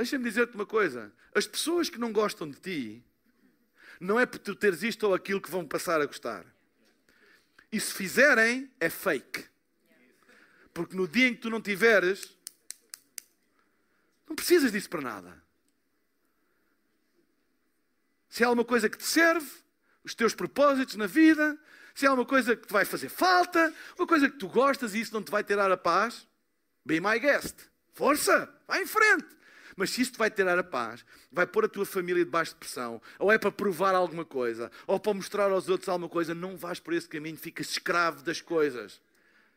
Deixa-me 0.00 0.24
dizer-te 0.24 0.54
uma 0.54 0.64
coisa: 0.64 1.12
as 1.34 1.46
pessoas 1.46 1.90
que 1.90 1.98
não 1.98 2.10
gostam 2.10 2.50
de 2.50 2.58
ti, 2.58 3.04
não 4.00 4.18
é 4.18 4.24
por 4.24 4.38
tu 4.38 4.56
teres 4.56 4.82
isto 4.82 5.06
ou 5.06 5.12
aquilo 5.12 5.42
que 5.42 5.50
vão 5.50 5.66
passar 5.66 6.00
a 6.00 6.06
gostar. 6.06 6.46
E 7.70 7.78
se 7.78 7.92
fizerem, 7.92 8.70
é 8.80 8.88
fake. 8.88 9.44
Porque 10.72 10.96
no 10.96 11.06
dia 11.06 11.28
em 11.28 11.34
que 11.34 11.42
tu 11.42 11.50
não 11.50 11.60
tiveres, 11.60 12.34
não 14.26 14.34
precisas 14.34 14.72
disso 14.72 14.88
para 14.88 15.02
nada. 15.02 15.42
Se 18.30 18.42
há 18.42 18.50
uma 18.50 18.64
coisa 18.64 18.88
que 18.88 18.96
te 18.96 19.04
serve, 19.04 19.50
os 20.02 20.14
teus 20.14 20.34
propósitos 20.34 20.96
na 20.96 21.06
vida, 21.06 21.58
se 21.94 22.06
há 22.06 22.12
uma 22.14 22.24
coisa 22.24 22.56
que 22.56 22.66
te 22.66 22.72
vai 22.72 22.86
fazer 22.86 23.10
falta, 23.10 23.70
uma 23.98 24.06
coisa 24.06 24.30
que 24.30 24.38
tu 24.38 24.48
gostas 24.48 24.94
e 24.94 25.00
isso 25.00 25.12
não 25.12 25.22
te 25.22 25.30
vai 25.30 25.44
tirar 25.44 25.70
a 25.70 25.76
paz, 25.76 26.26
be 26.86 27.02
my 27.02 27.18
guest. 27.18 27.54
Força, 27.92 28.50
vai 28.66 28.82
em 28.82 28.86
frente. 28.86 29.39
Mas 29.80 29.92
se 29.92 30.02
isto 30.02 30.18
vai 30.18 30.30
tirar 30.30 30.58
a 30.58 30.62
paz, 30.62 31.02
vai 31.32 31.46
pôr 31.46 31.64
a 31.64 31.68
tua 31.68 31.86
família 31.86 32.22
debaixo 32.22 32.52
de 32.52 32.58
pressão, 32.58 33.00
ou 33.18 33.32
é 33.32 33.38
para 33.38 33.50
provar 33.50 33.94
alguma 33.94 34.26
coisa, 34.26 34.70
ou 34.86 35.00
para 35.00 35.14
mostrar 35.14 35.50
aos 35.50 35.70
outros 35.70 35.88
alguma 35.88 36.06
coisa, 36.06 36.34
não 36.34 36.54
vais 36.54 36.78
por 36.78 36.92
esse 36.92 37.08
caminho, 37.08 37.38
ficas 37.38 37.70
escravo 37.70 38.22
das 38.22 38.42
coisas. 38.42 39.00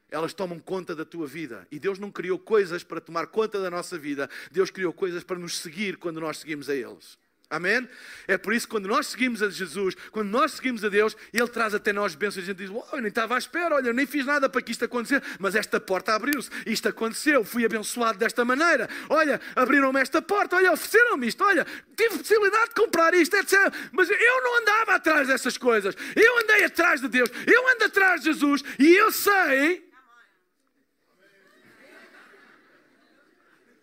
Elas 0.10 0.34
tomam 0.34 0.62
conta 0.62 0.96
da 0.96 1.04
tua 1.04 1.28
vida. 1.28 1.68
E 1.70 1.78
Deus 1.78 2.00
não 2.00 2.10
criou 2.10 2.40
coisas 2.40 2.86
para 2.86 3.02
tomar 3.02 3.28
conta 3.28 3.60
da 3.60 3.70
nossa 3.70 3.98
vida. 3.98 4.30
Deus 4.50 4.72
criou 4.72 4.94
coisas 4.94 5.26
para 5.26 5.38
nos 5.38 5.58
seguir 5.58 5.98
quando 5.98 6.22
nós 6.22 6.38
seguimos 6.38 6.70
a 6.70 6.76
eles. 6.76 7.18
Amém? 7.54 7.88
É 8.28 8.36
por 8.36 8.52
isso 8.52 8.66
que 8.66 8.72
quando 8.72 8.88
nós 8.88 9.06
seguimos 9.06 9.44
a 9.44 9.48
Jesus, 9.48 9.94
quando 10.10 10.28
nós 10.28 10.54
seguimos 10.54 10.84
a 10.84 10.90
Deus, 10.90 11.16
Ele 11.32 11.48
traz 11.48 11.76
até 11.76 11.94
nós 11.94 12.16
bênçãos. 12.16 12.44
A 12.44 12.48
gente 12.48 12.58
diz: 12.58 12.72
oh, 12.72 12.84
Eu 12.92 13.00
nem 13.00 13.10
estava 13.10 13.36
à 13.36 13.38
espera, 13.38 13.76
olha, 13.76 13.90
eu 13.90 13.94
nem 13.94 14.08
fiz 14.08 14.26
nada 14.26 14.50
para 14.50 14.60
que 14.60 14.72
isto 14.72 14.84
acontecesse, 14.84 15.24
mas 15.38 15.54
esta 15.54 15.80
porta 15.80 16.16
abriu-se, 16.16 16.50
isto 16.66 16.90
aconteceu, 16.90 17.46
fui 17.46 17.64
abençoado 17.64 18.18
desta 18.18 18.44
maneira. 18.44 18.90
Olha, 19.08 19.40
abriram-me 19.56 20.02
esta 20.02 20.20
porta, 20.20 20.56
olha, 20.56 20.72
ofereceram-me 20.72 21.28
isto, 21.28 21.44
olha, 21.44 21.64
tive 21.96 22.18
possibilidade 22.18 22.70
de 22.70 22.76
comprar 22.76 23.14
isto, 23.14 23.36
etc. 23.36 23.54
Mas 23.92 24.10
eu 24.10 24.44
não 24.44 24.60
andava 24.60 24.96
atrás 24.96 25.28
dessas 25.28 25.56
coisas, 25.56 25.96
eu 26.16 26.40
andei 26.40 26.64
atrás 26.64 27.02
de 27.02 27.08
Deus, 27.08 27.30
eu 27.46 27.70
ando 27.70 27.84
atrás 27.84 28.22
de 28.22 28.32
Jesus 28.32 28.64
e 28.80 28.96
eu 28.96 29.12
sei. 29.12 29.88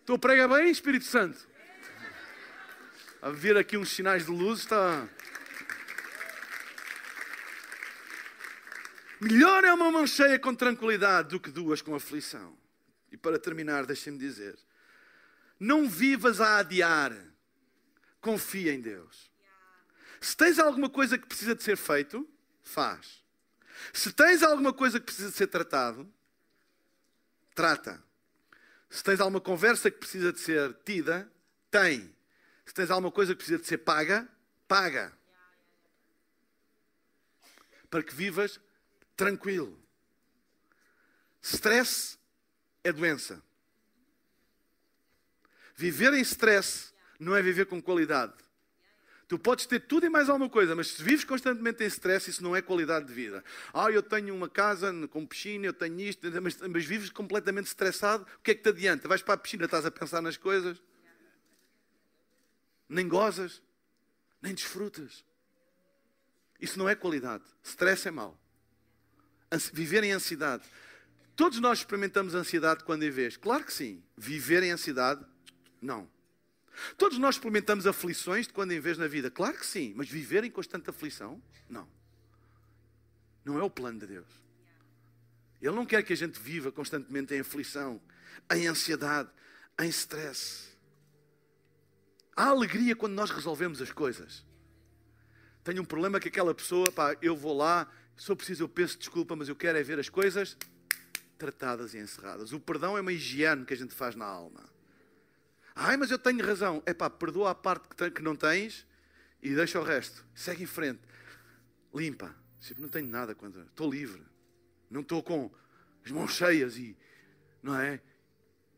Estou 0.01 0.17
a 0.17 0.19
pregar 0.19 0.49
bem, 0.49 0.69
Espírito 0.69 1.05
Santo? 1.05 1.50
A 3.21 3.29
ver 3.29 3.55
aqui 3.55 3.77
uns 3.77 3.89
sinais 3.89 4.25
de 4.25 4.31
luz, 4.31 4.61
está. 4.61 5.07
Melhor 9.19 9.63
é 9.63 9.71
uma 9.71 9.91
mão 9.91 10.07
cheia 10.07 10.39
com 10.39 10.55
tranquilidade 10.55 11.29
do 11.29 11.39
que 11.39 11.51
duas 11.51 11.81
com 11.81 11.93
aflição. 11.93 12.57
E 13.11 13.17
para 13.17 13.37
terminar, 13.37 13.85
deixem-me 13.85 14.17
dizer: 14.17 14.57
não 15.59 15.87
vivas 15.87 16.41
a 16.41 16.57
adiar, 16.57 17.15
confia 18.19 18.73
em 18.73 18.81
Deus. 18.81 19.29
Se 20.19 20.35
tens 20.35 20.57
alguma 20.57 20.89
coisa 20.89 21.17
que 21.17 21.27
precisa 21.27 21.53
de 21.53 21.61
ser 21.61 21.77
feito, 21.77 22.27
faz. 22.63 23.23
Se 23.93 24.11
tens 24.11 24.41
alguma 24.41 24.73
coisa 24.73 24.99
que 24.99 25.05
precisa 25.05 25.29
de 25.29 25.35
ser 25.35 25.47
tratado, 25.47 26.11
trata. 27.53 28.03
Se 28.89 29.03
tens 29.03 29.19
alguma 29.19 29.41
conversa 29.41 29.91
que 29.91 29.97
precisa 29.97 30.33
de 30.33 30.39
ser 30.39 30.73
tida, 30.83 31.31
tem. 31.69 32.13
Se 32.65 32.73
tens 32.73 32.91
alguma 32.91 33.11
coisa 33.11 33.33
que 33.33 33.37
precisa 33.37 33.59
de 33.59 33.67
ser 33.67 33.79
paga, 33.79 34.27
paga. 34.67 35.11
Para 37.89 38.03
que 38.03 38.13
vivas 38.13 38.59
tranquilo. 39.15 39.77
Stress 41.41 42.17
é 42.83 42.91
doença. 42.91 43.43
Viver 45.75 46.13
em 46.13 46.21
stress 46.21 46.93
não 47.19 47.35
é 47.35 47.41
viver 47.41 47.65
com 47.65 47.81
qualidade. 47.81 48.33
Tu 49.27 49.39
podes 49.39 49.65
ter 49.65 49.79
tudo 49.79 50.05
e 50.05 50.09
mais 50.09 50.27
alguma 50.27 50.49
coisa, 50.49 50.75
mas 50.75 50.87
se 50.87 51.01
vives 51.01 51.23
constantemente 51.23 51.81
em 51.83 51.87
stress, 51.87 52.29
isso 52.29 52.43
não 52.43 52.53
é 52.53 52.61
qualidade 52.61 53.07
de 53.07 53.13
vida. 53.13 53.41
Ah, 53.73 53.89
eu 53.89 54.03
tenho 54.03 54.35
uma 54.35 54.49
casa 54.49 54.93
com 55.07 55.25
piscina, 55.25 55.65
eu 55.65 55.73
tenho 55.73 55.97
isto, 56.01 56.29
mas, 56.41 56.57
mas 56.57 56.83
vives 56.83 57.09
completamente 57.09 57.67
estressado, 57.67 58.23
o 58.23 58.41
que 58.43 58.51
é 58.51 58.55
que 58.55 58.61
te 58.61 58.69
adianta? 58.69 59.07
Vais 59.07 59.21
para 59.21 59.35
a 59.35 59.37
piscina, 59.37 59.65
estás 59.65 59.85
a 59.85 59.91
pensar 59.91 60.21
nas 60.21 60.35
coisas? 60.35 60.81
Nem 62.91 63.07
gozas, 63.07 63.61
nem 64.41 64.53
desfrutas. 64.53 65.23
Isso 66.59 66.77
não 66.77 66.87
é 66.87 66.93
qualidade. 66.93 67.43
Stress 67.63 68.07
é 68.07 68.11
mau. 68.11 68.39
Viver 69.73 70.03
em 70.03 70.11
ansiedade. 70.11 70.63
Todos 71.35 71.59
nós 71.59 71.79
experimentamos 71.79 72.35
ansiedade 72.35 72.83
quando 72.83 73.03
em 73.03 73.09
vez. 73.09 73.37
Claro 73.37 73.63
que 73.63 73.73
sim. 73.73 74.03
Viver 74.17 74.61
em 74.61 74.71
ansiedade, 74.71 75.25
não. 75.81 76.09
Todos 76.97 77.17
nós 77.17 77.35
experimentamos 77.35 77.87
aflições 77.87 78.47
de 78.47 78.53
quando 78.53 78.73
em 78.73 78.79
vez 78.79 78.97
na 78.97 79.07
vida. 79.07 79.31
Claro 79.31 79.57
que 79.57 79.65
sim. 79.65 79.93
Mas 79.95 80.09
viver 80.09 80.43
em 80.43 80.51
constante 80.51 80.89
aflição, 80.89 81.41
não. 81.69 81.87
Não 83.43 83.57
é 83.57 83.63
o 83.63 83.69
plano 83.69 83.99
de 83.99 84.07
Deus. 84.07 84.27
Ele 85.61 85.75
não 85.75 85.85
quer 85.85 86.03
que 86.03 86.13
a 86.13 86.17
gente 86.17 86.39
viva 86.39 86.71
constantemente 86.71 87.33
em 87.33 87.39
aflição, 87.39 88.01
em 88.51 88.67
ansiedade, 88.67 89.29
em 89.79 89.87
stress. 89.89 90.70
Há 92.35 92.45
alegria 92.45 92.95
quando 92.95 93.13
nós 93.13 93.29
resolvemos 93.29 93.81
as 93.81 93.91
coisas. 93.91 94.45
Tenho 95.63 95.81
um 95.81 95.85
problema 95.85 96.19
que 96.19 96.27
aquela 96.27 96.53
pessoa, 96.55 96.91
pá, 96.91 97.15
eu 97.21 97.35
vou 97.35 97.55
lá, 97.55 97.91
se 98.17 98.29
eu 98.29 98.35
preciso 98.35 98.63
eu 98.63 98.69
peço 98.69 98.97
desculpa, 98.97 99.35
mas 99.35 99.49
eu 99.49 99.55
quero 99.55 99.77
é 99.77 99.83
ver 99.83 99.99
as 99.99 100.09
coisas 100.09 100.57
tratadas 101.37 101.93
e 101.93 101.97
encerradas. 101.97 102.51
O 102.51 102.59
perdão 102.59 102.97
é 102.97 103.01
uma 103.01 103.11
higiene 103.11 103.65
que 103.65 103.73
a 103.73 103.77
gente 103.77 103.93
faz 103.93 104.15
na 104.15 104.25
alma. 104.25 104.63
Ai, 105.75 105.97
mas 105.97 106.11
eu 106.11 106.19
tenho 106.19 106.45
razão. 106.45 106.83
É 106.85 106.93
pá, 106.93 107.09
perdoa 107.09 107.51
a 107.51 107.55
parte 107.55 108.11
que 108.11 108.21
não 108.21 108.35
tens 108.35 108.85
e 109.41 109.55
deixa 109.55 109.79
o 109.79 109.83
resto. 109.83 110.25
Segue 110.35 110.63
em 110.63 110.67
frente. 110.67 111.01
Limpa. 111.93 112.35
Tipo, 112.59 112.81
não 112.81 112.89
tenho 112.89 113.07
nada 113.07 113.33
contra. 113.33 113.63
Estou 113.63 113.89
livre. 113.89 114.21
Não 114.89 115.01
estou 115.01 115.23
com 115.23 115.51
as 116.05 116.11
mãos 116.11 116.33
cheias 116.33 116.77
e, 116.77 116.95
não 117.63 117.75
é? 117.75 118.01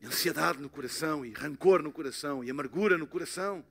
Ansiedade 0.03 0.59
no 0.59 0.69
coração 0.69 1.25
e 1.25 1.31
rancor 1.31 1.81
no 1.81 1.91
coração 1.91 2.43
e 2.43 2.51
amargura 2.51 2.97
no 2.97 3.07
coração. 3.07 3.63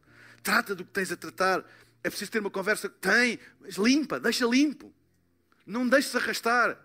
Trata 0.42 0.74
do 0.74 0.84
que 0.84 0.90
tens 0.90 1.12
a 1.12 1.16
tratar. 1.16 1.64
É 2.02 2.08
preciso 2.08 2.30
ter 2.30 2.40
uma 2.40 2.50
conversa. 2.50 2.88
Tem, 2.88 3.38
mas 3.60 3.74
limpa, 3.76 4.18
deixa 4.18 4.46
limpo. 4.46 4.92
Não 5.66 5.86
deixes 5.88 6.14
arrastar. 6.16 6.78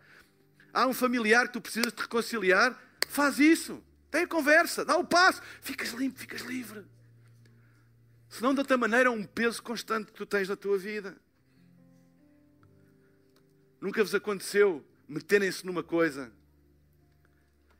Há 0.73 0.85
um 0.85 0.93
familiar 0.93 1.47
que 1.47 1.53
tu 1.53 1.61
precisas 1.61 1.93
te 1.93 2.01
reconciliar. 2.01 2.77
Faz 3.07 3.39
isso. 3.39 3.81
Tem 4.11 4.23
a 4.23 4.27
conversa, 4.27 4.85
dá 4.85 4.97
o 4.97 5.05
passo. 5.05 5.41
Ficas 5.61 5.91
limpo, 5.91 6.19
ficas 6.19 6.41
livre. 6.41 6.85
Senão, 8.29 8.53
da 8.53 8.63
tua 8.63 8.77
maneira, 8.77 9.09
é 9.09 9.11
um 9.11 9.23
peso 9.23 9.63
constante 9.63 10.07
que 10.07 10.13
tu 10.13 10.25
tens 10.25 10.49
na 10.49 10.55
tua 10.55 10.77
vida. 10.77 11.15
Nunca 13.79 14.03
vos 14.03 14.13
aconteceu 14.13 14.85
meterem-se 15.07 15.65
numa 15.65 15.83
coisa 15.83 16.31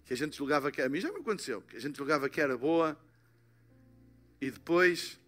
que 0.08 0.14
a 0.14 0.18
gente 0.18 0.38
julgava 0.38 0.72
que. 0.72 0.82
A 0.82 0.88
mim 0.88 1.01
já 1.01 1.12
me 1.12 1.20
aconteceu, 1.20 1.62
que 1.62 1.76
a 1.76 1.80
gente 1.80 1.97
julgava 1.97 2.30
que 2.30 2.39
era 2.39 2.58
boa 2.58 2.97
e 4.39 4.49
depois, 4.49 5.20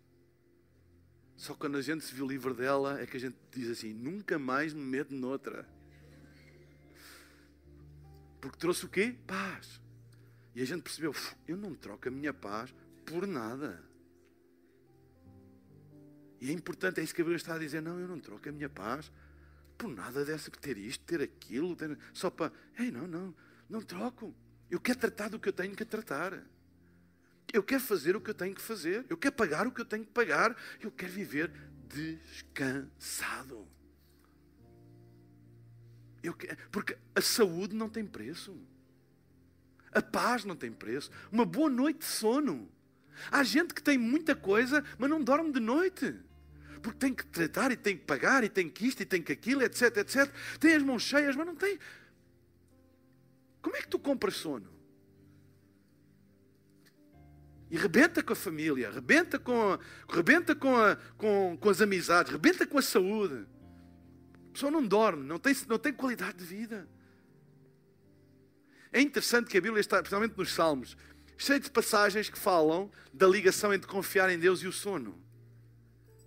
só 1.36 1.54
quando 1.54 1.78
a 1.78 1.82
gente 1.82 2.06
se 2.06 2.14
viu 2.14 2.26
livre 2.26 2.54
dela, 2.54 3.00
é 3.02 3.06
que 3.06 3.18
a 3.18 3.20
gente 3.20 3.36
diz 3.52 3.70
assim: 3.70 3.94
nunca 3.94 4.40
mais 4.40 4.74
me 4.74 4.82
meto 4.82 5.14
noutra. 5.14 5.68
Porque 8.40 8.58
trouxe 8.58 8.86
o 8.86 8.90
quê? 8.90 9.18
Paz. 9.28 9.82
E 10.56 10.62
a 10.62 10.66
gente 10.66 10.82
percebeu: 10.82 11.14
eu 11.46 11.58
não 11.58 11.76
troco 11.76 12.08
a 12.08 12.12
minha 12.12 12.34
paz 12.34 12.74
por 13.06 13.28
nada. 13.28 13.84
E 16.40 16.50
é 16.50 16.54
importante, 16.54 17.02
é 17.02 17.04
isso 17.04 17.14
que 17.14 17.22
a 17.22 17.26
Bíblia 17.26 17.36
está 17.36 17.56
a 17.56 17.60
dizer: 17.60 17.82
não, 17.82 18.00
eu 18.00 18.08
não 18.08 18.20
troco 18.20 18.48
a 18.48 18.52
minha 18.52 18.70
paz 18.70 19.12
por 19.78 19.90
nada 19.90 20.24
dessa, 20.24 20.50
ter 20.52 20.78
isto, 20.78 21.04
ter 21.04 21.22
aquilo, 21.22 21.76
ter, 21.76 21.98
só 22.14 22.30
para. 22.30 22.54
Ei, 22.78 22.92
não, 22.92 23.06
não, 23.06 23.36
não 23.68 23.82
troco. 23.82 24.34
Eu 24.70 24.80
quero 24.80 25.00
tratar 25.00 25.30
do 25.30 25.40
que 25.40 25.50
eu 25.50 25.54
tenho 25.54 25.76
que 25.76 25.86
tratar. 25.86 26.44
Eu 27.52 27.64
quero 27.64 27.82
fazer 27.82 28.16
o 28.16 28.22
que 28.22 28.30
eu 28.30 28.36
tenho 28.36 28.54
que 28.54 28.62
fazer. 28.62 29.06
Eu 29.10 29.18
quero 29.18 29.36
pagar 29.36 29.66
o 29.68 29.72
que 29.72 29.82
eu 29.82 29.86
tenho 29.86 30.06
que 30.06 30.12
pagar. 30.12 30.56
Eu 30.80 30.92
quero 30.92 31.12
viver 31.12 31.52
descansado. 31.88 33.68
Quero, 36.38 36.58
porque 36.72 36.98
a 37.16 37.22
saúde 37.22 37.76
não 37.76 37.90
tem 37.90 38.06
preço. 38.06 38.56
A 39.92 40.02
paz 40.02 40.46
não 40.46 40.56
tem 40.56 40.72
preço. 40.72 41.10
Uma 41.32 41.46
boa 41.46 41.70
noite 41.70 42.00
de 42.00 42.06
sono. 42.06 42.72
Há 43.32 43.44
gente 43.44 43.74
que 43.74 43.82
tem 43.82 43.98
muita 43.98 44.36
coisa, 44.36 44.84
mas 44.98 45.10
não 45.10 45.24
dorme 45.24 45.52
de 45.52 45.60
noite. 45.60 46.16
Porque 46.82 46.98
tem 47.00 47.14
que 47.14 47.26
tratar 47.26 47.72
e 47.72 47.78
tem 47.78 47.98
que 47.98 48.06
pagar 48.06 48.44
e 48.44 48.50
tem 48.50 48.70
que 48.70 48.88
isto 48.88 49.02
e 49.02 49.06
tem 49.06 49.22
que 49.22 49.32
aquilo, 49.32 49.64
etc, 49.64 49.98
etc. 49.98 50.32
Tem 50.60 50.76
as 50.76 50.84
mãos 50.84 51.04
cheias, 51.04 51.36
mas 51.36 51.46
não 51.46 51.56
tem. 51.56 51.78
Como 53.62 53.76
é 53.76 53.82
que 53.82 53.88
tu 53.88 54.00
compras 54.00 54.36
sono? 54.36 54.80
E 57.70 57.78
rebenta 57.78 58.24
com 58.24 58.34
a 58.34 58.36
família, 58.36 58.90
rebenta 58.90 59.38
com, 59.38 59.78
rebenta 60.08 60.56
com, 60.56 60.76
a, 60.76 60.96
com, 61.18 61.58
com 61.60 61.70
as 61.70 61.82
amizades, 61.82 62.32
rebenta 62.32 62.66
com 62.66 62.78
a 62.80 62.82
saúde. 62.82 63.46
A 64.50 64.54
pessoa 64.54 64.72
não 64.72 64.86
dorme, 64.86 65.24
não 65.24 65.38
tem, 65.38 65.56
não 65.68 65.78
tem 65.78 65.94
qualidade 65.94 66.40
de 66.40 66.46
vida. 66.46 66.88
É 68.92 69.00
interessante 69.00 69.50
que 69.50 69.58
a 69.58 69.62
Bíblia 69.62 69.80
está, 69.80 69.98
principalmente 69.98 70.36
nos 70.36 70.52
Salmos, 70.52 70.98
cheia 71.38 71.60
de 71.60 71.70
passagens 71.70 72.28
que 72.28 72.40
falam 72.40 72.92
da 73.14 73.28
ligação 73.28 73.72
entre 73.72 73.88
confiar 73.88 74.32
em 74.32 74.40
Deus 74.40 74.62
e 74.64 74.68
o 74.68 74.72
sono. 74.72 75.22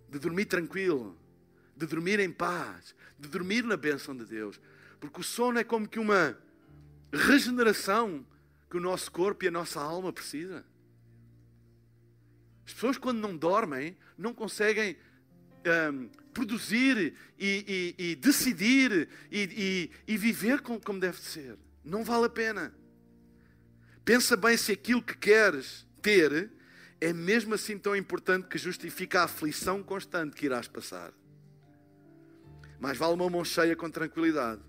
De 0.09 0.20
dormir 0.20 0.45
tranquilo, 0.45 1.18
de 1.76 1.87
dormir 1.87 2.20
em 2.20 2.30
paz, 2.30 2.95
de 3.18 3.28
dormir 3.28 3.64
na 3.64 3.76
bênção 3.76 4.16
de 4.16 4.24
Deus. 4.24 4.61
Porque 5.01 5.20
o 5.20 5.24
sono 5.24 5.59
é 5.59 5.64
como 5.64 5.89
que 5.89 5.99
uma 5.99 6.39
regeneração 7.12 8.26
que 8.70 8.76
o 8.76 8.80
nosso 8.80 9.12
corpo 9.12 9.44
e 9.44 9.48
a 9.48 9.50
nossa 9.50 9.80
alma 9.80 10.12
precisa. 10.12 10.64
As 12.66 12.72
pessoas, 12.72 12.96
quando 12.96 13.18
não 13.18 13.36
dormem, 13.36 13.96
não 14.16 14.32
conseguem 14.32 14.96
um, 15.92 16.08
produzir 16.32 17.14
e, 17.38 17.94
e, 17.98 18.10
e 18.10 18.16
decidir 18.16 19.08
e, 19.30 19.90
e, 20.06 20.16
viver 20.16 20.60
como, 20.60 20.80
como 20.80 20.98
deve 20.98 21.18
ser. 21.18 21.58
Não 21.84 22.04
vale 22.04 22.26
a 22.26 22.30
pena. 22.30 22.74
Pensa 24.04 24.36
bem 24.36 24.56
se 24.56 24.72
aquilo 24.72 25.02
que 25.02 25.16
queres 25.16 25.86
ter 26.00 26.50
é 27.00 27.12
mesmo 27.12 27.54
assim 27.54 27.78
tão 27.78 27.94
importante 27.94 28.48
que 28.48 28.58
justifica 28.58 29.20
a 29.20 29.24
aflição 29.24 29.82
constante 29.82 30.36
que 30.36 30.46
irás 30.46 30.68
passar. 30.68 31.12
Mais 32.80 32.96
vale 32.96 33.14
uma 33.14 33.28
mão 33.28 33.44
cheia 33.44 33.76
com 33.76 33.90
tranquilidade 33.90 34.62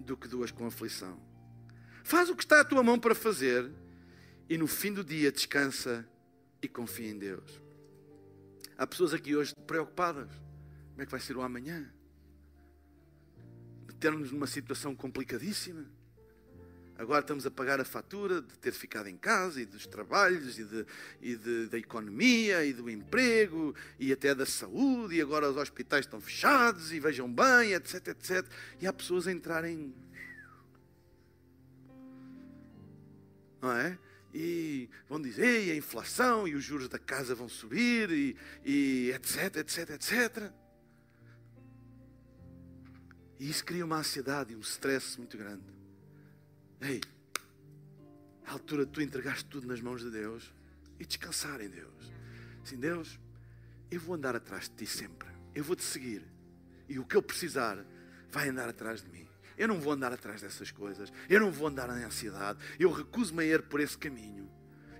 do 0.00 0.16
que 0.16 0.28
duas 0.28 0.50
com 0.50 0.66
aflição. 0.66 1.33
Faz 2.04 2.28
o 2.28 2.36
que 2.36 2.44
está 2.44 2.60
à 2.60 2.64
tua 2.64 2.82
mão 2.82 2.98
para 2.98 3.14
fazer 3.14 3.72
e 4.46 4.58
no 4.58 4.66
fim 4.66 4.92
do 4.92 5.02
dia 5.02 5.32
descansa 5.32 6.06
e 6.60 6.68
confia 6.68 7.08
em 7.08 7.18
Deus. 7.18 7.62
Há 8.76 8.86
pessoas 8.86 9.14
aqui 9.14 9.34
hoje 9.34 9.54
preocupadas. 9.66 10.28
Como 10.90 11.00
é 11.00 11.06
que 11.06 11.10
vai 11.10 11.18
ser 11.18 11.34
o 11.34 11.40
amanhã? 11.40 11.90
Meter-nos 13.86 14.30
numa 14.30 14.46
situação 14.46 14.94
complicadíssima. 14.94 15.86
Agora 16.98 17.20
estamos 17.20 17.46
a 17.46 17.50
pagar 17.50 17.80
a 17.80 17.86
fatura 17.86 18.42
de 18.42 18.58
ter 18.58 18.72
ficado 18.72 19.08
em 19.08 19.16
casa 19.16 19.62
e 19.62 19.64
dos 19.64 19.86
trabalhos 19.86 20.58
e, 20.58 20.64
de, 20.64 20.86
e 21.22 21.36
de, 21.36 21.66
da 21.68 21.78
economia 21.78 22.66
e 22.66 22.74
do 22.74 22.90
emprego 22.90 23.74
e 23.98 24.12
até 24.12 24.34
da 24.34 24.44
saúde. 24.44 25.16
E 25.16 25.22
agora 25.22 25.50
os 25.50 25.56
hospitais 25.56 26.04
estão 26.04 26.20
fechados 26.20 26.92
e 26.92 27.00
vejam 27.00 27.32
bem, 27.32 27.72
etc, 27.72 28.08
etc. 28.08 28.46
E 28.78 28.86
há 28.86 28.92
pessoas 28.92 29.26
a 29.26 29.32
entrarem 29.32 29.94
não 33.64 33.72
é? 33.72 33.98
E 34.34 34.90
vão 35.08 35.20
dizer, 35.20 35.64
e 35.64 35.70
a 35.70 35.76
inflação, 35.76 36.46
e 36.46 36.54
os 36.54 36.62
juros 36.62 36.88
da 36.88 36.98
casa 36.98 37.34
vão 37.34 37.48
subir, 37.48 38.10
e, 38.10 38.36
e 38.64 39.10
etc, 39.12 39.56
etc, 39.56 39.90
etc. 39.90 40.52
E 43.38 43.48
isso 43.48 43.64
cria 43.64 43.84
uma 43.84 43.96
ansiedade 43.96 44.52
e 44.52 44.56
um 44.56 44.60
stress 44.60 45.16
muito 45.18 45.38
grande. 45.38 45.64
Ei, 46.80 47.00
à 48.44 48.52
altura 48.52 48.84
tu 48.84 49.00
entregaste 49.00 49.46
tudo 49.46 49.66
nas 49.66 49.80
mãos 49.80 50.02
de 50.02 50.10
Deus 50.10 50.52
e 50.98 51.06
descansar 51.06 51.60
em 51.60 51.68
Deus. 51.68 52.12
Sim, 52.64 52.76
Deus, 52.78 53.18
eu 53.90 54.00
vou 54.00 54.14
andar 54.14 54.36
atrás 54.36 54.68
de 54.68 54.74
ti 54.74 54.86
sempre. 54.86 55.28
Eu 55.54 55.64
vou 55.64 55.76
te 55.76 55.84
seguir. 55.84 56.22
E 56.88 56.98
o 56.98 57.04
que 57.04 57.16
eu 57.16 57.22
precisar 57.22 57.84
vai 58.30 58.48
andar 58.48 58.68
atrás 58.68 59.02
de 59.02 59.08
mim. 59.08 59.23
Eu 59.56 59.68
não 59.68 59.80
vou 59.80 59.92
andar 59.92 60.12
atrás 60.12 60.40
dessas 60.40 60.70
coisas. 60.70 61.12
Eu 61.28 61.40
não 61.40 61.50
vou 61.50 61.68
andar 61.68 61.88
em 61.98 62.04
ansiedade. 62.04 62.58
Eu 62.78 62.90
recuso-me 62.90 63.42
a 63.42 63.46
ir 63.46 63.62
por 63.62 63.80
esse 63.80 63.96
caminho. 63.96 64.50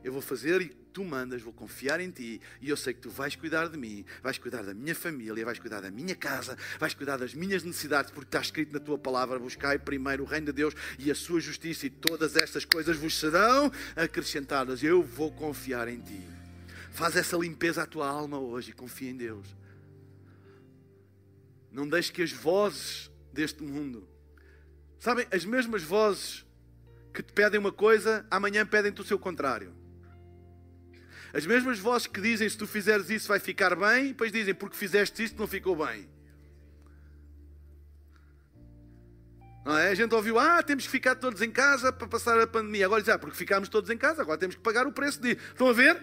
Eu 0.05 0.13
vou 0.13 0.21
fazer 0.21 0.61
e 0.61 0.69
tu 0.69 1.03
mandas, 1.03 1.41
vou 1.41 1.53
confiar 1.53 1.99
em 1.99 2.11
ti 2.11 2.41
e 2.61 2.69
eu 2.69 2.77
sei 2.77 2.93
que 2.93 3.01
tu 3.01 3.11
vais 3.11 3.35
cuidar 3.35 3.69
de 3.69 3.77
mim, 3.79 4.05
vais 4.23 4.37
cuidar 4.37 4.63
da 4.63 4.75
minha 4.75 4.95
família, 4.95 5.45
vais 5.45 5.59
cuidar 5.59 5.81
da 5.81 5.91
minha 5.91 6.15
casa, 6.15 6.57
vais 6.79 6.93
cuidar 6.93 7.17
das 7.17 7.35
minhas 7.35 7.65
necessidades, 7.65 8.11
porque 8.11 8.29
está 8.29 8.41
escrito 8.41 8.73
na 8.73 8.79
tua 8.79 8.99
palavra: 8.99 9.39
buscai 9.39 9.79
primeiro 9.79 10.23
o 10.23 10.27
reino 10.27 10.47
de 10.47 10.53
Deus 10.53 10.75
e 10.99 11.11
a 11.11 11.15
sua 11.15 11.41
justiça, 11.41 11.87
e 11.87 11.91
todas 11.91 12.37
estas 12.37 12.67
coisas 12.67 12.97
vos 12.97 13.19
serão 13.19 13.73
acrescentadas. 13.97 14.83
Eu 14.83 15.03
vou 15.03 15.33
confiar 15.33 15.89
em 15.89 16.01
ti. 16.01 16.21
Faz 16.93 17.17
essa 17.17 17.37
limpeza 17.37 17.83
à 17.83 17.87
tua 17.87 18.07
alma 18.07 18.39
hoje 18.39 18.71
e 18.71 18.75
confia 18.75 19.11
em 19.11 19.17
Deus. 19.17 19.57
Não 21.73 21.89
deixe 21.89 22.13
que 22.13 22.23
as 22.23 22.31
vozes 22.31 23.11
deste 23.33 23.65
mundo 23.65 24.07
Sabem, 25.05 25.27
as 25.31 25.45
mesmas 25.45 25.83
vozes 25.83 26.47
que 27.13 27.23
te 27.23 27.31
pedem 27.31 27.61
uma 27.61 27.71
coisa, 27.71 28.27
amanhã 28.31 28.65
pedem-te 28.65 29.03
o 29.03 29.05
seu 29.05 29.19
contrário. 29.19 29.75
As 31.35 31.45
mesmas 31.45 31.79
vozes 31.79 32.07
que 32.07 32.23
dizem 32.23 32.49
se 32.49 32.57
tu 32.57 32.67
fizeres 32.67 33.11
isso 33.11 33.29
vai 33.29 33.39
ficar 33.39 33.77
bem, 33.77 34.09
depois 34.09 34.33
dizem 34.33 34.55
porque 34.55 34.75
fizeste 34.75 35.23
isto 35.23 35.39
não 35.39 35.47
ficou 35.47 35.77
bem. 35.77 36.09
Não 39.67 39.77
é? 39.77 39.91
A 39.91 39.95
gente 39.95 40.15
ouviu, 40.15 40.39
ah, 40.39 40.63
temos 40.63 40.87
que 40.87 40.91
ficar 40.91 41.17
todos 41.17 41.43
em 41.43 41.51
casa 41.51 41.93
para 41.93 42.09
passar 42.09 42.41
a 42.41 42.47
pandemia. 42.47 42.87
Agora 42.87 43.03
diz, 43.03 43.11
ah, 43.11 43.19
porque 43.19 43.37
ficámos 43.37 43.69
todos 43.69 43.91
em 43.91 43.99
casa, 43.99 44.23
agora 44.23 44.39
temos 44.39 44.57
que 44.57 44.63
pagar 44.63 44.87
o 44.87 44.93
preço 44.93 45.21
de. 45.21 45.33
Estão 45.33 45.69
a 45.69 45.75
ver? 45.75 46.03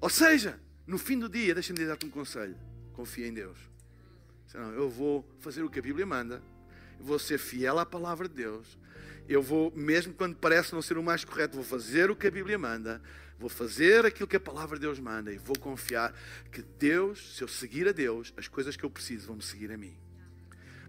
Ou 0.00 0.08
seja, 0.08 0.58
no 0.86 0.96
fim 0.96 1.18
do 1.18 1.28
dia, 1.28 1.52
deixa-me 1.52 1.84
dar-te 1.84 2.06
um 2.06 2.10
conselho. 2.10 2.56
Confia 2.94 3.26
em 3.26 3.34
Deus. 3.34 3.58
Eu 4.54 4.88
vou 4.88 5.24
fazer 5.40 5.62
o 5.62 5.70
que 5.70 5.78
a 5.78 5.82
Bíblia 5.82 6.06
manda, 6.06 6.42
vou 6.98 7.18
ser 7.18 7.38
fiel 7.38 7.78
à 7.78 7.86
palavra 7.86 8.28
de 8.28 8.34
Deus. 8.34 8.78
Eu 9.28 9.42
vou, 9.42 9.70
mesmo 9.76 10.14
quando 10.14 10.36
parece 10.36 10.72
não 10.72 10.80
ser 10.80 10.96
o 10.96 11.02
mais 11.02 11.24
correto, 11.24 11.56
vou 11.56 11.64
fazer 11.64 12.10
o 12.10 12.16
que 12.16 12.26
a 12.26 12.30
Bíblia 12.30 12.58
manda, 12.58 13.02
vou 13.38 13.50
fazer 13.50 14.06
aquilo 14.06 14.26
que 14.26 14.36
a 14.36 14.40
palavra 14.40 14.78
de 14.78 14.82
Deus 14.82 14.98
manda 14.98 15.30
e 15.30 15.36
vou 15.36 15.58
confiar 15.58 16.14
que 16.50 16.62
Deus, 16.62 17.36
se 17.36 17.44
eu 17.44 17.48
seguir 17.48 17.86
a 17.86 17.92
Deus, 17.92 18.32
as 18.36 18.48
coisas 18.48 18.74
que 18.74 18.84
eu 18.84 18.90
preciso 18.90 19.26
vão 19.26 19.36
me 19.36 19.42
seguir 19.42 19.70
a 19.70 19.76
mim. 19.76 19.94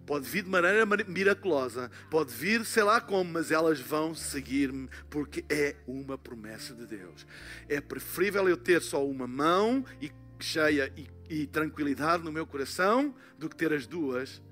Pode 0.06 0.26
vir 0.26 0.42
de 0.42 0.48
maneira 0.48 0.86
miraculosa, 1.06 1.90
pode 2.10 2.32
vir 2.32 2.64
sei 2.64 2.82
lá 2.82 3.00
como, 3.00 3.30
mas 3.30 3.50
elas 3.50 3.78
vão 3.78 4.14
seguir-me 4.14 4.88
porque 5.10 5.44
é 5.48 5.76
uma 5.86 6.16
promessa 6.16 6.74
de 6.74 6.86
Deus. 6.86 7.26
É 7.68 7.80
preferível 7.80 8.48
eu 8.48 8.56
ter 8.56 8.80
só 8.80 9.06
uma 9.06 9.26
mão 9.26 9.84
e 10.00 10.10
cheia 10.44 10.92
e, 10.96 11.08
e 11.28 11.46
tranquilidade 11.46 12.22
no 12.22 12.32
meu 12.32 12.46
coração 12.46 13.14
do 13.38 13.48
que 13.48 13.56
ter 13.56 13.72
as 13.72 13.86
duas 13.86 14.42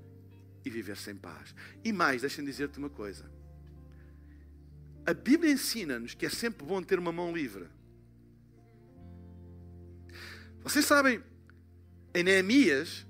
e 0.65 0.71
viver 0.71 0.97
sem 0.97 1.17
paz. 1.17 1.55
E 1.85 1.93
mais, 1.93 2.21
deixem-me 2.21 2.51
dizer-te 2.51 2.79
uma 2.79 2.91
coisa. 2.91 3.31
A 5.07 5.15
Bíblia 5.15 5.53
ensina-nos 5.53 6.15
que 6.15 6.27
é 6.27 6.29
sempre 6.29 6.67
bom 6.67 6.83
ter 6.83 6.99
uma 6.99 7.13
mão 7.13 7.35
livre. 7.35 7.67
Vocês 10.63 10.85
sabem, 10.85 11.23
em 12.15 12.23
Neemias, 12.23 13.07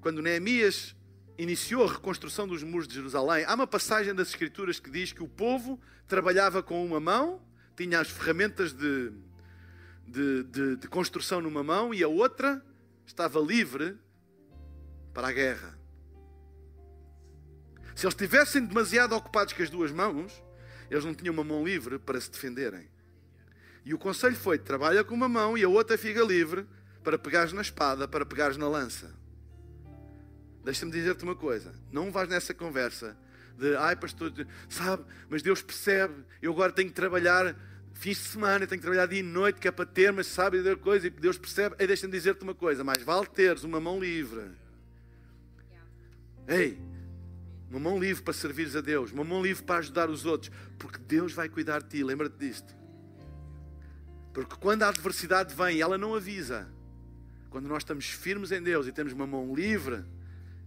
quando 0.00 0.20
Neemias 0.20 0.94
iniciou 1.38 1.84
a 1.84 1.92
reconstrução 1.92 2.46
dos 2.46 2.62
muros 2.62 2.86
de 2.86 2.94
Jerusalém, 2.94 3.44
há 3.46 3.54
uma 3.54 3.66
passagem 3.66 4.14
das 4.14 4.28
Escrituras 4.28 4.78
que 4.78 4.90
diz 4.90 5.12
que 5.12 5.22
o 5.22 5.28
povo 5.28 5.80
trabalhava 6.06 6.62
com 6.62 6.84
uma 6.84 7.00
mão, 7.00 7.40
tinha 7.74 8.00
as 8.00 8.10
ferramentas 8.10 8.72
de, 8.72 9.10
de, 10.06 10.44
de, 10.44 10.76
de 10.76 10.88
construção 10.88 11.40
numa 11.40 11.62
mão 11.62 11.92
e 11.94 12.02
a 12.02 12.08
outra 12.08 12.64
estava 13.06 13.40
livre 13.40 13.96
para 15.12 15.28
a 15.28 15.32
guerra. 15.32 15.78
Se 17.94 18.06
eles 18.06 18.14
estivessem 18.14 18.64
demasiado 18.64 19.14
ocupados 19.14 19.52
com 19.52 19.62
as 19.62 19.70
duas 19.70 19.90
mãos, 19.90 20.42
eles 20.90 21.04
não 21.04 21.14
tinham 21.14 21.32
uma 21.32 21.44
mão 21.44 21.64
livre 21.64 21.98
para 21.98 22.20
se 22.20 22.30
defenderem. 22.30 22.88
E 23.84 23.92
o 23.92 23.98
conselho 23.98 24.36
foi: 24.36 24.58
trabalha 24.58 25.04
com 25.04 25.14
uma 25.14 25.28
mão 25.28 25.56
e 25.56 25.62
a 25.62 25.68
outra 25.68 25.98
fica 25.98 26.22
livre 26.22 26.66
para 27.02 27.18
pegares 27.18 27.52
na 27.52 27.62
espada, 27.62 28.06
para 28.06 28.24
pegares 28.24 28.56
na 28.56 28.68
lança. 28.68 29.12
Deixa-me 30.64 30.92
dizer-te 30.92 31.24
uma 31.24 31.34
coisa: 31.34 31.72
não 31.90 32.10
vais 32.10 32.28
nessa 32.28 32.54
conversa 32.54 33.16
de, 33.58 33.76
ai, 33.76 33.96
pastor, 33.96 34.32
sabe, 34.68 35.04
mas 35.28 35.42
Deus 35.42 35.62
percebe, 35.62 36.24
eu 36.40 36.52
agora 36.52 36.72
tenho 36.72 36.88
que 36.88 36.94
trabalhar 36.94 37.54
fins 38.02 38.16
de 38.16 38.24
semana, 38.24 38.66
tenho 38.66 38.80
que 38.80 38.84
trabalhar 38.84 39.06
dia 39.06 39.20
e 39.20 39.22
noite, 39.22 39.60
que 39.60 39.68
é 39.68 39.70
para 39.70 39.86
ter, 39.86 40.12
mas 40.12 40.26
sabe 40.26 40.60
de 40.60 40.74
coisa, 40.74 41.06
e 41.06 41.10
Deus 41.10 41.38
percebe. 41.38 41.76
Ei, 41.78 41.86
deixa-me 41.86 42.12
dizer-te 42.12 42.42
uma 42.42 42.54
coisa: 42.54 42.82
mais 42.82 43.00
vale 43.00 43.26
teres 43.26 43.62
uma 43.62 43.80
mão 43.80 44.00
livre. 44.00 44.50
Ei, 46.48 46.80
uma 47.70 47.78
mão 47.78 48.00
livre 48.00 48.20
para 48.20 48.34
servires 48.34 48.74
a 48.74 48.80
Deus, 48.80 49.12
uma 49.12 49.22
mão 49.22 49.40
livre 49.40 49.62
para 49.62 49.78
ajudar 49.78 50.10
os 50.10 50.26
outros, 50.26 50.50
porque 50.80 50.98
Deus 50.98 51.32
vai 51.32 51.48
cuidar 51.48 51.80
de 51.80 51.90
ti, 51.90 52.02
lembra-te 52.02 52.36
disto. 52.36 52.74
Porque 54.32 54.56
quando 54.56 54.82
a 54.82 54.88
adversidade 54.88 55.54
vem, 55.54 55.80
ela 55.80 55.96
não 55.96 56.16
avisa. 56.16 56.68
Quando 57.50 57.68
nós 57.68 57.82
estamos 57.84 58.06
firmes 58.06 58.50
em 58.50 58.60
Deus 58.60 58.88
e 58.88 58.92
temos 58.92 59.12
uma 59.12 59.28
mão 59.28 59.54
livre 59.54 60.02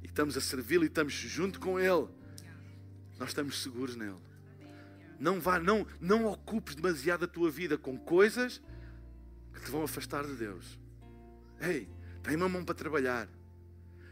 e 0.01 0.05
estamos 0.05 0.37
a 0.37 0.41
servi-lo 0.41 0.85
e 0.85 0.87
estamos 0.87 1.13
junto 1.13 1.59
com 1.59 1.77
Ele, 1.77 2.07
nós 3.19 3.29
estamos 3.29 3.61
seguros 3.61 3.97
nele. 3.97 4.24
Não 5.19 5.39
vá, 5.39 5.59
não, 5.59 5.85
não 5.99 6.25
ocupes 6.25 6.75
demasiado 6.75 7.25
a 7.25 7.27
tua 7.27 7.49
vida 7.49 7.77
com 7.77 7.97
coisas 7.97 8.61
que 9.53 9.61
te 9.61 9.71
vão 9.71 9.83
afastar 9.83 10.25
de 10.25 10.33
Deus. 10.33 10.79
Ei, 11.61 11.89
tem 12.21 12.35
uma 12.35 12.49
mão 12.49 12.63
para 12.63 12.75
trabalhar. 12.75 13.29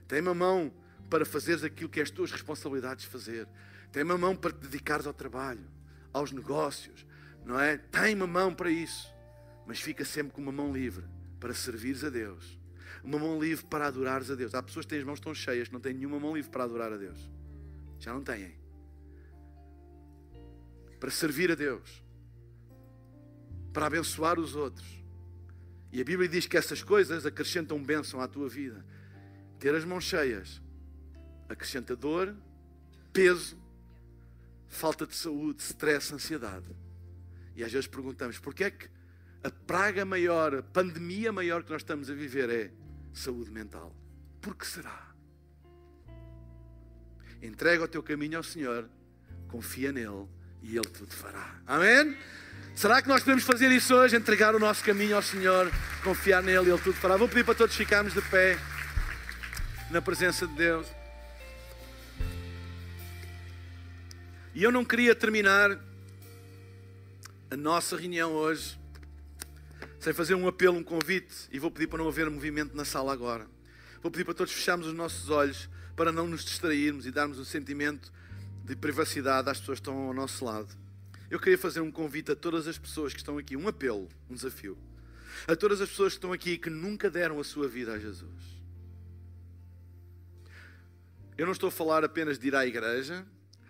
Tem 0.08 0.22
uma 0.22 0.34
mão 0.34 0.74
para 1.10 1.26
fazeres 1.26 1.64
aquilo 1.64 1.90
que 1.90 2.00
é 2.00 2.04
as 2.04 2.12
tuas 2.12 2.32
responsabilidades 2.32 3.06
fazer. 3.06 3.48
Tem 3.92 4.04
uma 4.04 4.18
mão 4.18 4.36
para 4.36 4.52
te 4.52 4.60
dedicares 4.60 5.06
ao 5.06 5.14
trabalho, 5.14 5.66
aos 6.12 6.32
negócios, 6.32 7.06
não 7.46 7.60
é? 7.60 7.78
Tem 7.78 8.16
uma 8.16 8.28
mão 8.28 8.54
para 8.54 8.72
isso, 8.72 9.14
mas 9.68 9.80
fica 9.80 10.04
sempre 10.06 10.34
com 10.34 10.42
uma 10.42 10.52
mão 10.52 10.74
livre 10.74 11.06
para 11.40 11.54
servires 11.54 12.04
a 12.04 12.10
Deus. 12.10 12.58
Uma 13.04 13.20
mão 13.20 13.40
livre 13.40 13.66
para 13.66 13.88
adorares 13.88 14.32
a 14.32 14.36
Deus. 14.36 14.56
Há 14.56 14.64
pessoas 14.64 14.86
que 14.86 14.92
têm 14.92 15.00
as 15.00 15.06
mãos 15.06 15.20
tão 15.20 15.36
cheias 15.36 15.68
que 15.68 15.74
não 15.74 15.82
têm 15.82 15.94
nenhuma 15.94 16.20
mão 16.20 16.36
livre 16.36 16.50
para 16.50 16.64
adorar 16.64 16.94
a 16.94 16.98
Deus. 16.98 17.30
Já 18.00 18.14
não 18.14 18.24
têm. 18.24 18.63
Para 21.04 21.12
servir 21.12 21.52
a 21.52 21.56
Deus. 21.56 22.02
Para 23.74 23.88
abençoar 23.88 24.40
os 24.40 24.56
outros. 24.56 24.88
E 25.92 26.00
a 26.00 26.04
Bíblia 26.06 26.30
diz 26.30 26.48
que 26.48 26.56
essas 26.56 26.82
coisas 26.82 27.26
acrescentam 27.26 27.84
bênção 27.84 28.22
à 28.22 28.28
tua 28.30 28.48
vida. 28.48 28.86
Ter 29.60 29.76
as 29.76 29.84
mãos 29.84 30.06
cheias 30.06 30.62
acrescenta 31.50 31.94
dor, 31.94 32.34
peso, 33.12 33.62
falta 34.70 35.06
de 35.06 35.14
saúde, 35.14 35.62
stress, 35.62 36.14
ansiedade. 36.14 36.74
E 37.54 37.66
às 37.66 37.72
vezes 37.74 37.86
perguntamos: 37.86 38.40
porquê 38.40 38.64
é 38.64 38.72
que 38.72 38.90
a 39.44 39.52
praga 39.52 40.06
maior, 40.06 40.56
a 40.56 40.64
pandemia 40.64 41.34
maior 41.34 41.64
que 41.64 41.72
nós 41.72 41.82
estamos 41.82 42.10
a 42.10 42.14
viver 42.14 42.50
é 42.50 42.72
saúde 43.12 43.52
mental? 43.52 43.94
Por 44.40 44.56
que 44.56 44.66
será? 44.66 45.14
Entrega 47.42 47.84
o 47.84 47.90
teu 47.90 48.02
caminho 48.02 48.38
ao 48.38 48.44
Senhor, 48.44 48.90
confia 49.50 49.92
nele 49.92 50.30
e 50.64 50.78
Ele 50.78 50.88
tudo 50.88 51.14
fará. 51.14 51.56
Amém? 51.68 52.18
Será 52.76 53.02
que 53.02 53.08
nós 53.08 53.22
podemos 53.22 53.44
fazer 53.44 53.72
isso 53.72 53.94
hoje? 53.94 54.16
Entregar 54.16 54.56
o 54.56 54.60
nosso 54.60 54.84
caminho 54.84 55.16
ao 55.16 55.22
Senhor, 55.22 55.72
confiar 56.04 56.42
nele 56.42 56.72
Ele 56.72 56.82
tudo 56.82 56.96
fará. 56.96 57.18
Vou 57.18 57.28
pedir 57.28 57.44
para 57.44 57.54
todos 57.54 57.76
ficarmos 57.76 58.14
de 58.14 58.22
pé 58.24 58.58
na 59.92 60.02
presença 60.02 60.48
de 60.48 60.56
Deus. 60.56 60.88
E 64.56 64.64
eu 64.64 64.72
não 64.72 64.86
queria 64.86 65.14
terminar 65.14 65.78
a 67.52 67.58
nossa 67.58 67.96
reunião 67.98 68.32
hoje 68.32 68.80
sem 70.00 70.14
fazer 70.14 70.36
um 70.36 70.48
apelo, 70.48 70.78
um 70.78 70.84
convite, 70.84 71.34
e 71.52 71.60
vou 71.60 71.72
pedir 71.72 71.88
para 71.88 72.00
não 72.00 72.08
haver 72.08 72.30
movimento 72.30 72.76
na 72.76 72.84
sala 72.84 73.14
agora. 73.14 73.48
Vou 74.02 74.12
pedir 74.12 74.26
para 74.26 74.34
todos 74.34 74.52
fecharmos 74.52 74.88
os 74.88 74.94
nossos 74.94 75.30
olhos 75.30 75.70
para 75.96 76.12
não 76.12 76.28
nos 76.28 76.44
distrairmos 76.44 77.06
e 77.06 77.12
darmos 77.12 77.40
um 77.40 77.46
sentimento 77.46 78.12
de 78.64 78.76
privacidade 78.76 79.50
às 79.50 79.60
pessoas 79.60 79.80
que 79.80 79.82
estão 79.82 80.08
ao 80.08 80.14
nosso 80.14 80.46
lado. 80.46 80.70
Eu 81.30 81.40
queria 81.40 81.58
fazer 81.58 81.82
um 81.82 81.92
convite 81.92 82.32
a 82.32 82.36
todas 82.36 82.68
as 82.68 82.78
pessoas 82.78 83.12
que 83.12 83.20
estão 83.20 83.38
aqui, 83.38 83.58
um 83.58 83.68
apelo, 83.68 84.08
um 84.30 84.36
desafio. 84.36 84.78
A 85.48 85.56
todas 85.56 85.82
as 85.82 85.90
pessoas 85.90 86.14
que 86.14 86.18
estão 86.18 86.32
aqui 86.32 86.58
que 86.58 86.70
nunca 86.70 87.10
deram 87.10 87.40
a 87.40 87.44
sua 87.44 87.68
vida 87.68 87.94
a 87.94 88.00
Jesus. 88.00 88.64
Eu 91.38 91.46
não 91.46 91.54
estou 91.54 91.70
a 91.70 91.72
falar 91.72 92.04
apenas 92.04 92.38
de 92.38 92.48
ir 92.48 92.56
à 92.56 92.66
igreja, 92.66 93.26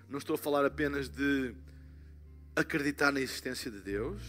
não 0.10 0.18
estou 0.20 0.36
a 0.36 0.38
falar 0.38 0.66
apenas 0.66 1.08
de 1.08 1.56
acreditar 2.56 3.12
na 3.12 3.22
existência 3.22 3.72
de 3.72 3.80
Deus. 3.80 4.22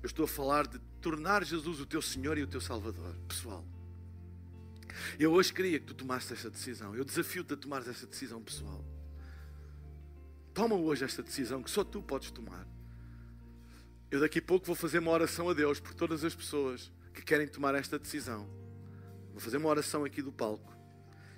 Eu 0.00 0.06
estou 0.06 0.24
a 0.24 0.28
falar 0.28 0.66
de 0.66 0.78
tornar 1.00 1.44
Jesus 1.44 1.80
o 1.80 1.86
teu 1.86 2.00
Senhor 2.00 2.38
e 2.38 2.42
o 2.42 2.46
teu 2.46 2.60
Salvador, 2.60 3.14
pessoal. 3.28 3.66
Eu 5.18 5.32
hoje 5.32 5.52
queria 5.52 5.80
que 5.80 5.86
tu 5.86 5.94
tomasses 5.94 6.30
essa 6.30 6.48
decisão. 6.48 6.94
Eu 6.94 7.04
desafio-te 7.04 7.54
a 7.54 7.56
tomar 7.56 7.86
essa 7.86 8.06
decisão, 8.06 8.40
pessoal. 8.40 8.84
Toma 10.54 10.74
hoje 10.74 11.04
esta 11.04 11.22
decisão 11.22 11.62
que 11.62 11.70
só 11.70 11.82
tu 11.82 12.02
podes 12.02 12.30
tomar. 12.30 12.66
Eu 14.10 14.20
daqui 14.20 14.38
a 14.38 14.42
pouco 14.42 14.66
vou 14.66 14.76
fazer 14.76 14.98
uma 14.98 15.10
oração 15.10 15.48
a 15.48 15.54
Deus 15.54 15.80
por 15.80 15.94
todas 15.94 16.22
as 16.22 16.34
pessoas 16.34 16.92
que 17.14 17.22
querem 17.22 17.48
tomar 17.48 17.74
esta 17.74 17.98
decisão. 17.98 18.46
Vou 19.30 19.40
fazer 19.40 19.56
uma 19.56 19.70
oração 19.70 20.04
aqui 20.04 20.20
do 20.20 20.30
palco. 20.30 20.70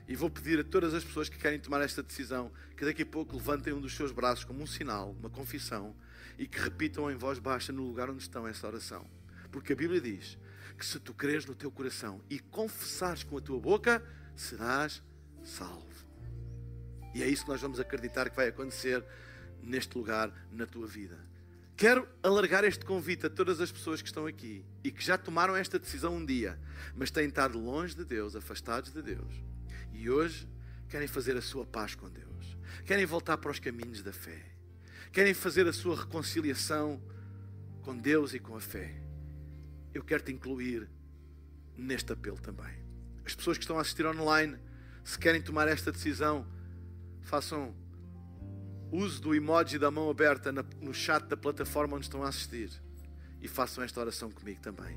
E 0.09 0.17
vou 0.17 0.29
pedir 0.29 0.59
a 0.59 0.65
todas 0.65 0.93
as 0.93 1.05
pessoas 1.05 1.29
que 1.29 1.39
querem 1.39 1.61
tomar 1.61 1.81
esta 1.81 2.03
decisão 2.03 2.53
que 2.77 2.85
daqui 2.85 3.03
a 3.03 3.07
pouco 3.07 3.37
levantem 3.37 3.73
um 3.73 3.81
dos 3.81 3.95
seus 3.95 4.11
braços 4.11 4.45
como 4.45 4.63
um 4.63 4.67
sinal, 4.67 5.13
uma 5.13 5.31
confissão, 5.31 5.95
e 6.37 6.47
que 6.47 6.61
repitam 6.61 7.11
em 7.11 7.17
voz 7.17 7.39
baixa 7.39 7.73
no 7.73 7.87
lugar 7.87 8.11
onde 8.11 8.23
estão 8.23 8.47
essa 8.47 8.67
oração. 8.67 9.07
Porque 9.53 9.73
a 9.73 9.77
Bíblia 9.77 10.01
diz 10.01 10.37
que 10.77 10.85
se 10.85 10.99
tu 10.99 11.15
creres 11.15 11.47
no 11.47 11.55
teu 11.55 11.71
coração 11.71 12.21
e 12.29 12.41
confessares 12.41 13.23
com 13.23 13.39
a 13.39 13.41
tua 13.41 13.61
boca, 13.61 14.05
serás 14.35 15.01
salvo. 15.45 15.94
E 17.15 17.23
é 17.23 17.29
isso 17.29 17.45
que 17.45 17.51
nós 17.51 17.61
vamos 17.61 17.79
acreditar 17.79 18.29
que 18.29 18.37
vai 18.37 18.49
acontecer 18.49 19.05
neste 19.63 19.97
lugar, 19.97 20.33
na 20.53 20.67
tua 20.67 20.87
vida. 20.87 21.19
Quero 21.77 22.07
alargar 22.23 22.65
este 22.65 22.85
convite 22.85 23.27
a 23.27 23.31
todas 23.31 23.61
as 23.61 23.73
pessoas 23.73 24.03
que 24.03 24.09
estão 24.09 24.27
aqui 24.27 24.65
e 24.83 24.91
que 24.91 25.03
já 25.03 25.17
tomaram 25.17 25.57
esta 25.57 25.79
decisão 25.79 26.17
um 26.17 26.25
dia, 26.25 26.59
mas 26.95 27.11
têm 27.11 27.27
estado 27.27 27.59
longe 27.59 27.95
de 27.95 28.05
Deus, 28.05 28.37
afastados 28.37 28.93
de 28.93 29.03
Deus 29.03 29.43
e 29.95 30.11
hoje 30.11 30.49
querem 30.89 31.09
fazer 31.09 31.37
a 31.37 31.41
sua 31.41 31.65
paz 31.65 31.95
com 31.95 32.09
Deus, 32.11 32.57
querem 32.85 33.07
voltar 33.07 33.39
para 33.39 33.51
os 33.51 33.59
caminhos 33.59 34.03
da 34.03 34.13
fé, 34.13 34.45
querem 35.13 35.33
fazer 35.33 35.67
a 35.67 35.73
sua 35.73 35.97
reconciliação 35.97 37.01
com 37.83 37.97
Deus 37.97 38.35
e 38.35 38.39
com 38.39 38.57
a 38.57 38.61
fé, 38.61 38.95
eu 39.95 40.03
quero 40.03 40.23
te 40.23 40.33
incluir 40.33 40.89
neste 41.77 42.13
apelo 42.13 42.39
também. 42.39 42.83
As 43.25 43.35
pessoas 43.35 43.57
que 43.57 43.65
estão 43.65 43.79
a 43.79 43.81
assistir 43.81 44.05
online, 44.05 44.59
se 45.05 45.19
querem 45.19 45.41
tomar 45.41 45.69
esta 45.69 45.91
decisão, 45.91 46.47
façam 47.25 47.75
uso 48.93 49.21
do 49.21 49.35
emoji 49.35 49.79
da 49.79 49.91
mão 49.91 50.09
aberta 50.09 50.53
no 50.81 50.95
chat 50.95 51.25
da 51.27 51.37
plataforma 51.37 51.97
onde 51.97 52.07
estão 52.07 52.23
a 52.23 52.29
assistir 52.29 52.71
e 53.41 53.49
façam 53.49 53.83
esta 53.83 54.01
oração 54.01 54.31
comigo 54.31 54.61
também. 54.61 54.97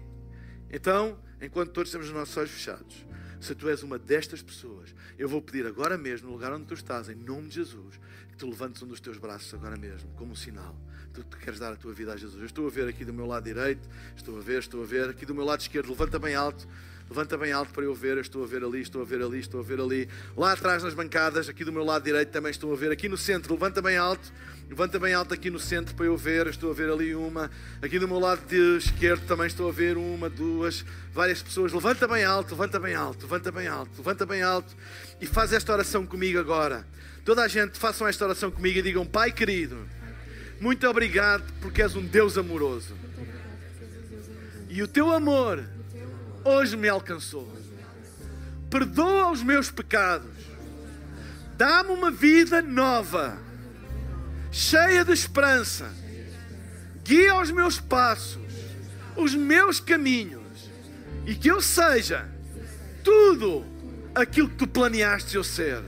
Então, 0.69 1.17
enquanto 1.41 1.71
todos 1.71 1.91
temos 1.91 2.07
os 2.07 2.13
nossos 2.13 2.35
olhos 2.37 2.51
fechados, 2.51 3.05
se 3.39 3.53
tu 3.55 3.69
és 3.69 3.83
uma 3.83 3.97
destas 3.97 4.41
pessoas, 4.41 4.93
eu 5.17 5.29
vou 5.29 5.41
pedir 5.41 5.65
agora 5.65 5.97
mesmo, 5.97 6.27
no 6.27 6.33
lugar 6.33 6.51
onde 6.51 6.65
tu 6.65 6.73
estás, 6.73 7.09
em 7.09 7.15
nome 7.15 7.47
de 7.47 7.55
Jesus, 7.55 7.99
que 8.29 8.37
tu 8.37 8.47
levantes 8.47 8.81
um 8.81 8.87
dos 8.87 8.99
teus 8.99 9.17
braços 9.17 9.53
agora 9.53 9.77
mesmo, 9.77 10.09
como 10.15 10.31
um 10.31 10.35
sinal. 10.35 10.75
Tu 11.13 11.23
queres 11.37 11.59
dar 11.59 11.73
a 11.73 11.75
tua 11.75 11.93
vida 11.93 12.13
a 12.13 12.17
Jesus. 12.17 12.39
Eu 12.39 12.45
estou 12.45 12.67
a 12.67 12.69
ver 12.69 12.87
aqui 12.87 13.03
do 13.03 13.13
meu 13.13 13.25
lado 13.25 13.43
direito, 13.43 13.87
estou 14.15 14.37
a 14.37 14.41
ver, 14.41 14.59
estou 14.59 14.83
a 14.83 14.85
ver, 14.85 15.09
aqui 15.09 15.25
do 15.25 15.33
meu 15.33 15.45
lado 15.45 15.61
esquerdo, 15.61 15.89
levanta 15.89 16.19
bem 16.19 16.35
alto. 16.35 16.67
Levanta 17.09 17.37
bem 17.37 17.51
alto 17.51 17.71
para 17.73 17.83
eu 17.83 17.95
ver. 17.95 18.17
Eu 18.17 18.21
estou 18.21 18.43
a 18.43 18.47
ver 18.47 18.63
ali, 18.63 18.81
estou 18.81 19.01
a 19.01 19.05
ver 19.05 19.21
ali, 19.21 19.39
estou 19.39 19.59
a 19.59 19.63
ver 19.63 19.79
ali. 19.79 20.09
Lá 20.35 20.51
atrás 20.51 20.83
nas 20.83 20.93
bancadas, 20.93 21.47
aqui 21.47 21.63
do 21.63 21.71
meu 21.71 21.83
lado 21.83 22.03
direito 22.03 22.29
também 22.29 22.51
estou 22.51 22.73
a 22.73 22.75
ver. 22.75 22.91
Aqui 22.91 23.07
no 23.07 23.17
centro, 23.17 23.53
levanta 23.53 23.81
bem 23.81 23.97
alto. 23.97 24.31
Levanta 24.69 24.99
bem 24.99 25.13
alto 25.13 25.33
aqui 25.33 25.49
no 25.49 25.59
centro 25.59 25.95
para 25.95 26.05
eu 26.05 26.17
ver. 26.17 26.45
Eu 26.45 26.51
estou 26.51 26.69
a 26.69 26.73
ver 26.73 26.89
ali 26.91 27.15
uma. 27.15 27.49
Aqui 27.81 27.97
do 27.97 28.07
meu 28.07 28.19
lado 28.19 28.53
esquerdo 28.77 29.25
também 29.25 29.47
estou 29.47 29.69
a 29.69 29.71
ver 29.71 29.95
uma, 29.95 30.29
duas, 30.29 30.83
várias 31.13 31.41
pessoas. 31.41 31.71
Levanta 31.71 32.05
bem 32.07 32.25
alto, 32.25 32.51
levanta 32.51 32.77
bem 32.77 32.93
alto, 32.93 33.23
levanta 33.23 33.51
bem 33.51 33.67
alto, 33.67 33.91
levanta 33.97 34.25
bem 34.25 34.41
alto. 34.41 34.75
E 35.21 35.25
faz 35.25 35.53
esta 35.53 35.71
oração 35.71 36.05
comigo 36.05 36.37
agora. 36.37 36.85
Toda 37.23 37.43
a 37.43 37.47
gente 37.47 37.77
façam 37.77 38.07
esta 38.07 38.25
oração 38.25 38.51
comigo 38.51 38.79
e 38.79 38.81
digam: 38.81 39.05
Pai 39.05 39.31
querido, 39.31 39.87
muito 40.59 40.85
obrigado 40.85 41.45
porque 41.61 41.81
és 41.81 41.95
um 41.95 42.03
Deus 42.03 42.37
amoroso. 42.37 42.93
E 44.69 44.83
o 44.83 44.87
teu 44.87 45.11
amor 45.11 45.63
hoje 46.47 46.77
me 46.77 46.87
alcançou. 46.87 47.51
Perdoa 48.69 49.31
os 49.31 49.43
meus 49.43 49.69
pecados. 49.69 50.31
Dá-me 51.57 51.91
uma 51.91 52.11
vida 52.11 52.61
nova, 52.61 53.37
cheia 54.51 55.03
de 55.03 55.11
esperança. 55.11 55.91
Guia 57.03 57.39
os 57.39 57.51
meus 57.51 57.79
passos, 57.79 58.41
os 59.15 59.33
meus 59.33 59.79
caminhos, 59.79 60.69
e 61.25 61.33
que 61.33 61.49
eu 61.49 61.61
seja 61.61 62.29
tudo 63.03 63.65
aquilo 64.13 64.49
que 64.49 64.57
tu 64.57 64.67
planeaste 64.67 65.35
eu 65.35 65.43
ser. 65.43 65.81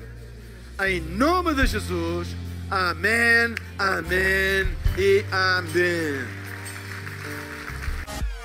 Em 0.87 1.01
nome 1.01 1.53
de 1.53 1.65
Jesus. 1.67 2.29
Amém, 2.71 3.55
amém 3.77 4.67
e 4.97 5.25
amém. 5.31 6.38